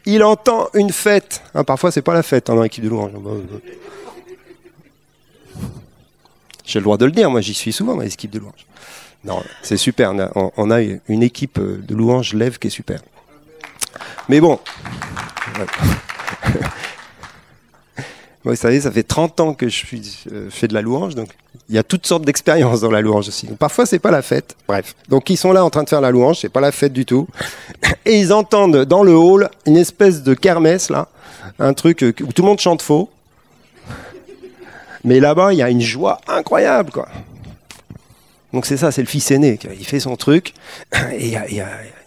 il 0.06 0.22
entend 0.22 0.68
une 0.74 0.90
fête. 0.90 1.42
Hein, 1.54 1.64
parfois, 1.64 1.90
c'est 1.90 2.02
pas 2.02 2.14
la 2.14 2.22
fête 2.22 2.50
hein, 2.50 2.54
dans 2.54 2.62
l'équipe 2.62 2.84
de 2.84 2.88
louange. 2.88 3.12
J'ai 6.64 6.78
le 6.78 6.84
droit 6.84 6.96
de 6.96 7.04
le 7.04 7.12
dire, 7.12 7.30
moi 7.30 7.40
j'y 7.40 7.54
suis 7.54 7.72
souvent 7.72 7.96
dans 7.96 8.02
l'équipe 8.02 8.30
de 8.30 8.38
louange. 8.38 8.66
Non, 9.24 9.42
c'est 9.62 9.76
super. 9.76 10.12
On 10.34 10.70
a, 10.70 10.80
une 10.80 11.22
équipe 11.22 11.60
de 11.60 11.94
louange 11.94 12.34
lève 12.34 12.58
qui 12.58 12.68
est 12.68 12.70
super. 12.70 13.00
Mais 14.28 14.40
bon. 14.40 14.58
Vous 18.44 18.56
savez, 18.56 18.80
ça 18.80 18.90
fait 18.90 19.04
30 19.04 19.40
ans 19.40 19.54
que 19.54 19.68
je 19.68 19.84
euh, 20.32 20.48
fais 20.50 20.66
de 20.66 20.74
la 20.74 20.82
louange, 20.82 21.14
donc 21.14 21.28
il 21.68 21.76
y 21.76 21.78
a 21.78 21.84
toutes 21.84 22.06
sortes 22.06 22.24
d'expériences 22.24 22.80
dans 22.80 22.90
la 22.90 23.00
louange 23.00 23.28
aussi. 23.28 23.46
Donc, 23.46 23.58
parfois, 23.58 23.86
c'est 23.86 24.00
pas 24.00 24.10
la 24.10 24.22
fête. 24.22 24.56
Bref. 24.66 24.96
Donc, 25.08 25.30
ils 25.30 25.36
sont 25.36 25.52
là 25.52 25.64
en 25.64 25.70
train 25.70 25.84
de 25.84 25.88
faire 25.88 26.00
la 26.00 26.10
louange, 26.10 26.40
c'est 26.40 26.48
pas 26.48 26.60
la 26.60 26.72
fête 26.72 26.92
du 26.92 27.04
tout. 27.04 27.28
Et 28.04 28.18
ils 28.18 28.32
entendent 28.32 28.84
dans 28.84 29.04
le 29.04 29.14
hall 29.14 29.48
une 29.66 29.76
espèce 29.76 30.22
de 30.22 30.34
kermesse, 30.34 30.90
là. 30.90 31.08
Un 31.58 31.72
truc 31.72 32.02
euh, 32.02 32.12
où 32.22 32.32
tout 32.32 32.42
le 32.42 32.48
monde 32.48 32.58
chante 32.60 32.82
faux. 32.82 33.10
Mais 35.04 35.20
là-bas, 35.20 35.52
il 35.52 35.58
y 35.58 35.62
a 35.62 35.70
une 35.70 35.80
joie 35.80 36.20
incroyable, 36.26 36.90
quoi. 36.90 37.08
Donc, 38.52 38.66
c'est 38.66 38.76
ça, 38.76 38.90
c'est 38.90 39.02
le 39.02 39.08
fils 39.08 39.30
aîné. 39.30 39.58
Il 39.78 39.86
fait 39.86 40.00
son 40.00 40.16
truc. 40.16 40.52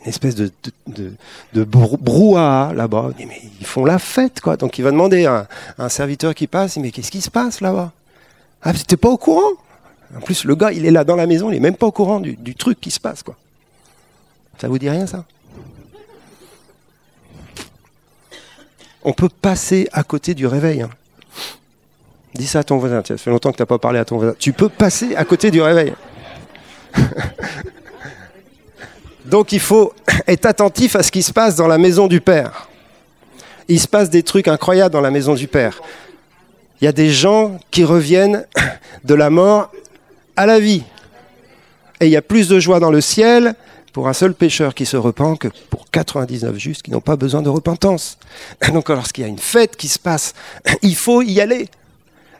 Une 0.05 0.09
espèce 0.09 0.35
de, 0.35 0.51
de, 0.87 1.63
brouhaha 1.63 2.73
là-bas. 2.73 3.09
Mais 3.17 3.41
ils 3.59 3.65
font 3.65 3.85
la 3.85 3.97
fête, 3.97 4.39
quoi. 4.39 4.55
Donc 4.55 4.77
il 4.77 4.83
va 4.83 4.91
demander 4.91 5.25
à, 5.25 5.47
un 5.79 5.89
serviteur 5.89 6.35
qui 6.35 6.45
passe, 6.45 6.77
mais 6.77 6.91
qu'est-ce 6.91 7.09
qui 7.09 7.21
se 7.21 7.31
passe 7.31 7.59
là-bas? 7.59 7.91
Ah, 8.61 8.71
t'es 8.73 8.97
pas 8.97 9.09
au 9.09 9.17
courant? 9.17 9.53
En 10.15 10.21
plus, 10.21 10.45
le 10.45 10.55
gars, 10.55 10.71
il 10.71 10.85
est 10.85 10.91
là 10.91 11.03
dans 11.03 11.15
la 11.15 11.25
maison, 11.25 11.49
il 11.49 11.57
est 11.57 11.59
même 11.59 11.75
pas 11.75 11.87
au 11.87 11.91
courant 11.91 12.19
du, 12.19 12.55
truc 12.55 12.79
qui 12.79 12.91
se 12.91 12.99
passe, 12.99 13.23
quoi. 13.23 13.35
Ça 14.59 14.67
vous 14.67 14.77
dit 14.77 14.89
rien, 14.89 15.07
ça? 15.07 15.25
On 19.03 19.11
peut 19.11 19.29
passer 19.29 19.87
à 19.91 20.03
côté 20.03 20.33
du 20.33 20.47
réveil. 20.47 20.83
Hein. 20.83 20.89
Dis 22.35 22.47
ça 22.47 22.59
à 22.59 22.63
ton 22.63 22.77
voisin. 22.77 23.03
ça 23.05 23.17
fait 23.17 23.29
longtemps 23.29 23.51
que 23.51 23.57
tu 23.57 23.61
n'as 23.61 23.67
pas 23.67 23.79
parlé 23.79 23.99
à 23.99 24.05
ton 24.05 24.17
voisin. 24.17 24.35
Tu 24.37 24.53
peux 24.53 24.69
passer 24.69 25.15
à 25.15 25.25
côté 25.25 25.51
du 25.51 25.61
réveil. 25.61 25.93
Donc 29.25 29.51
il 29.51 29.59
faut 29.59 29.93
être 30.27 30.45
attentif 30.45 30.95
à 30.95 31.03
ce 31.03 31.11
qui 31.11 31.23
se 31.23 31.33
passe 31.33 31.55
dans 31.55 31.67
la 31.67 31.77
maison 31.77 32.07
du 32.07 32.21
Père. 32.21 32.69
Il 33.67 33.79
se 33.79 33.87
passe 33.87 34.09
des 34.09 34.23
trucs 34.23 34.47
incroyables 34.47 34.93
dans 34.93 35.01
la 35.01 35.11
maison 35.11 35.33
du 35.33 35.47
Père. 35.47 35.81
Il 36.81 36.85
y 36.85 36.87
a 36.87 36.91
des 36.91 37.09
gens 37.09 37.59
qui 37.71 37.83
reviennent 37.83 38.45
de 39.03 39.13
la 39.13 39.29
mort 39.29 39.71
à 40.35 40.45
la 40.45 40.59
vie. 40.59 40.83
Et 41.99 42.05
il 42.07 42.11
y 42.11 42.17
a 42.17 42.21
plus 42.21 42.47
de 42.47 42.59
joie 42.59 42.79
dans 42.79 42.91
le 42.91 43.01
ciel 43.01 43.55
pour 43.93 44.07
un 44.09 44.13
seul 44.13 44.33
pécheur 44.33 44.75
qui 44.75 44.85
se 44.85 44.97
repent 44.97 45.37
que 45.39 45.47
pour 45.69 45.89
99 45.89 46.57
justes 46.57 46.81
qui 46.81 46.91
n'ont 46.91 47.01
pas 47.01 47.15
besoin 47.15 47.41
de 47.41 47.49
repentance. 47.49 48.19
Donc 48.73 48.89
lorsqu'il 48.89 49.23
y 49.23 49.25
a 49.25 49.29
une 49.29 49.39
fête 49.39 49.75
qui 49.75 49.87
se 49.87 49.97
passe, 49.99 50.33
il 50.81 50.95
faut 50.95 51.21
y 51.21 51.41
aller. 51.41 51.69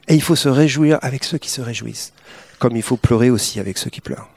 Et 0.08 0.14
il 0.14 0.22
faut 0.22 0.36
se 0.36 0.50
réjouir 0.50 1.00
avec 1.02 1.24
ceux 1.24 1.40
qui 1.40 1.50
se 1.50 1.62
réjouissent, 1.62 2.14
comme 2.60 2.76
il 2.76 2.84
faut 2.84 2.98
pleurer 2.98 3.32
aussi 3.32 3.60
avec 3.60 3.80
ceux 3.80 3.90
qui 3.90 4.02
pleurent. 4.02 4.30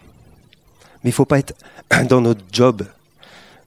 Mais 1.05 1.11
il 1.11 1.13
ne 1.13 1.17
faut 1.17 1.27
pas 1.27 1.39
être 1.39 1.55
dans 2.09 2.21
notre 2.21 2.43
job. 2.53 2.85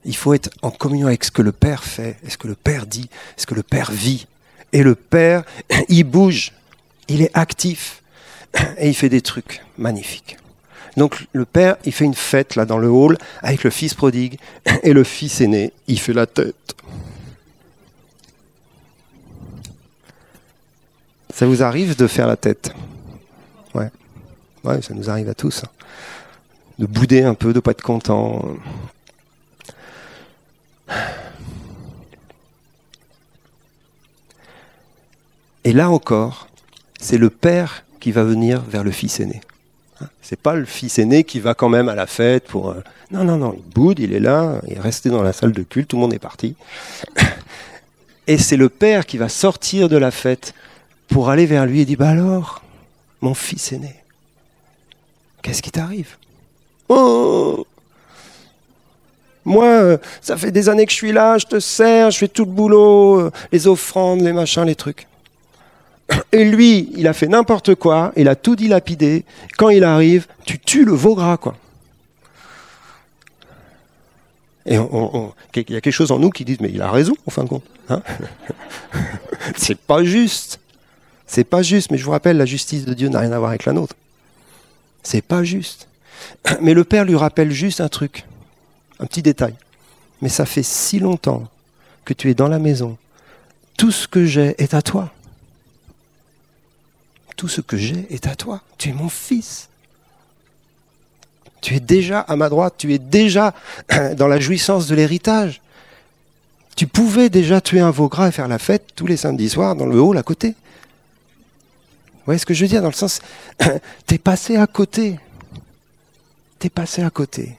Il 0.04 0.16
faut 0.16 0.34
être 0.34 0.50
en 0.62 0.70
communion 0.70 1.06
avec 1.06 1.24
ce 1.24 1.30
que 1.30 1.42
le 1.42 1.52
Père 1.52 1.84
fait, 1.84 2.16
ce 2.28 2.36
que 2.36 2.48
le 2.48 2.54
Père 2.54 2.86
dit, 2.86 3.08
ce 3.36 3.46
que 3.46 3.54
le 3.54 3.62
Père 3.62 3.92
vit. 3.92 4.26
Et 4.72 4.82
le 4.82 4.94
Père, 4.94 5.44
il 5.88 6.04
bouge, 6.04 6.52
il 7.08 7.22
est 7.22 7.30
actif 7.34 8.02
et 8.78 8.88
il 8.88 8.94
fait 8.94 9.08
des 9.08 9.20
trucs 9.20 9.62
magnifiques. 9.78 10.38
Donc 10.96 11.26
le 11.32 11.44
père, 11.44 11.76
il 11.84 11.92
fait 11.92 12.04
une 12.04 12.14
fête 12.14 12.54
là 12.54 12.66
dans 12.66 12.78
le 12.78 12.88
hall 12.90 13.16
avec 13.40 13.64
le 13.64 13.70
fils 13.70 13.94
prodigue 13.94 14.38
et 14.82 14.92
le 14.92 15.04
fils 15.04 15.40
aîné, 15.40 15.72
il 15.86 15.98
fait 15.98 16.12
la 16.12 16.26
tête. 16.26 16.74
Ça 21.34 21.46
vous 21.46 21.62
arrive 21.62 21.96
de 21.96 22.06
faire 22.06 22.26
la 22.26 22.36
tête? 22.36 22.74
Ouais. 23.74 23.90
Ouais, 24.64 24.82
ça 24.82 24.92
nous 24.92 25.08
arrive 25.08 25.30
à 25.30 25.34
tous. 25.34 25.64
Hein. 26.72 26.74
De 26.78 26.86
bouder 26.86 27.22
un 27.22 27.34
peu, 27.34 27.52
de 27.52 27.60
pas 27.60 27.72
être 27.72 27.82
content. 27.82 28.44
Et 35.64 35.72
là 35.72 35.90
encore, 35.90 36.48
c'est 37.00 37.18
le 37.18 37.30
père 37.30 37.84
qui 38.00 38.10
va 38.12 38.24
venir 38.24 38.62
vers 38.62 38.82
le 38.82 38.90
fils 38.90 39.20
aîné. 39.20 39.40
C'est 40.20 40.40
pas 40.40 40.54
le 40.54 40.64
fils 40.64 40.98
aîné 40.98 41.22
qui 41.22 41.38
va 41.38 41.54
quand 41.54 41.68
même 41.68 41.88
à 41.88 41.94
la 41.94 42.08
fête 42.08 42.48
pour. 42.48 42.70
Euh, 42.70 42.80
non, 43.12 43.22
non, 43.22 43.36
non, 43.36 43.54
il 43.56 43.72
boude, 43.72 44.00
il 44.00 44.12
est 44.12 44.20
là, 44.20 44.60
il 44.66 44.74
est 44.74 44.80
resté 44.80 45.10
dans 45.10 45.22
la 45.22 45.32
salle 45.32 45.52
de 45.52 45.62
culte, 45.62 45.88
tout 45.88 45.96
le 45.96 46.02
monde 46.02 46.14
est 46.14 46.18
parti. 46.18 46.56
Et 48.26 48.38
c'est 48.38 48.56
le 48.56 48.68
père 48.68 49.06
qui 49.06 49.18
va 49.18 49.28
sortir 49.28 49.88
de 49.88 49.96
la 49.96 50.10
fête 50.10 50.54
pour 51.08 51.30
aller 51.30 51.46
vers 51.46 51.66
lui 51.66 51.80
et 51.80 51.84
dire 51.84 51.98
Bah 51.98 52.08
alors, 52.08 52.62
mon 53.20 53.34
fils 53.34 53.72
aîné, 53.72 53.94
qu'est-ce 55.42 55.62
qui 55.62 55.70
t'arrive? 55.70 56.16
Oh 56.94 57.66
Moi, 59.46 59.64
euh, 59.64 59.96
ça 60.20 60.36
fait 60.36 60.50
des 60.50 60.68
années 60.68 60.84
que 60.84 60.92
je 60.92 60.96
suis 60.96 61.12
là, 61.12 61.38
je 61.38 61.46
te 61.46 61.58
sers, 61.58 62.10
je 62.10 62.18
fais 62.18 62.28
tout 62.28 62.44
le 62.44 62.50
boulot, 62.50 63.18
euh, 63.18 63.30
les 63.50 63.66
offrandes, 63.66 64.20
les 64.20 64.34
machins, 64.34 64.64
les 64.64 64.74
trucs. 64.74 65.06
Et 66.32 66.44
lui, 66.44 66.92
il 66.94 67.08
a 67.08 67.14
fait 67.14 67.28
n'importe 67.28 67.76
quoi, 67.76 68.12
il 68.14 68.28
a 68.28 68.36
tout 68.36 68.56
dilapidé. 68.56 69.24
Quand 69.56 69.70
il 69.70 69.84
arrive, 69.84 70.26
tu 70.44 70.58
tues 70.58 70.84
le 70.84 70.92
veau 70.92 71.14
gras, 71.14 71.38
quoi. 71.38 71.56
Et 74.66 74.76
il 74.76 75.70
y 75.70 75.76
a 75.76 75.80
quelque 75.80 75.90
chose 75.90 76.12
en 76.12 76.18
nous 76.18 76.30
qui 76.30 76.44
dit, 76.44 76.58
mais 76.60 76.70
il 76.70 76.82
a 76.82 76.90
raison, 76.90 77.14
en 77.26 77.30
fin 77.30 77.44
de 77.44 77.48
compte. 77.48 77.64
Hein 77.88 78.02
c'est 79.56 79.78
pas 79.78 80.04
juste. 80.04 80.60
C'est 81.26 81.44
pas 81.44 81.62
juste, 81.62 81.90
mais 81.90 81.96
je 81.96 82.04
vous 82.04 82.10
rappelle, 82.10 82.36
la 82.36 82.44
justice 82.44 82.84
de 82.84 82.92
Dieu 82.92 83.08
n'a 83.08 83.20
rien 83.20 83.32
à 83.32 83.38
voir 83.38 83.50
avec 83.50 83.64
la 83.64 83.72
nôtre. 83.72 83.96
C'est 85.02 85.22
pas 85.22 85.42
juste. 85.42 85.88
Mais 86.60 86.74
le 86.74 86.84
Père 86.84 87.04
lui 87.04 87.16
rappelle 87.16 87.50
juste 87.50 87.80
un 87.80 87.88
truc, 87.88 88.26
un 88.98 89.06
petit 89.06 89.22
détail. 89.22 89.54
Mais 90.20 90.28
ça 90.28 90.46
fait 90.46 90.62
si 90.62 90.98
longtemps 90.98 91.48
que 92.04 92.14
tu 92.14 92.30
es 92.30 92.34
dans 92.34 92.48
la 92.48 92.58
maison. 92.58 92.96
Tout 93.76 93.90
ce 93.90 94.06
que 94.06 94.24
j'ai 94.24 94.54
est 94.62 94.74
à 94.74 94.82
toi 94.82 95.12
tout 97.42 97.48
ce 97.48 97.60
que 97.60 97.76
j'ai 97.76 98.06
est 98.10 98.28
à 98.28 98.36
toi. 98.36 98.60
Tu 98.78 98.90
es 98.90 98.92
mon 98.92 99.08
fils. 99.08 99.68
Tu 101.60 101.74
es 101.74 101.80
déjà 101.80 102.20
à 102.20 102.36
ma 102.36 102.48
droite, 102.48 102.74
tu 102.78 102.94
es 102.94 103.00
déjà 103.00 103.52
dans 104.16 104.28
la 104.28 104.38
jouissance 104.38 104.86
de 104.86 104.94
l'héritage. 104.94 105.60
Tu 106.76 106.86
pouvais 106.86 107.30
déjà 107.30 107.60
tuer 107.60 107.80
un 107.80 107.90
veau 107.90 108.06
gras 108.06 108.28
et 108.28 108.30
faire 108.30 108.46
la 108.46 108.60
fête 108.60 108.84
tous 108.94 109.08
les 109.08 109.16
samedis 109.16 109.50
soirs 109.50 109.74
dans 109.74 109.86
le 109.86 110.00
hall 110.00 110.18
à 110.18 110.22
côté. 110.22 110.50
Vous 110.50 112.26
voyez 112.26 112.38
ce 112.38 112.46
que 112.46 112.54
je 112.54 112.62
veux 112.62 112.68
dire? 112.68 112.80
Dans 112.80 112.86
le 112.86 112.94
sens, 112.94 113.20
t'es 114.06 114.18
passé 114.18 114.54
à 114.54 114.68
côté. 114.68 115.18
Passé 116.70 117.02
à 117.02 117.10
côté. 117.10 117.56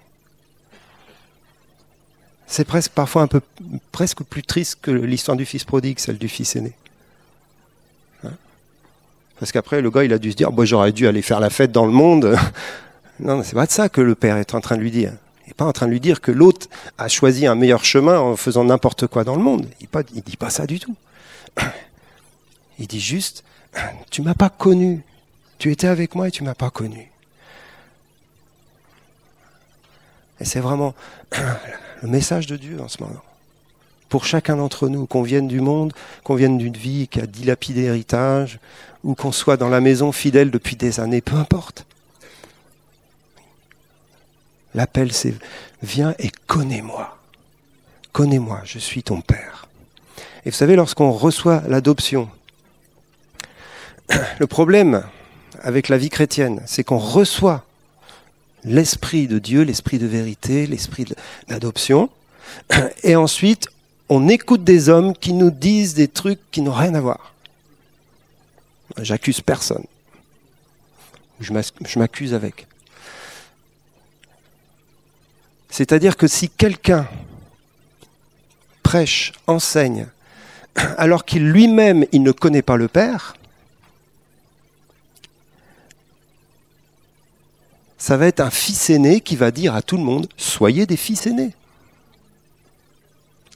C'est 2.48 2.66
presque 2.66 2.92
parfois 2.92 3.24
un 3.24 3.28
peu 3.28 3.42
presque 3.92 4.24
plus 4.24 4.44
triste 4.44 4.80
que 4.82 4.92
l'histoire 4.92 5.36
du 5.36 5.46
fils 5.46 5.64
prodigue, 5.64 6.00
celle 6.00 6.18
du 6.18 6.30
fils 6.30 6.56
aîné. 6.56 6.74
Parce 9.40 9.52
qu'après, 9.52 9.82
le 9.82 9.90
gars, 9.90 10.04
il 10.04 10.14
a 10.14 10.20
dû 10.20 10.32
se 10.32 10.38
dire, 10.38 10.52
bon, 10.52 10.64
j'aurais 10.64 10.92
dû 10.92 11.08
aller 11.08 11.22
faire 11.22 11.40
la 11.40 11.50
fête 11.50 11.72
dans 11.72 11.86
le 11.86 11.92
monde. 11.92 12.38
non, 13.20 13.44
c'est 13.44 13.56
pas 13.56 13.66
de 13.66 13.72
ça 13.72 13.90
que 13.90 14.00
le 14.00 14.16
père 14.16 14.38
est 14.38 14.54
en 14.54 14.62
train 14.62 14.78
de 14.78 14.82
lui 14.82 14.92
dire. 14.92 15.12
Il 15.46 15.50
n'est 15.50 15.54
pas 15.54 15.66
en 15.66 15.74
train 15.74 15.88
de 15.88 15.92
lui 15.92 16.00
dire 16.00 16.22
que 16.22 16.32
l'autre 16.32 16.68
a 16.98 17.10
choisi 17.10 17.46
un 17.46 17.56
meilleur 17.56 17.84
chemin 17.84 18.20
en 18.20 18.38
faisant 18.38 18.64
n'importe 18.64 19.08
quoi 19.08 19.24
dans 19.24 19.36
le 19.36 19.42
monde. 19.42 19.68
Il 19.82 19.88
ne 20.16 20.22
dit 20.22 20.38
pas 20.38 20.50
ça 20.50 20.66
du 20.66 20.80
tout. 20.80 20.96
Il 22.80 22.88
dit 22.88 23.02
juste, 23.02 23.44
tu 24.10 24.22
m'as 24.22 24.34
pas 24.34 24.50
connu. 24.50 25.04
Tu 25.58 25.72
étais 25.72 25.88
avec 25.88 26.16
moi 26.16 26.30
et 26.30 26.32
tu 26.32 26.44
m'as 26.44 26.56
pas 26.56 26.70
connu. 26.70 27.12
Et 30.44 30.46
c'est 30.46 30.60
vraiment 30.60 30.94
le 32.02 32.10
message 32.10 32.48
de 32.48 32.58
Dieu 32.58 32.82
en 32.82 32.90
ce 32.90 33.02
moment. 33.02 33.24
Pour 34.10 34.26
chacun 34.26 34.58
d'entre 34.58 34.90
nous, 34.90 35.06
qu'on 35.06 35.24
vienne 35.24 35.48
du 35.48 35.62
monde, 35.62 35.94
qu'on 36.26 36.36
vienne 36.36 36.58
d'une 36.58 36.76
vie 36.76 37.08
qui 37.08 37.22
a 37.22 37.26
dilapidé 37.26 37.84
héritage, 37.84 38.60
ou 39.06 39.16
qu'on 39.16 39.32
soit 39.32 39.56
dans 39.56 39.70
la 39.70 39.80
maison 39.80 40.12
fidèle 40.12 40.52
depuis 40.52 40.76
des 40.76 41.00
années, 41.00 41.22
peu 41.22 41.38
importe. 41.38 41.86
L'appel, 44.76 45.14
c'est 45.14 45.34
viens 45.82 46.14
et 46.20 46.30
connais-moi. 46.46 47.18
Connais-moi, 48.12 48.64
je 48.66 48.80
suis 48.80 49.02
ton 49.02 49.22
Père. 49.22 49.70
Et 50.46 50.50
vous 50.50 50.58
savez, 50.58 50.76
lorsqu'on 50.76 51.12
reçoit 51.12 51.64
l'adoption, 51.70 52.30
le 54.40 54.48
problème 54.48 55.04
avec 55.62 55.88
la 55.88 55.98
vie 55.98 56.10
chrétienne, 56.10 56.62
c'est 56.66 56.84
qu'on 56.84 56.98
reçoit 56.98 57.64
l'Esprit 58.66 59.28
de 59.28 59.40
Dieu, 59.40 59.64
l'Esprit 59.64 60.00
de 60.00 60.08
vérité, 60.08 60.68
l'Esprit 60.68 61.06
d'adoption, 61.48 62.10
et 63.04 63.16
ensuite 63.16 63.68
on 64.10 64.28
écoute 64.28 64.64
des 64.64 64.90
hommes 64.90 65.16
qui 65.16 65.34
nous 65.34 65.52
disent 65.52 65.94
des 65.94 66.08
trucs 66.08 66.40
qui 66.52 66.62
n'ont 66.62 66.74
rien 66.74 66.94
à 66.94 67.02
voir. 67.02 67.34
J'accuse 69.00 69.42
personne. 69.42 69.86
Je 71.40 72.00
m'accuse 72.00 72.34
avec. 72.34 72.68
C'est-à-dire 75.70 76.16
que 76.16 76.28
si 76.28 76.50
quelqu'un 76.50 77.08
prêche, 78.84 79.32
enseigne, 79.48 80.08
alors 80.76 81.26
qu'il 81.26 81.50
lui-même 81.50 82.06
il 82.12 82.22
ne 82.22 82.32
connaît 82.32 82.62
pas 82.62 82.78
le 82.78 82.88
Père, 82.88 83.36
ça 88.04 88.18
va 88.18 88.28
être 88.28 88.42
un 88.42 88.50
fils 88.50 88.90
aîné 88.90 89.22
qui 89.22 89.38
va 89.38 89.50
dire 89.50 89.74
à 89.76 89.82
tout 89.82 89.96
le 89.96 90.04
monde 90.04 90.28
soyez 90.36 90.86
des 90.86 90.98
fils 90.98 91.26
aînés. 91.26 91.54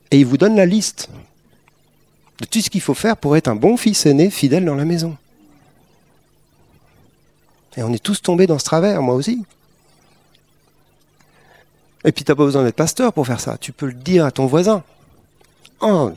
Et 0.10 0.22
il 0.22 0.26
vous 0.26 0.38
donne 0.38 0.56
la 0.56 0.66
liste 0.66 1.10
de 2.40 2.46
tout 2.46 2.62
ce 2.62 2.70
qu'il 2.70 2.80
faut 2.80 2.94
faire 2.94 3.18
pour 3.18 3.36
être 3.36 3.50
un 3.50 3.58
bon 3.58 3.76
fils 3.76 4.06
aîné 4.06 4.30
fidèle 4.30 4.64
dans 4.64 4.76
la 4.76 4.86
maison. 4.86 5.18
Et 7.76 7.84
on 7.84 7.92
est 7.92 8.02
tous 8.02 8.22
tombés 8.22 8.48
dans 8.48 8.58
ce 8.58 8.64
travers, 8.64 9.02
moi 9.02 9.16
aussi. 9.16 9.44
Et 12.06 12.14
puis 12.14 12.24
tu 12.24 12.32
n'as 12.32 12.38
pas 12.38 12.46
besoin 12.46 12.64
d'être 12.64 12.78
pasteur 12.78 13.12
pour 13.12 13.28
faire 13.28 13.42
ça. 13.42 13.58
Tu 13.58 13.74
peux 13.74 13.88
le 13.88 13.94
dire 13.96 14.24
à 14.24 14.32
ton 14.32 14.46
voisin. 14.46 14.82
Oh, 15.82 16.14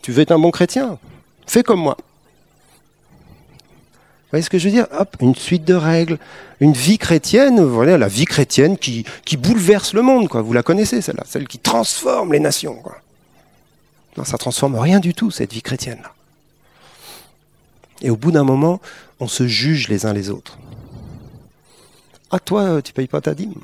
tu 0.00 0.12
veux 0.12 0.22
être 0.22 0.32
un 0.32 0.38
bon 0.38 0.50
chrétien 0.50 0.98
Fais 1.46 1.62
comme 1.62 1.80
moi. 1.80 1.98
Vous 4.26 4.30
voyez 4.32 4.42
ce 4.42 4.50
que 4.50 4.58
je 4.58 4.64
veux 4.64 4.74
dire? 4.74 4.88
Hop, 4.90 5.16
une 5.20 5.36
suite 5.36 5.64
de 5.64 5.74
règles, 5.74 6.18
une 6.58 6.72
vie 6.72 6.98
chrétienne, 6.98 7.62
voilà, 7.62 7.96
la 7.96 8.08
vie 8.08 8.24
chrétienne 8.24 8.76
qui, 8.76 9.04
bouleverse 9.38 9.94
le 9.94 10.02
monde, 10.02 10.26
quoi. 10.26 10.42
Vous 10.42 10.52
la 10.52 10.64
connaissez, 10.64 11.00
celle-là, 11.00 11.22
celle 11.24 11.46
qui 11.46 11.60
transforme 11.60 12.32
les 12.32 12.40
nations, 12.40 12.74
quoi. 12.74 12.96
Non, 14.16 14.24
ça 14.24 14.36
transforme 14.36 14.74
rien 14.76 14.98
du 14.98 15.14
tout, 15.14 15.30
cette 15.30 15.52
vie 15.52 15.62
chrétienne-là. 15.62 16.12
Et 18.02 18.10
au 18.10 18.16
bout 18.16 18.32
d'un 18.32 18.42
moment, 18.42 18.80
on 19.20 19.28
se 19.28 19.46
juge 19.46 19.86
les 19.86 20.06
uns 20.06 20.12
les 20.12 20.28
autres. 20.28 20.58
Ah, 22.32 22.40
toi, 22.40 22.82
tu 22.82 22.92
payes 22.92 23.06
pas 23.06 23.20
ta 23.20 23.32
dîme? 23.32 23.54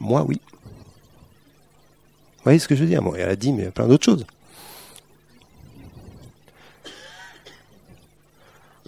Moi, 0.00 0.24
oui. 0.26 0.40
Vous 2.38 2.44
voyez 2.44 2.58
ce 2.58 2.66
que 2.66 2.74
je 2.74 2.80
veux 2.80 2.88
dire? 2.88 3.02
Moi, 3.02 3.16
il 3.18 3.20
y 3.20 3.22
a 3.22 3.28
la 3.28 3.36
dîme, 3.36 3.58
il 3.58 3.64
y 3.64 3.68
a 3.68 3.70
plein 3.70 3.86
d'autres 3.86 4.04
choses. 4.04 4.26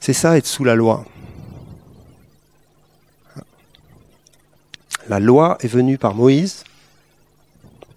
C'est 0.02 0.14
ça, 0.14 0.36
être 0.36 0.48
sous 0.48 0.64
la 0.64 0.74
loi. 0.74 1.04
La 5.08 5.20
loi 5.20 5.56
est 5.60 5.68
venue 5.68 5.96
par 5.96 6.16
Moïse, 6.16 6.64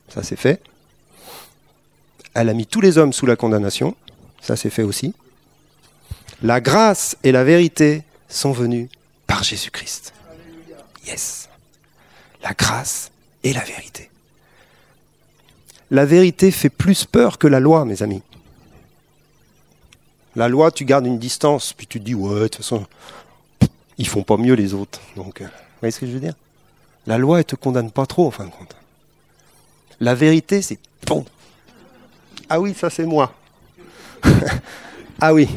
ça 0.10 0.22
c'est 0.22 0.36
fait. 0.36 0.62
Elle 2.36 2.50
a 2.50 2.54
mis 2.54 2.68
tous 2.68 2.80
les 2.80 3.00
hommes 3.00 3.12
sous 3.12 3.26
la 3.26 3.36
condamnation, 3.36 3.96
ça 4.40 4.56
c'est 4.56 4.70
fait 4.70 4.84
aussi. 4.84 5.16
La 6.44 6.62
grâce 6.62 7.18
et 7.24 7.32
la 7.32 7.44
vérité 7.44 8.04
sont 8.30 8.52
venues 8.52 8.88
par 9.26 9.42
Jésus-Christ. 9.42 10.14
Yes. 11.08 11.50
La 12.44 12.54
grâce 12.54 13.10
et 13.44 13.52
la 13.52 13.64
vérité. 13.64 14.12
La 15.90 16.06
vérité 16.06 16.52
fait 16.52 16.70
plus 16.70 17.06
peur 17.06 17.40
que 17.40 17.48
la 17.48 17.60
loi, 17.60 17.84
mes 17.84 18.04
amis. 18.04 18.22
La 20.36 20.50
loi, 20.50 20.72
tu 20.72 20.84
gardes 20.84 21.06
une 21.06 21.20
distance, 21.20 21.74
puis 21.74 21.88
tu 21.88 22.00
te 22.00 22.06
dis, 22.06 22.16
ouais, 22.16 22.34
de 22.34 22.44
toute 22.44 22.58
façon, 22.58 22.86
ils 23.98 24.08
font 24.08 24.24
pas 24.24 24.38
mieux 24.38 24.54
les 24.54 24.74
autres. 24.74 25.00
Donc, 25.16 25.42
euh, 25.42 25.46
vous 25.46 25.80
voyez 25.80 25.92
ce 25.92 26.00
que 26.00 26.08
je 26.08 26.12
veux 26.12 26.20
dire? 26.20 26.34
La 27.08 27.18
loi, 27.18 27.40
elle 27.40 27.46
te 27.46 27.56
condamne 27.56 27.92
pas 27.92 28.06
trop, 28.06 28.28
en 28.28 28.32
fin 28.32 28.46
de 28.46 28.50
compte. 28.50 28.76
La 30.00 30.14
vérité, 30.14 30.62
c'est 30.62 30.80
bon. 31.06 31.26
Ah 32.50 32.60
oui, 32.60 32.74
ça 32.74 32.90
c'est 32.90 33.06
moi. 33.06 33.34
ah 35.22 35.34
oui. 35.34 35.48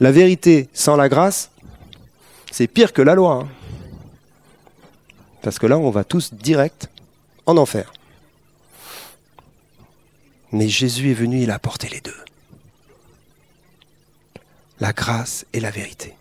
La 0.00 0.12
vérité 0.12 0.68
sans 0.74 0.96
la 0.96 1.08
grâce, 1.08 1.50
c'est 2.50 2.66
pire 2.66 2.92
que 2.92 3.00
la 3.00 3.14
loi. 3.14 3.44
Hein. 3.44 3.48
Parce 5.40 5.58
que 5.58 5.66
là, 5.66 5.78
on 5.78 5.90
va 5.90 6.04
tous 6.04 6.34
direct 6.34 6.88
en 7.46 7.56
enfer. 7.56 7.92
Mais 10.54 10.68
Jésus 10.68 11.10
est 11.10 11.14
venu, 11.14 11.42
il 11.42 11.50
a 11.50 11.56
apporté 11.56 11.88
les 11.88 12.00
deux. 12.00 12.14
La 14.78 14.92
grâce 14.92 15.46
et 15.52 15.58
la 15.58 15.72
vérité. 15.72 16.14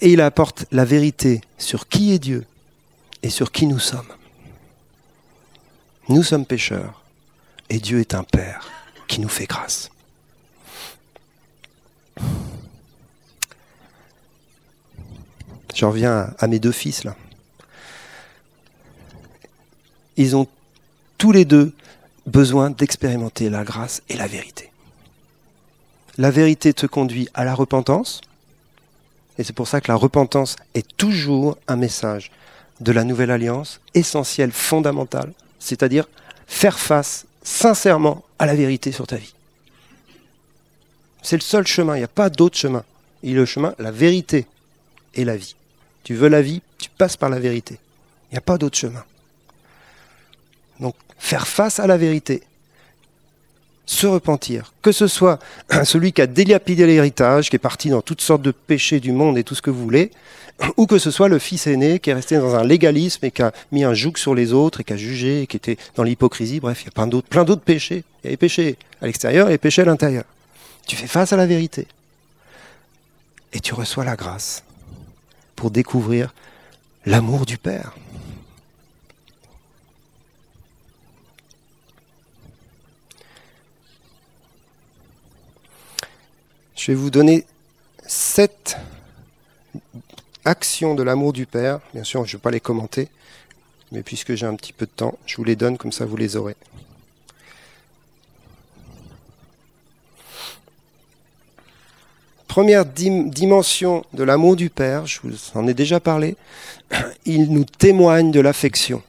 Et 0.00 0.12
il 0.12 0.20
apporte 0.20 0.66
la 0.72 0.84
vérité 0.84 1.40
sur 1.56 1.86
qui 1.86 2.12
est 2.12 2.18
Dieu 2.18 2.44
et 3.22 3.30
sur 3.30 3.52
qui 3.52 3.68
nous 3.68 3.78
sommes. 3.78 4.12
Nous 6.08 6.24
sommes 6.24 6.44
pécheurs 6.44 7.04
et 7.70 7.78
Dieu 7.78 8.00
est 8.00 8.14
un 8.14 8.24
Père 8.24 8.68
qui 9.06 9.20
nous 9.20 9.28
fait 9.28 9.46
grâce. 9.46 9.92
J'en 15.72 15.90
reviens 15.90 16.34
à 16.36 16.48
mes 16.48 16.58
deux 16.58 16.72
fils 16.72 17.04
là. 17.04 17.14
Ils 20.16 20.34
ont 20.34 20.48
tous 21.16 21.30
les 21.30 21.44
deux 21.44 21.72
besoin 22.26 22.70
d'expérimenter 22.70 23.50
la 23.50 23.64
grâce 23.64 24.02
et 24.08 24.16
la 24.16 24.26
vérité. 24.26 24.70
La 26.16 26.30
vérité 26.30 26.72
te 26.72 26.86
conduit 26.86 27.28
à 27.34 27.44
la 27.44 27.54
repentance, 27.54 28.20
et 29.38 29.44
c'est 29.44 29.52
pour 29.52 29.68
ça 29.68 29.80
que 29.80 29.90
la 29.90 29.96
repentance 29.96 30.56
est 30.74 30.96
toujours 30.96 31.58
un 31.66 31.76
message 31.76 32.30
de 32.80 32.92
la 32.92 33.04
nouvelle 33.04 33.30
alliance, 33.30 33.80
essentiel, 33.94 34.52
fondamental, 34.52 35.32
c'est-à-dire 35.58 36.08
faire 36.46 36.78
face 36.78 37.26
sincèrement 37.42 38.24
à 38.38 38.46
la 38.46 38.54
vérité 38.54 38.92
sur 38.92 39.06
ta 39.06 39.16
vie. 39.16 39.34
C'est 41.22 41.36
le 41.36 41.42
seul 41.42 41.66
chemin, 41.66 41.96
il 41.96 42.00
n'y 42.00 42.04
a 42.04 42.08
pas 42.08 42.30
d'autre 42.30 42.56
chemin. 42.56 42.84
Il 43.22 43.30
y 43.30 43.32
a 43.32 43.36
le 43.36 43.46
chemin, 43.46 43.74
la 43.78 43.90
vérité 43.90 44.46
et 45.14 45.24
la 45.24 45.36
vie. 45.36 45.56
Tu 46.02 46.14
veux 46.14 46.28
la 46.28 46.42
vie, 46.42 46.60
tu 46.78 46.90
passes 46.90 47.16
par 47.16 47.30
la 47.30 47.38
vérité. 47.38 47.78
Il 48.30 48.34
n'y 48.34 48.38
a 48.38 48.42
pas 48.42 48.58
d'autre 48.58 48.76
chemin. 48.76 49.02
Donc 50.80 50.94
faire 51.18 51.46
face 51.46 51.80
à 51.80 51.86
la 51.86 51.96
vérité, 51.96 52.42
se 53.86 54.06
repentir, 54.06 54.72
que 54.82 54.92
ce 54.92 55.06
soit 55.06 55.38
celui 55.84 56.12
qui 56.12 56.22
a 56.22 56.26
délapidé 56.26 56.86
l'héritage, 56.86 57.50
qui 57.50 57.56
est 57.56 57.58
parti 57.58 57.90
dans 57.90 58.02
toutes 58.02 58.20
sortes 58.20 58.42
de 58.42 58.50
péchés 58.50 59.00
du 59.00 59.12
monde 59.12 59.36
et 59.36 59.44
tout 59.44 59.54
ce 59.54 59.62
que 59.62 59.70
vous 59.70 59.82
voulez, 59.82 60.10
ou 60.76 60.86
que 60.86 60.98
ce 60.98 61.10
soit 61.10 61.28
le 61.28 61.38
fils 61.38 61.66
aîné 61.66 61.98
qui 61.98 62.10
est 62.10 62.14
resté 62.14 62.38
dans 62.38 62.54
un 62.54 62.64
légalisme 62.64 63.24
et 63.24 63.30
qui 63.30 63.42
a 63.42 63.52
mis 63.72 63.84
un 63.84 63.94
joug 63.94 64.16
sur 64.16 64.34
les 64.34 64.52
autres 64.52 64.80
et 64.80 64.84
qui 64.84 64.92
a 64.92 64.96
jugé 64.96 65.42
et 65.42 65.46
qui 65.46 65.56
était 65.56 65.76
dans 65.96 66.02
l'hypocrisie. 66.02 66.60
Bref, 66.60 66.82
il 66.82 66.86
y 66.86 66.88
a 66.88 66.92
plein 66.92 67.06
d'autres, 67.06 67.28
plein 67.28 67.44
d'autres 67.44 67.62
péchés. 67.62 68.04
Il 68.22 68.26
y 68.26 68.28
a 68.28 68.30
les 68.30 68.36
péchés 68.36 68.76
à 69.00 69.06
l'extérieur 69.06 69.48
et 69.48 69.52
les 69.52 69.58
péchés 69.58 69.82
à 69.82 69.86
l'intérieur. 69.86 70.24
Tu 70.86 70.96
fais 70.96 71.06
face 71.06 71.32
à 71.32 71.36
la 71.36 71.46
vérité 71.46 71.86
et 73.52 73.60
tu 73.60 73.74
reçois 73.74 74.04
la 74.04 74.16
grâce 74.16 74.64
pour 75.56 75.70
découvrir 75.70 76.34
l'amour 77.06 77.46
du 77.46 77.58
Père. 77.58 77.94
Je 86.76 86.90
vais 86.90 86.96
vous 86.96 87.10
donner 87.10 87.44
sept 88.06 88.76
actions 90.44 90.94
de 90.94 91.02
l'amour 91.02 91.32
du 91.32 91.46
Père. 91.46 91.80
Bien 91.92 92.04
sûr, 92.04 92.24
je 92.24 92.34
ne 92.34 92.38
vais 92.38 92.42
pas 92.42 92.50
les 92.50 92.60
commenter, 92.60 93.08
mais 93.92 94.02
puisque 94.02 94.34
j'ai 94.34 94.46
un 94.46 94.56
petit 94.56 94.72
peu 94.72 94.86
de 94.86 94.90
temps, 94.90 95.16
je 95.24 95.36
vous 95.36 95.44
les 95.44 95.56
donne, 95.56 95.78
comme 95.78 95.92
ça 95.92 96.04
vous 96.04 96.16
les 96.16 96.36
aurez. 96.36 96.56
Première 102.48 102.84
dimension 102.84 104.04
de 104.12 104.22
l'amour 104.22 104.54
du 104.54 104.70
Père, 104.70 105.06
je 105.06 105.20
vous 105.22 105.36
en 105.54 105.66
ai 105.66 105.74
déjà 105.74 105.98
parlé, 106.00 106.36
il 107.24 107.52
nous 107.52 107.64
témoigne 107.64 108.30
de 108.30 108.40
l'affection. 108.40 109.02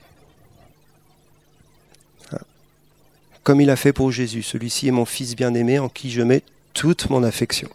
Comme 3.44 3.62
il 3.62 3.70
a 3.70 3.76
fait 3.76 3.94
pour 3.94 4.12
Jésus, 4.12 4.42
celui-ci 4.42 4.88
est 4.88 4.92
mon 4.92 5.06
Fils 5.06 5.36
bien-aimé 5.36 5.78
en 5.78 5.90
qui 5.90 6.10
je 6.10 6.24
mets 6.24 6.42
toute 6.76 7.10
mon 7.10 7.24
affection. 7.24 7.70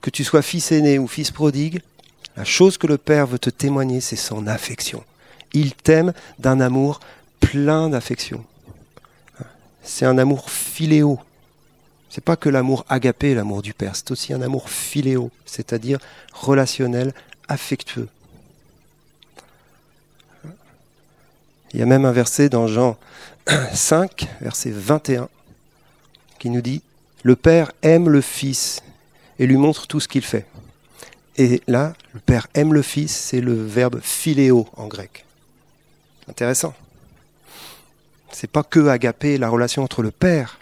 Que 0.00 0.08
tu 0.08 0.24
sois 0.24 0.42
fils 0.42 0.72
aîné 0.72 0.98
ou 0.98 1.06
fils 1.06 1.30
prodigue, 1.30 1.82
la 2.36 2.44
chose 2.44 2.78
que 2.78 2.86
le 2.86 2.96
Père 2.96 3.26
veut 3.26 3.38
te 3.38 3.50
témoigner, 3.50 4.00
c'est 4.00 4.16
son 4.16 4.46
affection. 4.46 5.04
Il 5.52 5.74
t'aime 5.74 6.14
d'un 6.38 6.60
amour 6.60 7.00
plein 7.40 7.90
d'affection. 7.90 8.44
C'est 9.82 10.06
un 10.06 10.16
amour 10.18 10.50
filéo. 10.50 11.18
C'est 12.10 12.24
pas 12.24 12.36
que 12.36 12.48
l'amour 12.48 12.86
agapé, 12.88 13.34
l'amour 13.34 13.60
du 13.60 13.74
Père, 13.74 13.96
c'est 13.96 14.10
aussi 14.10 14.32
un 14.32 14.40
amour 14.40 14.70
filéo, 14.70 15.30
c'est-à-dire 15.46 15.98
relationnel, 16.32 17.12
affectueux. 17.48 18.08
Il 21.72 21.80
y 21.80 21.82
a 21.82 21.86
même 21.86 22.04
un 22.04 22.12
verset 22.12 22.48
dans 22.48 22.68
Jean 22.68 22.96
5, 23.72 24.28
verset 24.40 24.70
21, 24.70 25.28
qui 26.38 26.50
nous 26.50 26.60
dit 26.60 26.82
Le 27.22 27.36
Père 27.36 27.72
aime 27.82 28.08
le 28.08 28.20
Fils 28.20 28.82
et 29.38 29.46
lui 29.46 29.56
montre 29.56 29.86
tout 29.86 30.00
ce 30.00 30.08
qu'il 30.08 30.22
fait. 30.22 30.46
Et 31.36 31.62
là, 31.66 31.94
le 32.12 32.20
Père 32.20 32.46
aime 32.54 32.72
le 32.72 32.82
Fils, 32.82 33.14
c'est 33.14 33.40
le 33.40 33.54
verbe 33.54 34.00
philéo 34.00 34.68
en 34.76 34.86
grec. 34.86 35.24
Intéressant. 36.28 36.74
C'est 38.30 38.50
pas 38.50 38.62
que 38.62 38.88
agaper 38.88 39.38
la 39.38 39.48
relation 39.48 39.82
entre 39.82 40.02
le 40.02 40.10
Père 40.10 40.58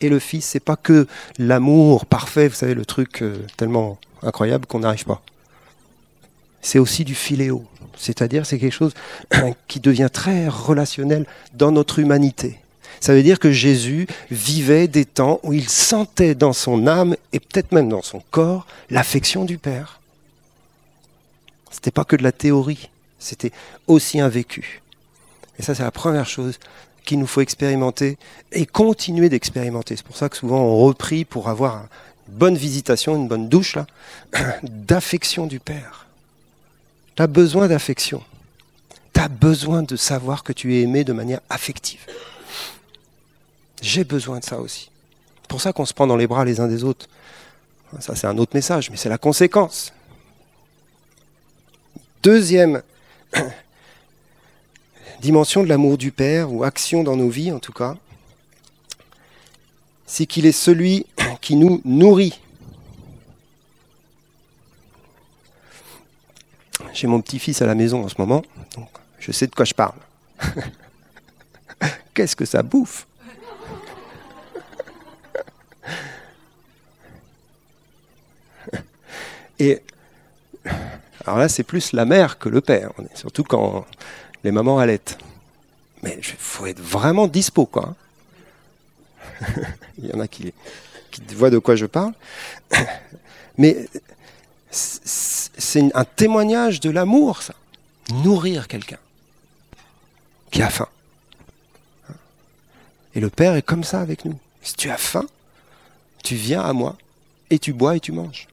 et 0.00 0.08
le 0.08 0.18
Fils, 0.18 0.44
c'est 0.44 0.60
pas 0.60 0.76
que 0.76 1.06
l'amour 1.38 2.06
parfait, 2.06 2.48
vous 2.48 2.54
savez, 2.54 2.74
le 2.74 2.84
truc 2.84 3.22
euh, 3.22 3.38
tellement 3.56 3.98
incroyable 4.22 4.66
qu'on 4.66 4.80
n'arrive 4.80 5.04
pas. 5.04 5.22
C'est 6.60 6.78
aussi 6.78 7.04
du 7.04 7.14
philéo, 7.14 7.64
c'est-à-dire 7.96 8.44
c'est 8.44 8.58
quelque 8.58 8.72
chose 8.72 8.94
qui 9.68 9.80
devient 9.80 10.10
très 10.12 10.48
relationnel 10.48 11.26
dans 11.54 11.70
notre 11.70 11.98
humanité. 11.98 12.58
Ça 13.00 13.14
veut 13.14 13.22
dire 13.22 13.38
que 13.38 13.52
Jésus 13.52 14.06
vivait 14.30 14.88
des 14.88 15.04
temps 15.04 15.40
où 15.42 15.52
il 15.52 15.68
sentait 15.68 16.34
dans 16.34 16.52
son 16.52 16.86
âme 16.86 17.16
et 17.32 17.40
peut-être 17.40 17.72
même 17.72 17.88
dans 17.88 18.02
son 18.02 18.22
corps 18.30 18.66
l'affection 18.90 19.44
du 19.44 19.58
Père. 19.58 20.00
Ce 21.70 21.76
n'était 21.76 21.90
pas 21.90 22.04
que 22.04 22.16
de 22.16 22.22
la 22.22 22.32
théorie, 22.32 22.88
c'était 23.18 23.52
aussi 23.86 24.20
un 24.20 24.28
vécu. 24.28 24.82
Et 25.58 25.62
ça, 25.62 25.74
c'est 25.74 25.82
la 25.82 25.90
première 25.90 26.26
chose 26.26 26.58
qu'il 27.04 27.18
nous 27.18 27.26
faut 27.26 27.40
expérimenter 27.40 28.18
et 28.52 28.66
continuer 28.66 29.28
d'expérimenter. 29.28 29.96
C'est 29.96 30.06
pour 30.06 30.16
ça 30.16 30.28
que 30.28 30.36
souvent 30.36 30.60
on 30.60 30.76
reprie 30.78 31.24
pour 31.24 31.48
avoir 31.48 31.86
une 32.28 32.34
bonne 32.34 32.56
visitation, 32.56 33.16
une 33.16 33.28
bonne 33.28 33.48
douche 33.48 33.76
là, 33.76 33.86
d'affection 34.62 35.46
du 35.46 35.60
Père. 35.60 36.06
Tu 37.14 37.22
as 37.22 37.26
besoin 37.26 37.68
d'affection. 37.68 38.22
Tu 39.14 39.20
as 39.20 39.28
besoin 39.28 39.82
de 39.82 39.96
savoir 39.96 40.42
que 40.42 40.52
tu 40.52 40.74
es 40.74 40.82
aimé 40.82 41.04
de 41.04 41.12
manière 41.12 41.40
affective. 41.48 42.00
J'ai 43.82 44.04
besoin 44.04 44.38
de 44.38 44.44
ça 44.44 44.58
aussi. 44.58 44.90
C'est 45.42 45.48
pour 45.48 45.60
ça 45.60 45.72
qu'on 45.72 45.84
se 45.84 45.94
prend 45.94 46.06
dans 46.06 46.16
les 46.16 46.26
bras 46.26 46.44
les 46.44 46.60
uns 46.60 46.68
des 46.68 46.84
autres. 46.84 47.08
Ça, 48.00 48.16
c'est 48.16 48.26
un 48.26 48.36
autre 48.38 48.54
message, 48.54 48.90
mais 48.90 48.96
c'est 48.96 49.08
la 49.08 49.18
conséquence. 49.18 49.92
Deuxième 52.22 52.82
dimension 55.20 55.62
de 55.62 55.68
l'amour 55.68 55.96
du 55.96 56.10
Père, 56.10 56.52
ou 56.52 56.64
action 56.64 57.04
dans 57.04 57.16
nos 57.16 57.28
vies 57.28 57.52
en 57.52 57.60
tout 57.60 57.72
cas, 57.72 57.96
c'est 60.06 60.26
qu'il 60.26 60.46
est 60.46 60.52
celui 60.52 61.06
qui 61.40 61.56
nous 61.56 61.80
nourrit. 61.84 62.40
J'ai 66.92 67.06
mon 67.06 67.20
petit-fils 67.20 67.60
à 67.62 67.66
la 67.66 67.74
maison 67.74 68.04
en 68.04 68.08
ce 68.08 68.14
moment, 68.18 68.42
donc 68.74 68.88
je 69.18 69.30
sais 69.30 69.46
de 69.46 69.54
quoi 69.54 69.64
je 69.64 69.74
parle. 69.74 69.98
Qu'est-ce 72.14 72.34
que 72.34 72.46
ça 72.46 72.62
bouffe? 72.62 73.06
Et 79.58 79.82
alors 81.24 81.38
là, 81.38 81.48
c'est 81.48 81.62
plus 81.62 81.92
la 81.92 82.04
mère 82.04 82.38
que 82.38 82.48
le 82.48 82.60
père, 82.60 82.92
surtout 83.14 83.42
quand 83.42 83.86
les 84.44 84.50
mamans 84.50 84.78
allaitent. 84.78 85.18
Mais 86.02 86.16
il 86.18 86.24
faut 86.24 86.66
être 86.66 86.80
vraiment 86.80 87.26
dispo, 87.26 87.66
quoi. 87.66 87.94
il 89.98 90.06
y 90.06 90.12
en 90.12 90.20
a 90.20 90.28
qui, 90.28 90.52
qui 91.10 91.22
voient 91.34 91.50
de 91.50 91.58
quoi 91.58 91.76
je 91.76 91.86
parle. 91.86 92.12
Mais 93.58 93.88
c'est 94.70 95.96
un 95.96 96.04
témoignage 96.04 96.80
de 96.80 96.90
l'amour, 96.90 97.42
ça. 97.42 97.54
Nourrir 98.22 98.68
quelqu'un 98.68 98.98
qui 100.50 100.62
a 100.62 100.70
faim. 100.70 100.88
Et 103.14 103.20
le 103.20 103.30
Père 103.30 103.56
est 103.56 103.62
comme 103.62 103.82
ça 103.82 104.00
avec 104.00 104.24
nous. 104.24 104.38
Si 104.62 104.74
tu 104.74 104.90
as 104.90 104.98
faim, 104.98 105.26
tu 106.22 106.34
viens 106.34 106.60
à 106.60 106.72
moi 106.72 106.96
et 107.50 107.58
tu 107.58 107.72
bois 107.72 107.96
et 107.96 108.00
tu 108.00 108.12
manges. 108.12 108.46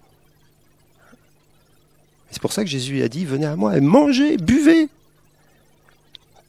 C'est 2.34 2.42
pour 2.42 2.52
ça 2.52 2.64
que 2.64 2.70
Jésus 2.70 3.04
a 3.04 3.08
dit, 3.08 3.26
venez 3.26 3.46
à 3.46 3.56
moi 3.56 3.78
et 3.78 3.80
mangez, 3.80 4.38
buvez. 4.38 4.90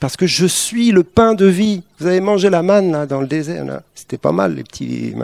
Parce 0.01 0.17
que 0.17 0.27
je 0.27 0.47
suis 0.47 0.91
le 0.93 1.05
pain 1.05 1.35
de 1.35 1.45
vie. 1.45 1.83
Vous 1.99 2.07
avez 2.07 2.21
mangé 2.21 2.49
la 2.49 2.63
manne 2.63 3.07
dans 3.07 3.21
le 3.21 3.27
désert. 3.27 3.81
C'était 3.95 4.17
pas 4.19 4.33
mal, 4.33 4.55
les 4.55 4.65
petits, 4.65 5.15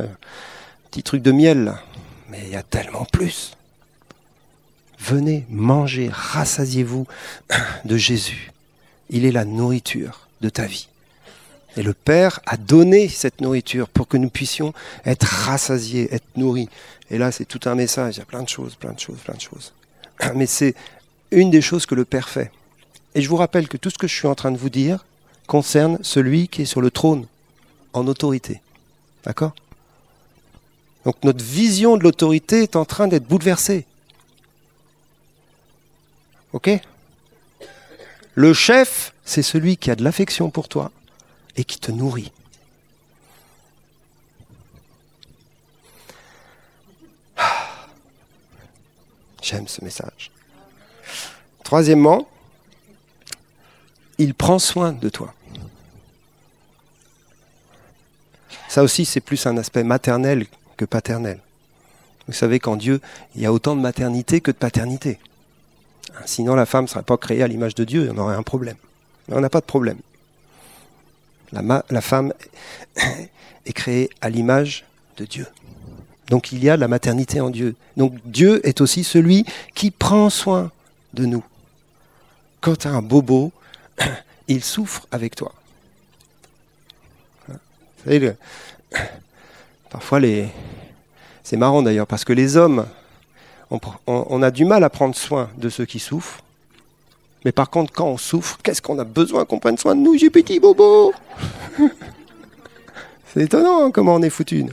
trucs 1.03 1.23
de 1.23 1.33
miel. 1.33 1.75
Mais 2.29 2.41
il 2.45 2.51
y 2.51 2.57
a 2.57 2.63
tellement 2.63 3.07
plus. 3.07 3.53
Venez, 4.99 5.47
mangez, 5.49 6.11
rassasiez-vous 6.13 7.07
de 7.87 7.97
Jésus. 7.97 8.53
Il 9.09 9.25
est 9.25 9.33
la 9.33 9.47
nourriture 9.47 10.29
de 10.43 10.51
ta 10.51 10.67
vie. 10.67 10.89
Et 11.77 11.83
le 11.83 11.95
Père 11.95 12.41
a 12.47 12.59
donné 12.59 13.09
cette 13.09 13.41
nourriture 13.41 13.89
pour 13.89 14.09
que 14.09 14.19
nous 14.19 14.29
puissions 14.29 14.75
être 15.07 15.25
rassasiés, 15.25 16.15
être 16.15 16.37
nourris. 16.37 16.69
Et 17.11 17.17
là, 17.17 17.33
c'est 17.33 17.47
tout 17.47 17.61
un 17.65 17.75
message. 17.75 18.17
Il 18.17 18.19
y 18.19 18.23
a 18.23 18.27
plein 18.27 18.43
de 18.43 18.49
choses, 18.49 18.75
plein 18.75 18.93
de 18.93 19.01
choses, 19.01 19.19
plein 19.25 19.35
de 19.35 19.41
choses. 19.41 19.73
Mais 20.35 20.47
c'est 20.47 20.75
une 21.31 21.51
des 21.51 21.63
choses 21.63 21.87
que 21.87 21.95
le 21.95 22.05
Père 22.05 22.29
fait. 22.29 22.51
Et 23.15 23.23
je 23.23 23.29
vous 23.29 23.37
rappelle 23.37 23.69
que 23.69 23.77
tout 23.77 23.91
ce 23.91 23.99
que 23.99 24.07
je 24.07 24.15
suis 24.15 24.29
en 24.29 24.35
train 24.35 24.53
de 24.53 24.59
vous 24.59 24.71
dire 24.71 25.05
concerne 25.47 25.99
celui 26.03 26.49
qui 26.49 26.63
est 26.63 26.67
sur 26.67 26.81
le 26.81 26.91
trône, 26.91 27.27
en 27.93 28.07
autorité. 28.07 28.61
D'accord? 29.25 29.53
Donc 31.05 31.17
notre 31.25 31.45
vision 31.45 31.97
de 31.97 32.05
l'autorité 32.05 32.63
est 32.63 32.77
en 32.77 32.85
train 32.85 33.09
d'être 33.09 33.27
bouleversée. 33.27 33.87
Ok? 36.53 36.71
Le 38.35 38.55
chef, 38.55 39.13
c'est 39.25 39.43
celui 39.43 39.77
qui 39.77 39.91
a 39.91 39.97
de 39.97 40.05
l'affection 40.05 40.51
pour 40.51 40.69
toi 40.69 40.93
et 41.57 41.65
qui 41.65 41.79
te 41.79 41.91
nourrit. 41.91 42.33
J'aime 49.51 49.67
ce 49.67 49.83
message. 49.83 50.31
Troisièmement, 51.65 52.29
il 54.19 54.33
prend 54.33 54.61
soin 54.61 54.93
de 54.93 55.09
toi. 55.09 55.35
Ça 58.69 58.85
aussi, 58.85 59.05
c'est 59.05 59.21
plus 59.21 59.45
un 59.47 59.57
aspect 59.57 59.83
maternel 59.83 60.47
que 60.77 60.85
paternel. 60.85 61.41
Vous 62.29 62.33
savez 62.33 62.61
qu'en 62.61 62.77
Dieu, 62.77 63.01
il 63.35 63.43
y 63.43 63.47
a 63.47 63.53
autant 63.53 63.75
de 63.75 63.81
maternité 63.81 64.41
que 64.41 64.53
de 64.53 64.57
paternité. 64.57 65.19
Sinon, 66.27 66.55
la 66.55 66.67
femme 66.67 66.85
ne 66.85 66.89
serait 66.89 67.03
pas 67.03 67.17
créée 67.17 67.43
à 67.43 67.49
l'image 67.49 67.75
de 67.75 67.83
Dieu, 67.83 68.09
on 68.15 68.19
aurait 68.19 68.37
un 68.37 68.45
problème. 68.45 68.77
Mais 69.27 69.35
on 69.35 69.41
n'a 69.41 69.51
pas 69.51 69.61
de 69.61 69.67
problème. 69.67 69.99
La 71.51 72.01
femme 72.01 72.33
est 73.67 73.73
créée 73.73 74.11
à 74.21 74.31
l'image 74.31 74.85
de 75.17 75.25
Dieu. 75.25 75.49
Donc 76.31 76.53
il 76.53 76.63
y 76.63 76.71
a 76.71 76.77
la 76.77 76.87
maternité 76.87 77.41
en 77.41 77.51
Dieu. 77.51 77.75
Donc 77.97 78.15
Dieu 78.25 78.65
est 78.67 78.81
aussi 78.81 79.03
celui 79.03 79.45
qui 79.75 79.91
prend 79.91 80.31
soin 80.31 80.71
de 81.13 81.27
nous. 81.27 81.45
Quand 82.61 82.77
tu 82.77 82.87
as 82.87 82.93
un 82.93 83.03
bobo, 83.03 83.53
il 84.49 84.63
souffre 84.63 85.09
avec 85.11 85.35
toi. 85.35 85.53
Vous 87.49 87.57
savez, 88.05 88.33
parfois 89.91 90.21
les... 90.21 90.49
c'est 91.43 91.57
marrant 91.57 91.83
d'ailleurs, 91.83 92.07
parce 92.07 92.25
que 92.25 92.33
les 92.33 92.57
hommes, 92.57 92.87
on, 94.07 94.43
a 94.43 94.51
du 94.53 94.65
mal 94.65 94.85
à 94.85 94.91
prendre 94.91 95.17
soin 95.17 95.51
de 95.59 95.69
ceux 95.69 95.85
qui 95.85 95.99
souffrent. 95.99 96.43
Mais 97.45 97.53
par 97.53 97.71
contre, 97.71 97.93
quand 97.93 98.07
on 98.07 98.19
souffre, 98.19 98.59
qu'est-ce 98.63 98.83
qu'on 98.83 98.99
a 99.01 99.05
besoin 99.05 99.45
qu'on 99.45 99.59
prenne 99.59 99.79
soin 99.79 99.97
de 99.97 100.01
nous, 100.01 100.17
j'ai 100.17 100.31
petit 100.31 100.61
bobo? 100.61 101.13
C'est 103.33 103.43
étonnant 103.43 103.87
hein, 103.87 103.91
comment 103.91 104.15
on 104.15 104.23
est 104.23 104.31
foutu. 104.31 104.67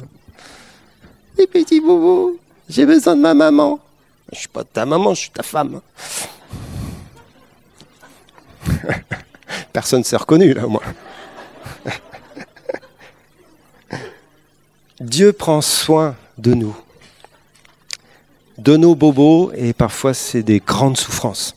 Les 1.37 1.45
petits 1.45 1.79
bobos, 1.79 2.39
j'ai 2.67 2.85
besoin 2.85 3.15
de 3.15 3.21
ma 3.21 3.33
maman. 3.33 3.79
Je 4.31 4.39
suis 4.39 4.47
pas 4.47 4.63
ta 4.63 4.85
maman, 4.85 5.13
je 5.13 5.21
suis 5.21 5.29
ta 5.29 5.43
femme. 5.43 5.81
Personne 9.71 9.99
ne 9.99 10.03
s'est 10.03 10.17
reconnu 10.17 10.53
là, 10.53 10.65
moi. 10.65 10.81
Dieu 14.99 15.31
prend 15.31 15.61
soin 15.61 16.15
de 16.39 16.55
nous, 16.55 16.75
de 18.57 18.75
nos 18.75 18.95
bobos, 18.95 19.51
et 19.53 19.73
parfois 19.73 20.15
c'est 20.15 20.41
des 20.41 20.59
grandes 20.59 20.97
souffrances. 20.97 21.55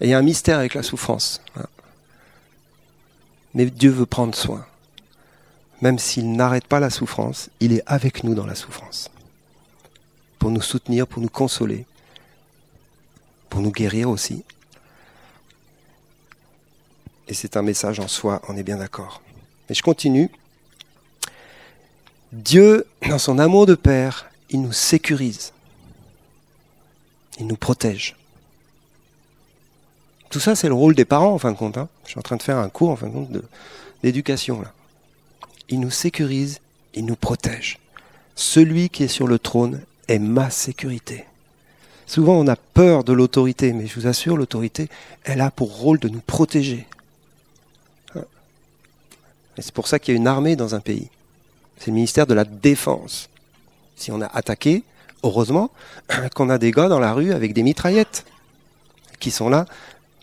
Et 0.00 0.06
il 0.06 0.08
y 0.08 0.14
a 0.14 0.18
un 0.18 0.22
mystère 0.22 0.58
avec 0.58 0.72
la 0.74 0.82
souffrance. 0.82 1.42
Mais 3.52 3.66
Dieu 3.66 3.90
veut 3.90 4.06
prendre 4.06 4.34
soin 4.34 4.66
même 5.82 5.98
s'il 5.98 6.32
n'arrête 6.32 6.66
pas 6.66 6.80
la 6.80 6.90
souffrance, 6.90 7.50
il 7.60 7.72
est 7.72 7.82
avec 7.86 8.24
nous 8.24 8.34
dans 8.34 8.46
la 8.46 8.54
souffrance. 8.54 9.10
Pour 10.38 10.50
nous 10.50 10.62
soutenir, 10.62 11.06
pour 11.06 11.22
nous 11.22 11.28
consoler, 11.28 11.86
pour 13.50 13.60
nous 13.60 13.70
guérir 13.70 14.08
aussi. 14.10 14.44
Et 17.28 17.34
c'est 17.34 17.56
un 17.56 17.62
message 17.62 18.00
en 18.00 18.08
soi, 18.08 18.40
on 18.48 18.56
est 18.56 18.62
bien 18.62 18.76
d'accord. 18.78 19.20
Mais 19.68 19.74
je 19.74 19.82
continue. 19.82 20.30
Dieu, 22.32 22.86
dans 23.08 23.18
son 23.18 23.38
amour 23.38 23.66
de 23.66 23.74
Père, 23.74 24.30
il 24.50 24.62
nous 24.62 24.72
sécurise. 24.72 25.52
Il 27.38 27.46
nous 27.46 27.56
protège. 27.56 28.16
Tout 30.30 30.40
ça, 30.40 30.54
c'est 30.54 30.68
le 30.68 30.74
rôle 30.74 30.94
des 30.94 31.04
parents, 31.04 31.32
en 31.32 31.38
fin 31.38 31.52
de 31.52 31.56
compte. 31.56 31.76
Hein. 31.78 31.88
Je 32.04 32.10
suis 32.10 32.18
en 32.18 32.22
train 32.22 32.36
de 32.36 32.42
faire 32.42 32.58
un 32.58 32.68
cours, 32.68 32.90
en 32.90 32.96
fin 32.96 33.08
de 33.08 33.12
compte, 33.12 33.30
d'éducation, 34.02 34.60
là 34.62 34.72
il 35.68 35.80
nous 35.80 35.90
sécurise, 35.90 36.60
il 36.94 37.04
nous 37.04 37.16
protège. 37.16 37.78
Celui 38.34 38.90
qui 38.90 39.04
est 39.04 39.08
sur 39.08 39.26
le 39.26 39.38
trône 39.38 39.82
est 40.08 40.18
ma 40.18 40.50
sécurité. 40.50 41.24
Souvent 42.06 42.34
on 42.34 42.46
a 42.46 42.56
peur 42.56 43.02
de 43.02 43.12
l'autorité, 43.12 43.72
mais 43.72 43.86
je 43.86 43.98
vous 43.98 44.06
assure, 44.06 44.36
l'autorité, 44.36 44.88
elle 45.24 45.40
a 45.40 45.50
pour 45.50 45.76
rôle 45.76 45.98
de 45.98 46.08
nous 46.08 46.20
protéger. 46.20 46.86
C'est 49.58 49.72
pour 49.72 49.88
ça 49.88 49.98
qu'il 49.98 50.14
y 50.14 50.16
a 50.16 50.20
une 50.20 50.26
armée 50.26 50.54
dans 50.54 50.74
un 50.74 50.80
pays. 50.80 51.08
C'est 51.78 51.88
le 51.88 51.94
ministère 51.94 52.26
de 52.26 52.34
la 52.34 52.44
Défense. 52.44 53.28
Si 53.96 54.12
on 54.12 54.20
a 54.20 54.26
attaqué, 54.26 54.82
heureusement 55.22 55.70
qu'on 56.34 56.50
a 56.50 56.58
des 56.58 56.70
gars 56.70 56.88
dans 56.88 56.98
la 56.98 57.12
rue 57.12 57.32
avec 57.32 57.54
des 57.54 57.62
mitraillettes 57.62 58.26
qui 59.18 59.30
sont 59.30 59.48
là 59.48 59.66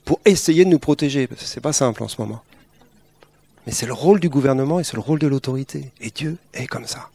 pour 0.06 0.20
essayer 0.26 0.66
de 0.66 0.70
nous 0.70 0.80
protéger, 0.80 1.28
parce 1.28 1.42
que 1.42 1.48
c'est 1.48 1.62
pas 1.62 1.74
simple 1.74 2.04
en 2.04 2.08
ce 2.08 2.22
moment. 2.22 2.44
Mais 3.66 3.72
c'est 3.72 3.86
le 3.86 3.94
rôle 3.94 4.20
du 4.20 4.30
gouvernement 4.30 4.80
et 4.80 4.84
c'est 4.84 4.96
le 4.96 5.02
rôle 5.02 5.20
de 5.20 5.28
l'autorité. 5.28 5.92
Et 6.02 6.10
Dieu 6.10 6.38
est 6.54 6.68
comme 6.68 6.88
ça. 6.88 7.10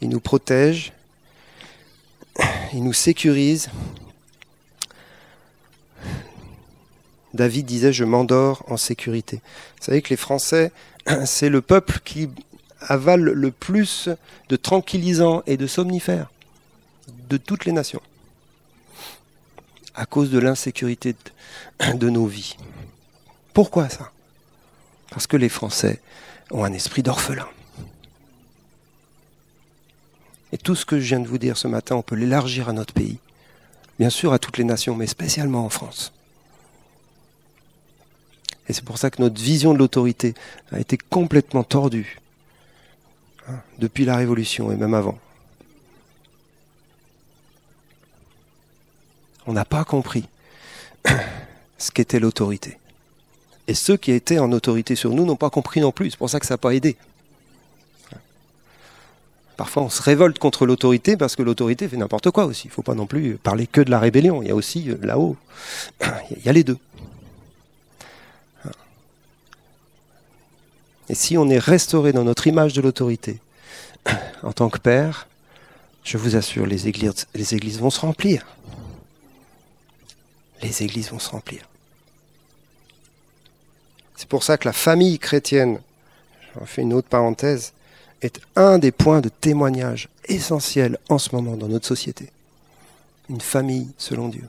Il 0.00 0.08
nous 0.08 0.20
protège, 0.20 0.92
il 2.72 2.84
nous 2.84 2.92
sécurise. 2.92 3.70
David 7.34 7.66
disait, 7.66 7.92
je 7.92 8.04
m'endors 8.04 8.64
en 8.68 8.76
sécurité. 8.76 9.36
Vous 9.78 9.84
savez 9.84 10.02
que 10.02 10.10
les 10.10 10.16
Français, 10.16 10.72
c'est 11.24 11.48
le 11.48 11.60
peuple 11.60 12.00
qui 12.04 12.28
avale 12.80 13.22
le 13.22 13.50
plus 13.50 14.08
de 14.48 14.56
tranquillisants 14.56 15.42
et 15.46 15.56
de 15.56 15.66
somnifères 15.66 16.30
de 17.28 17.36
toutes 17.36 17.64
les 17.64 17.72
nations, 17.72 18.02
à 19.94 20.06
cause 20.06 20.30
de 20.30 20.38
l'insécurité 20.38 21.14
de 21.94 22.08
nos 22.10 22.26
vies. 22.26 22.56
Pourquoi 23.52 23.88
ça? 23.88 24.12
Parce 25.10 25.26
que 25.26 25.36
les 25.36 25.48
Français 25.48 26.00
ont 26.50 26.64
un 26.64 26.72
esprit 26.72 27.02
d'orphelin. 27.02 27.48
Et 30.52 30.58
tout 30.58 30.74
ce 30.74 30.86
que 30.86 30.98
je 31.00 31.06
viens 31.06 31.20
de 31.20 31.28
vous 31.28 31.38
dire 31.38 31.56
ce 31.56 31.68
matin, 31.68 31.96
on 31.96 32.02
peut 32.02 32.14
l'élargir 32.14 32.68
à 32.68 32.72
notre 32.72 32.94
pays. 32.94 33.18
Bien 33.98 34.10
sûr 34.10 34.32
à 34.32 34.38
toutes 34.38 34.58
les 34.58 34.64
nations, 34.64 34.94
mais 34.94 35.06
spécialement 35.06 35.64
en 35.64 35.70
France. 35.70 36.12
Et 38.68 38.72
c'est 38.72 38.84
pour 38.84 38.98
ça 38.98 39.10
que 39.10 39.22
notre 39.22 39.40
vision 39.40 39.72
de 39.72 39.78
l'autorité 39.78 40.34
a 40.72 40.80
été 40.80 40.98
complètement 40.98 41.62
tordue 41.62 42.18
hein, 43.48 43.60
depuis 43.78 44.04
la 44.04 44.16
Révolution 44.16 44.72
et 44.72 44.76
même 44.76 44.94
avant. 44.94 45.18
On 49.46 49.52
n'a 49.52 49.64
pas 49.64 49.84
compris 49.84 50.28
ce 51.78 51.90
qu'était 51.92 52.18
l'autorité. 52.18 52.78
Et 53.68 53.74
ceux 53.74 53.96
qui 53.96 54.12
étaient 54.12 54.38
en 54.38 54.52
autorité 54.52 54.94
sur 54.94 55.10
nous 55.10 55.24
n'ont 55.24 55.36
pas 55.36 55.50
compris 55.50 55.80
non 55.80 55.92
plus. 55.92 56.12
C'est 56.12 56.18
pour 56.18 56.30
ça 56.30 56.40
que 56.40 56.46
ça 56.46 56.54
n'a 56.54 56.58
pas 56.58 56.74
aidé. 56.74 56.96
Parfois, 59.56 59.84
on 59.84 59.88
se 59.88 60.02
révolte 60.02 60.38
contre 60.38 60.66
l'autorité 60.66 61.16
parce 61.16 61.34
que 61.34 61.42
l'autorité 61.42 61.88
fait 61.88 61.96
n'importe 61.96 62.30
quoi 62.30 62.44
aussi. 62.44 62.66
Il 62.66 62.70
ne 62.70 62.74
faut 62.74 62.82
pas 62.82 62.94
non 62.94 63.06
plus 63.06 63.36
parler 63.36 63.66
que 63.66 63.80
de 63.80 63.90
la 63.90 63.98
rébellion. 63.98 64.42
Il 64.42 64.48
y 64.48 64.50
a 64.50 64.54
aussi 64.54 64.90
euh, 64.90 64.98
là-haut, 65.02 65.36
il 66.30 66.44
y 66.44 66.48
a 66.48 66.52
les 66.52 66.62
deux. 66.62 66.78
Et 71.08 71.14
si 71.14 71.38
on 71.38 71.48
est 71.48 71.58
restauré 71.58 72.12
dans 72.12 72.24
notre 72.24 72.46
image 72.48 72.72
de 72.72 72.82
l'autorité, 72.82 73.40
en 74.42 74.52
tant 74.52 74.68
que 74.68 74.78
père, 74.78 75.26
je 76.04 76.18
vous 76.18 76.36
assure, 76.36 76.66
les 76.66 76.88
églises, 76.88 77.26
les 77.34 77.54
églises 77.54 77.78
vont 77.78 77.90
se 77.90 78.00
remplir. 78.00 78.46
Les 80.62 80.82
églises 80.82 81.10
vont 81.10 81.18
se 81.18 81.30
remplir. 81.30 81.62
C'est 84.16 84.28
pour 84.28 84.42
ça 84.42 84.56
que 84.56 84.66
la 84.66 84.72
famille 84.72 85.18
chrétienne, 85.18 85.80
j'en 86.54 86.66
fais 86.66 86.82
une 86.82 86.94
autre 86.94 87.08
parenthèse, 87.08 87.72
est 88.22 88.40
un 88.56 88.78
des 88.78 88.92
points 88.92 89.20
de 89.20 89.28
témoignage 89.28 90.08
essentiels 90.26 90.98
en 91.08 91.18
ce 91.18 91.34
moment 91.34 91.56
dans 91.56 91.68
notre 91.68 91.86
société. 91.86 92.30
Une 93.28 93.40
famille 93.40 93.88
selon 93.98 94.28
Dieu, 94.28 94.48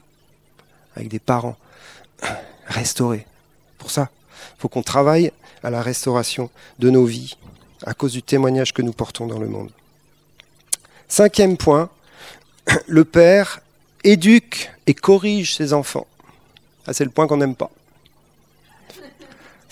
avec 0.96 1.10
des 1.10 1.20
parents 1.20 1.58
restaurés. 2.68 3.26
Pour 3.78 3.92
ça, 3.92 4.10
il 4.56 4.62
faut 4.62 4.70
qu'on 4.70 4.84
travaille 4.84 5.32
à 5.64 5.70
la 5.70 5.82
restauration 5.82 6.50
de 6.80 6.90
nos 6.90 7.06
vies 7.06 7.36
à 7.86 7.94
cause 7.94 8.14
du 8.14 8.24
témoignage 8.24 8.74
que 8.74 8.82
nous 8.82 8.94
portons 8.94 9.28
dans 9.28 9.40
le 9.40 9.48
monde. 9.48 9.70
Cinquième 11.08 11.58
point, 11.58 11.90
le 12.88 13.06
Père 13.06 13.62
éduque 14.04 14.72
et 14.86 14.94
corrige 14.94 15.56
ses 15.56 15.74
enfants. 15.74 16.08
Ah, 16.86 16.94
c'est 16.94 17.04
le 17.04 17.12
point 17.12 17.28
qu'on 17.28 17.38
n'aime 17.38 17.56
pas. 17.56 17.72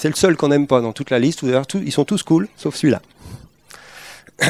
C'est 0.05 0.09
le 0.09 0.15
seul 0.15 0.37
qu'on 0.37 0.49
n'aime 0.49 0.67
pas 0.67 0.81
dans 0.81 0.93
toute 0.93 1.09
la 1.09 1.17
liste. 1.17 1.41
Ils 1.73 1.91
sont 1.91 2.05
tous 2.05 2.21
cool, 2.21 2.47
sauf 2.57 2.75
celui-là. 2.75 3.01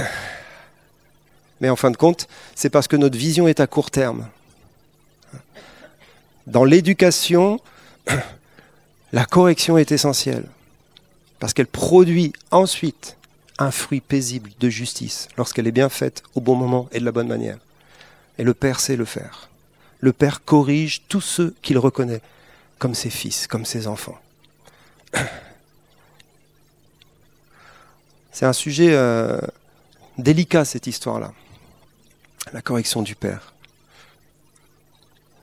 Mais 1.62 1.70
en 1.70 1.78
fin 1.78 1.92
de 1.92 1.96
compte, 1.96 2.28
c'est 2.56 2.70
parce 2.70 2.90
que 2.90 2.98
notre 2.98 3.18
vision 3.18 3.48
est 3.48 3.62
à 3.62 3.66
court 3.66 3.90
terme. 3.90 4.28
Dans 6.46 6.66
l'éducation, 6.66 7.62
la 9.14 9.24
correction 9.24 9.78
est 9.78 9.94
essentielle. 9.94 10.44
Parce 11.40 11.54
qu'elle 11.54 11.68
produit 11.68 12.34
ensuite 12.52 13.16
un 13.58 13.72
fruit 13.72 14.02
paisible 14.02 14.52
de 14.60 14.68
justice 14.68 15.30
lorsqu'elle 15.38 15.68
est 15.68 15.72
bien 15.72 15.88
faite 15.88 16.22
au 16.34 16.42
bon 16.42 16.58
moment 16.58 16.90
et 16.92 17.00
de 17.00 17.06
la 17.06 17.14
bonne 17.14 17.30
manière. 17.30 17.60
Et 18.38 18.44
le 18.44 18.54
Père 18.54 18.82
sait 18.82 18.98
le 18.98 19.06
faire. 19.06 19.48
Le 20.02 20.12
Père 20.12 20.44
corrige 20.44 21.04
tous 21.08 21.22
ceux 21.22 21.56
qu'il 21.62 21.78
reconnaît 21.78 22.22
comme 22.78 22.94
ses 22.94 23.10
fils, 23.10 23.48
comme 23.48 23.64
ses 23.64 23.88
enfants. 23.88 24.20
C'est 28.36 28.46
un 28.46 28.52
sujet 28.52 28.90
euh, 28.92 29.40
délicat, 30.18 30.66
cette 30.66 30.88
histoire-là. 30.88 31.32
La 32.52 32.62
correction 32.62 33.02
du 33.02 33.16
Père. 33.16 33.54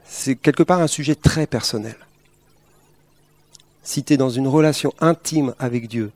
C'est 0.04 0.36
quelque 0.36 0.62
part 0.62 0.80
un 0.80 0.86
sujet 0.86 1.14
très 1.14 1.46
personnel. 1.46 1.96
Si 3.82 4.04
tu 4.04 4.12
es 4.12 4.16
dans 4.18 4.28
une 4.28 4.46
relation 4.46 4.92
intime 5.00 5.54
avec 5.58 5.88
Dieu, 5.88 6.12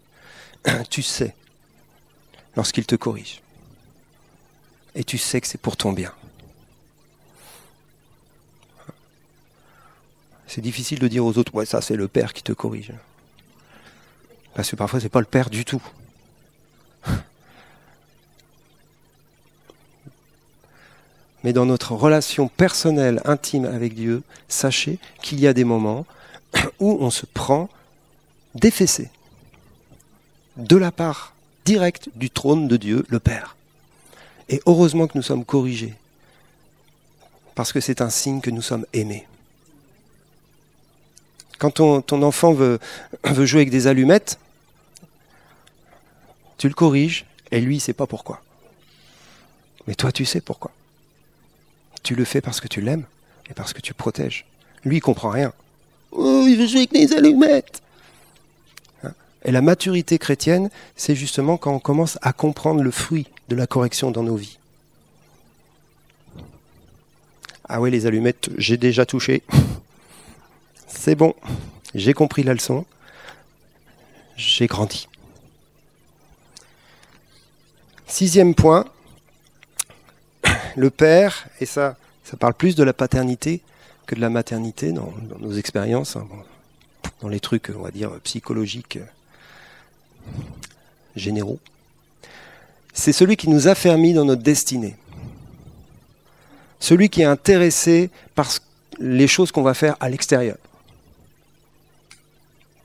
tu 0.91 1.01
sais 1.01 1.35
lorsqu'il 2.57 2.85
te 2.85 2.95
corrige. 2.95 3.41
Et 4.95 5.03
tu 5.03 5.17
sais 5.17 5.41
que 5.41 5.47
c'est 5.47 5.57
pour 5.57 5.79
ton 5.79 5.95
bien. 5.95 6.13
C'est 10.47 10.61
difficile 10.61 10.99
de 10.99 11.09
dire 11.09 11.25
aux 11.25 11.39
autres, 11.39 11.55
ouais, 11.55 11.65
ça 11.65 11.81
c'est 11.81 11.97
le 11.97 12.07
Père 12.07 12.35
qui 12.35 12.43
te 12.43 12.53
corrige. 12.53 12.93
Parce 14.53 14.71
que 14.71 14.77
parfois 14.77 15.01
c'est 15.01 15.09
pas 15.09 15.21
le 15.21 15.25
Père 15.25 15.49
du 15.49 15.65
tout. 15.65 15.83
Mais 21.45 21.53
dans 21.53 21.67
notre 21.67 21.93
relation 21.93 22.49
personnelle, 22.49 23.21
intime 23.25 23.65
avec 23.65 23.95
Dieu, 23.95 24.23
sachez 24.49 24.99
qu'il 25.23 25.41
y 25.41 25.47
a 25.47 25.53
des 25.53 25.65
moments 25.65 26.07
où 26.81 26.99
on 27.01 27.11
se 27.11 27.27
prend 27.27 27.69
défessé 28.55 29.11
de 30.57 30.77
la 30.77 30.91
part 30.91 31.35
direct 31.65 32.09
du 32.15 32.31
trône 32.31 32.69
de 32.69 32.77
Dieu, 32.77 33.05
le 33.09 33.21
Père. 33.21 33.57
Et 34.49 34.63
heureusement 34.67 35.07
que 35.07 35.19
nous 35.19 35.23
sommes 35.23 35.45
corrigés, 35.45 35.95
parce 37.55 37.73
que 37.73 37.81
c'est 37.81 38.01
un 38.01 38.11
signe 38.11 38.41
que 38.41 38.51
nous 38.51 38.63
sommes 38.63 38.87
aimés. 38.93 39.27
Quand 41.59 41.71
ton, 41.71 42.01
ton 42.03 42.23
enfant 42.23 42.53
veut, 42.53 42.79
veut 43.25 43.47
jouer 43.47 43.63
avec 43.63 43.71
des 43.71 43.87
allumettes, 43.87 44.39
tu 46.59 46.69
le 46.69 46.75
corriges, 46.75 47.27
et 47.51 47.61
lui, 47.61 47.75
il 47.75 47.79
ne 47.79 47.83
sait 47.83 47.93
pas 47.93 48.07
pourquoi. 48.07 48.43
Mais 49.87 49.95
toi, 49.95 50.11
tu 50.13 50.25
sais 50.25 50.41
pourquoi. 50.41 50.73
Tu 52.07 52.15
le 52.15 52.25
fais 52.25 52.41
parce 52.41 52.61
que 52.61 52.69
tu 52.69 52.81
l'aimes 52.81 53.05
et 53.51 53.53
parce 53.53 53.73
que 53.73 53.81
tu 53.81 53.93
protèges. 53.93 54.47
Lui, 54.85 54.99
il 54.99 55.01
comprend 55.01 55.29
rien. 55.29 55.53
Oh, 56.13 56.45
il 56.47 56.57
veut 56.57 56.69
jouer 56.69 56.83
avec 56.83 56.93
des 56.93 57.13
allumettes. 57.13 57.83
Et 59.45 59.51
la 59.51 59.61
maturité 59.61 60.17
chrétienne, 60.17 60.71
c'est 60.95 61.17
justement 61.17 61.57
quand 61.57 61.73
on 61.73 61.81
commence 61.81 62.17
à 62.23 62.33
comprendre 62.33 62.81
le 62.81 62.93
fruit 62.93 63.27
de 63.49 63.57
la 63.57 63.67
correction 63.67 64.13
dans 64.13 64.23
nos 64.23 64.37
vies. 64.37 64.61
Ah 67.69 67.81
oui, 67.81 67.91
les 67.91 68.07
allumettes, 68.07 68.51
j'ai 68.57 68.77
déjà 68.77 69.05
touché. 69.05 69.43
C'est 70.87 71.17
bon, 71.17 71.35
j'ai 71.93 72.13
compris 72.13 72.45
la 72.45 72.55
leçon. 72.55 72.87
J'ai 74.37 74.69
grandi. 74.69 75.09
Sixième 78.07 78.55
point, 78.55 78.85
le 80.77 80.91
Père, 80.91 81.49
et 81.61 81.67
ça, 81.67 81.97
ça 82.25 82.37
parle 82.37 82.55
plus 82.55 82.77
de 82.77 82.85
la 82.85 82.93
paternité 82.93 83.63
que 84.07 84.15
de 84.15 84.21
la 84.21 84.31
maternité 84.31 84.93
dans, 84.93 85.13
nos 85.41 85.53
expériences, 85.55 86.17
hein, 86.17 86.27
dans 87.21 87.29
les 87.29 87.41
trucs, 87.41 87.73
on 87.77 87.83
va 87.83 87.91
dire, 87.91 88.11
psychologiques 88.23 88.99
généraux, 91.17 91.59
c'est 92.93 93.13
celui 93.13 93.37
qui 93.37 93.49
nous 93.49 93.69
affermit 93.69 94.15
dans 94.15 94.25
notre 94.25 94.43
destinée. 94.43 94.97
Celui 96.79 97.09
qui 97.09 97.23
est 97.23 97.27
intéressé 97.27 98.11
par 98.35 98.51
les 98.99 99.27
choses 99.27 99.51
qu'on 99.51 99.63
va 99.63 99.75
faire 99.75 99.97
à 100.01 100.09
l'extérieur. 100.09 100.57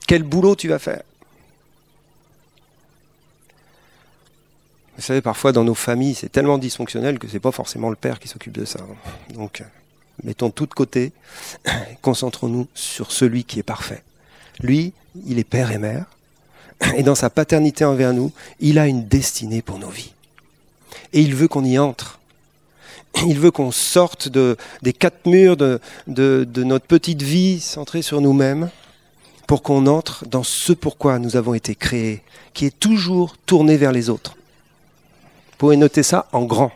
Quel 0.06 0.22
boulot 0.22 0.56
tu 0.56 0.68
vas 0.68 0.78
faire? 0.78 1.02
Vous 4.96 5.02
savez, 5.02 5.22
parfois 5.22 5.52
dans 5.52 5.64
nos 5.64 5.74
familles, 5.74 6.14
c'est 6.14 6.30
tellement 6.30 6.58
dysfonctionnel 6.58 7.18
que 7.18 7.26
ce 7.26 7.34
n'est 7.34 7.40
pas 7.40 7.52
forcément 7.52 7.88
le 7.88 7.96
père 7.96 8.18
qui 8.18 8.28
s'occupe 8.28 8.52
de 8.52 8.64
ça. 8.64 8.80
Donc, 9.34 9.62
mettons 10.22 10.50
tout 10.50 10.66
de 10.66 10.74
côté, 10.74 11.12
concentrons-nous 12.02 12.68
sur 12.74 13.10
celui 13.10 13.44
qui 13.44 13.58
est 13.58 13.64
parfait. 13.64 14.02
Lui, 14.60 14.92
il 15.26 15.38
est 15.38 15.44
père 15.44 15.70
et 15.72 15.78
mère, 15.78 16.06
et 16.96 17.02
dans 17.02 17.14
sa 17.14 17.30
paternité 17.30 17.84
envers 17.84 18.12
nous, 18.12 18.32
il 18.60 18.78
a 18.78 18.86
une 18.86 19.06
destinée 19.06 19.62
pour 19.62 19.78
nos 19.78 19.88
vies. 19.88 20.12
Et 21.12 21.20
il 21.20 21.34
veut 21.34 21.48
qu'on 21.48 21.64
y 21.64 21.78
entre. 21.78 22.20
Il 23.26 23.38
veut 23.38 23.50
qu'on 23.50 23.72
sorte 23.72 24.28
de, 24.28 24.56
des 24.80 24.94
quatre 24.94 25.26
murs 25.26 25.58
de 25.58 25.80
notre 26.06 26.86
petite 26.86 27.20
vie 27.20 27.60
centrée 27.60 28.00
sur 28.00 28.22
nous-mêmes 28.22 28.70
pour 29.46 29.62
qu'on 29.62 29.86
entre 29.86 30.26
dans 30.26 30.42
ce 30.42 30.72
pourquoi 30.72 31.18
nous 31.18 31.36
avons 31.36 31.52
été 31.52 31.74
créés, 31.74 32.22
qui 32.54 32.64
est 32.64 32.78
toujours 32.78 33.36
tourné 33.44 33.76
vers 33.76 33.92
les 33.92 34.08
autres. 34.08 34.34
Pouvez 35.62 35.76
noter 35.76 36.02
ça 36.02 36.26
en 36.32 36.42
grand. 36.42 36.72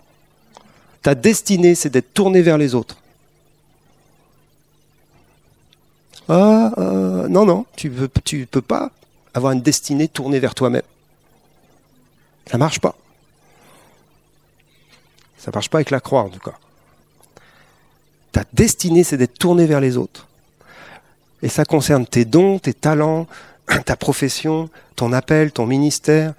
Ta 1.03 1.16
destinée, 1.16 1.74
c'est 1.74 1.91
d'être 1.91 2.14
tourné 2.14 2.41
vers 2.41 2.57
les 2.57 2.76
autres. 2.76 2.99
Ah, 6.28 6.70
euh, 6.78 7.26
non, 7.26 7.45
non, 7.45 7.66
tu 7.74 7.91
ne 7.91 8.45
peux 8.45 8.62
pas 8.62 8.93
avoir 9.34 9.51
une 9.55 9.61
destinée 9.61 10.07
tournée 10.07 10.39
vers 10.39 10.55
toi-même. 10.55 10.84
Ça 12.49 12.59
marche 12.59 12.78
pas. 12.78 12.95
Ça 15.37 15.51
marche 15.53 15.68
pas 15.68 15.78
avec 15.78 15.91
la 15.91 15.99
croix 15.99 16.22
en 16.22 16.28
tout 16.28 16.39
cas. 16.39 16.55
Ta 18.30 18.45
destinée, 18.53 19.03
c'est 19.03 19.16
d'être 19.16 19.37
tourné 19.37 19.66
vers 19.66 19.80
les 19.80 19.97
autres. 19.97 20.28
Et 21.43 21.49
ça 21.49 21.64
concerne 21.64 22.07
tes 22.07 22.24
dons, 22.24 22.61
tes 22.61 22.72
talents, 22.72 23.26
ta 23.84 23.97
profession, 23.97 24.70
ton 24.95 25.12
appel, 25.12 25.51
ton 25.51 25.66
ministère, 25.66 26.34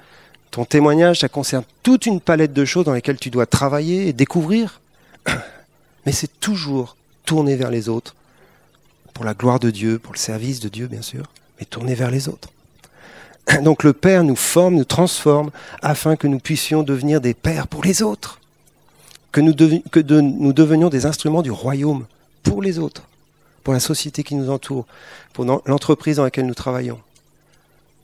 ton 0.51 0.65
témoignage. 0.65 1.19
Ça 1.19 1.29
concerne 1.29 1.63
toute 1.83 2.05
une 2.05 2.19
palette 2.19 2.53
de 2.53 2.65
choses 2.65 2.85
dans 2.85 2.93
lesquelles 2.93 3.19
tu 3.19 3.29
dois 3.29 3.45
travailler 3.45 4.07
et 4.07 4.13
découvrir. 4.13 4.81
Mais 6.05 6.11
c'est 6.11 6.39
toujours 6.39 6.95
tourné 7.25 7.55
vers 7.55 7.69
les 7.69 7.89
autres, 7.89 8.15
pour 9.13 9.25
la 9.25 9.33
gloire 9.33 9.59
de 9.59 9.69
Dieu, 9.69 9.99
pour 9.99 10.13
le 10.13 10.19
service 10.19 10.59
de 10.59 10.69
Dieu, 10.69 10.87
bien 10.87 11.01
sûr, 11.01 11.23
mais 11.59 11.65
tourné 11.65 11.93
vers 11.93 12.09
les 12.09 12.29
autres. 12.29 12.49
Donc 13.63 13.83
le 13.83 13.91
Père 13.93 14.23
nous 14.23 14.35
forme, 14.35 14.75
nous 14.75 14.85
transforme, 14.85 15.51
afin 15.81 16.15
que 16.15 16.27
nous 16.27 16.39
puissions 16.39 16.83
devenir 16.83 17.19
des 17.19 17.33
pères 17.33 17.67
pour 17.67 17.83
les 17.83 18.01
autres, 18.01 18.39
que 19.31 19.41
nous, 19.41 19.53
devenions 19.53 20.89
des 20.89 21.05
instruments 21.05 21.41
du 21.41 21.51
royaume 21.51 22.05
pour 22.43 22.61
les 22.61 22.79
autres, 22.79 23.03
pour 23.63 23.73
la 23.73 23.79
société 23.79 24.23
qui 24.23 24.35
nous 24.35 24.49
entoure, 24.49 24.85
pour 25.33 25.45
l'entreprise 25.45 26.17
dans 26.17 26.23
laquelle 26.23 26.47
nous 26.47 26.55
travaillons, 26.55 26.99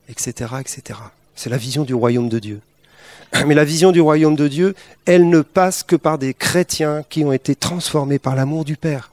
etc. 0.09 0.55
etc. 0.59 0.99
C'est 1.36 1.49
la 1.49 1.57
vision 1.57 1.84
du 1.84 1.93
royaume 1.93 2.29
de 2.29 2.39
Dieu. 2.39 2.61
Mais 3.47 3.55
la 3.55 3.65
vision 3.65 3.91
du 3.91 4.01
royaume 4.01 4.36
de 4.36 4.47
Dieu, 4.47 4.75
elle 5.05 5.29
ne 5.29 5.41
passe 5.41 5.84
que 5.84 5.95
par 5.95 6.17
des 6.17 6.34
chrétiens 6.34 7.03
qui 7.09 7.23
ont 7.23 7.34
été 7.34 7.55
transformés 7.55 8.19
par 8.19 8.36
l'amour 8.36 8.65
du 8.65 8.77
Père. 8.77 9.11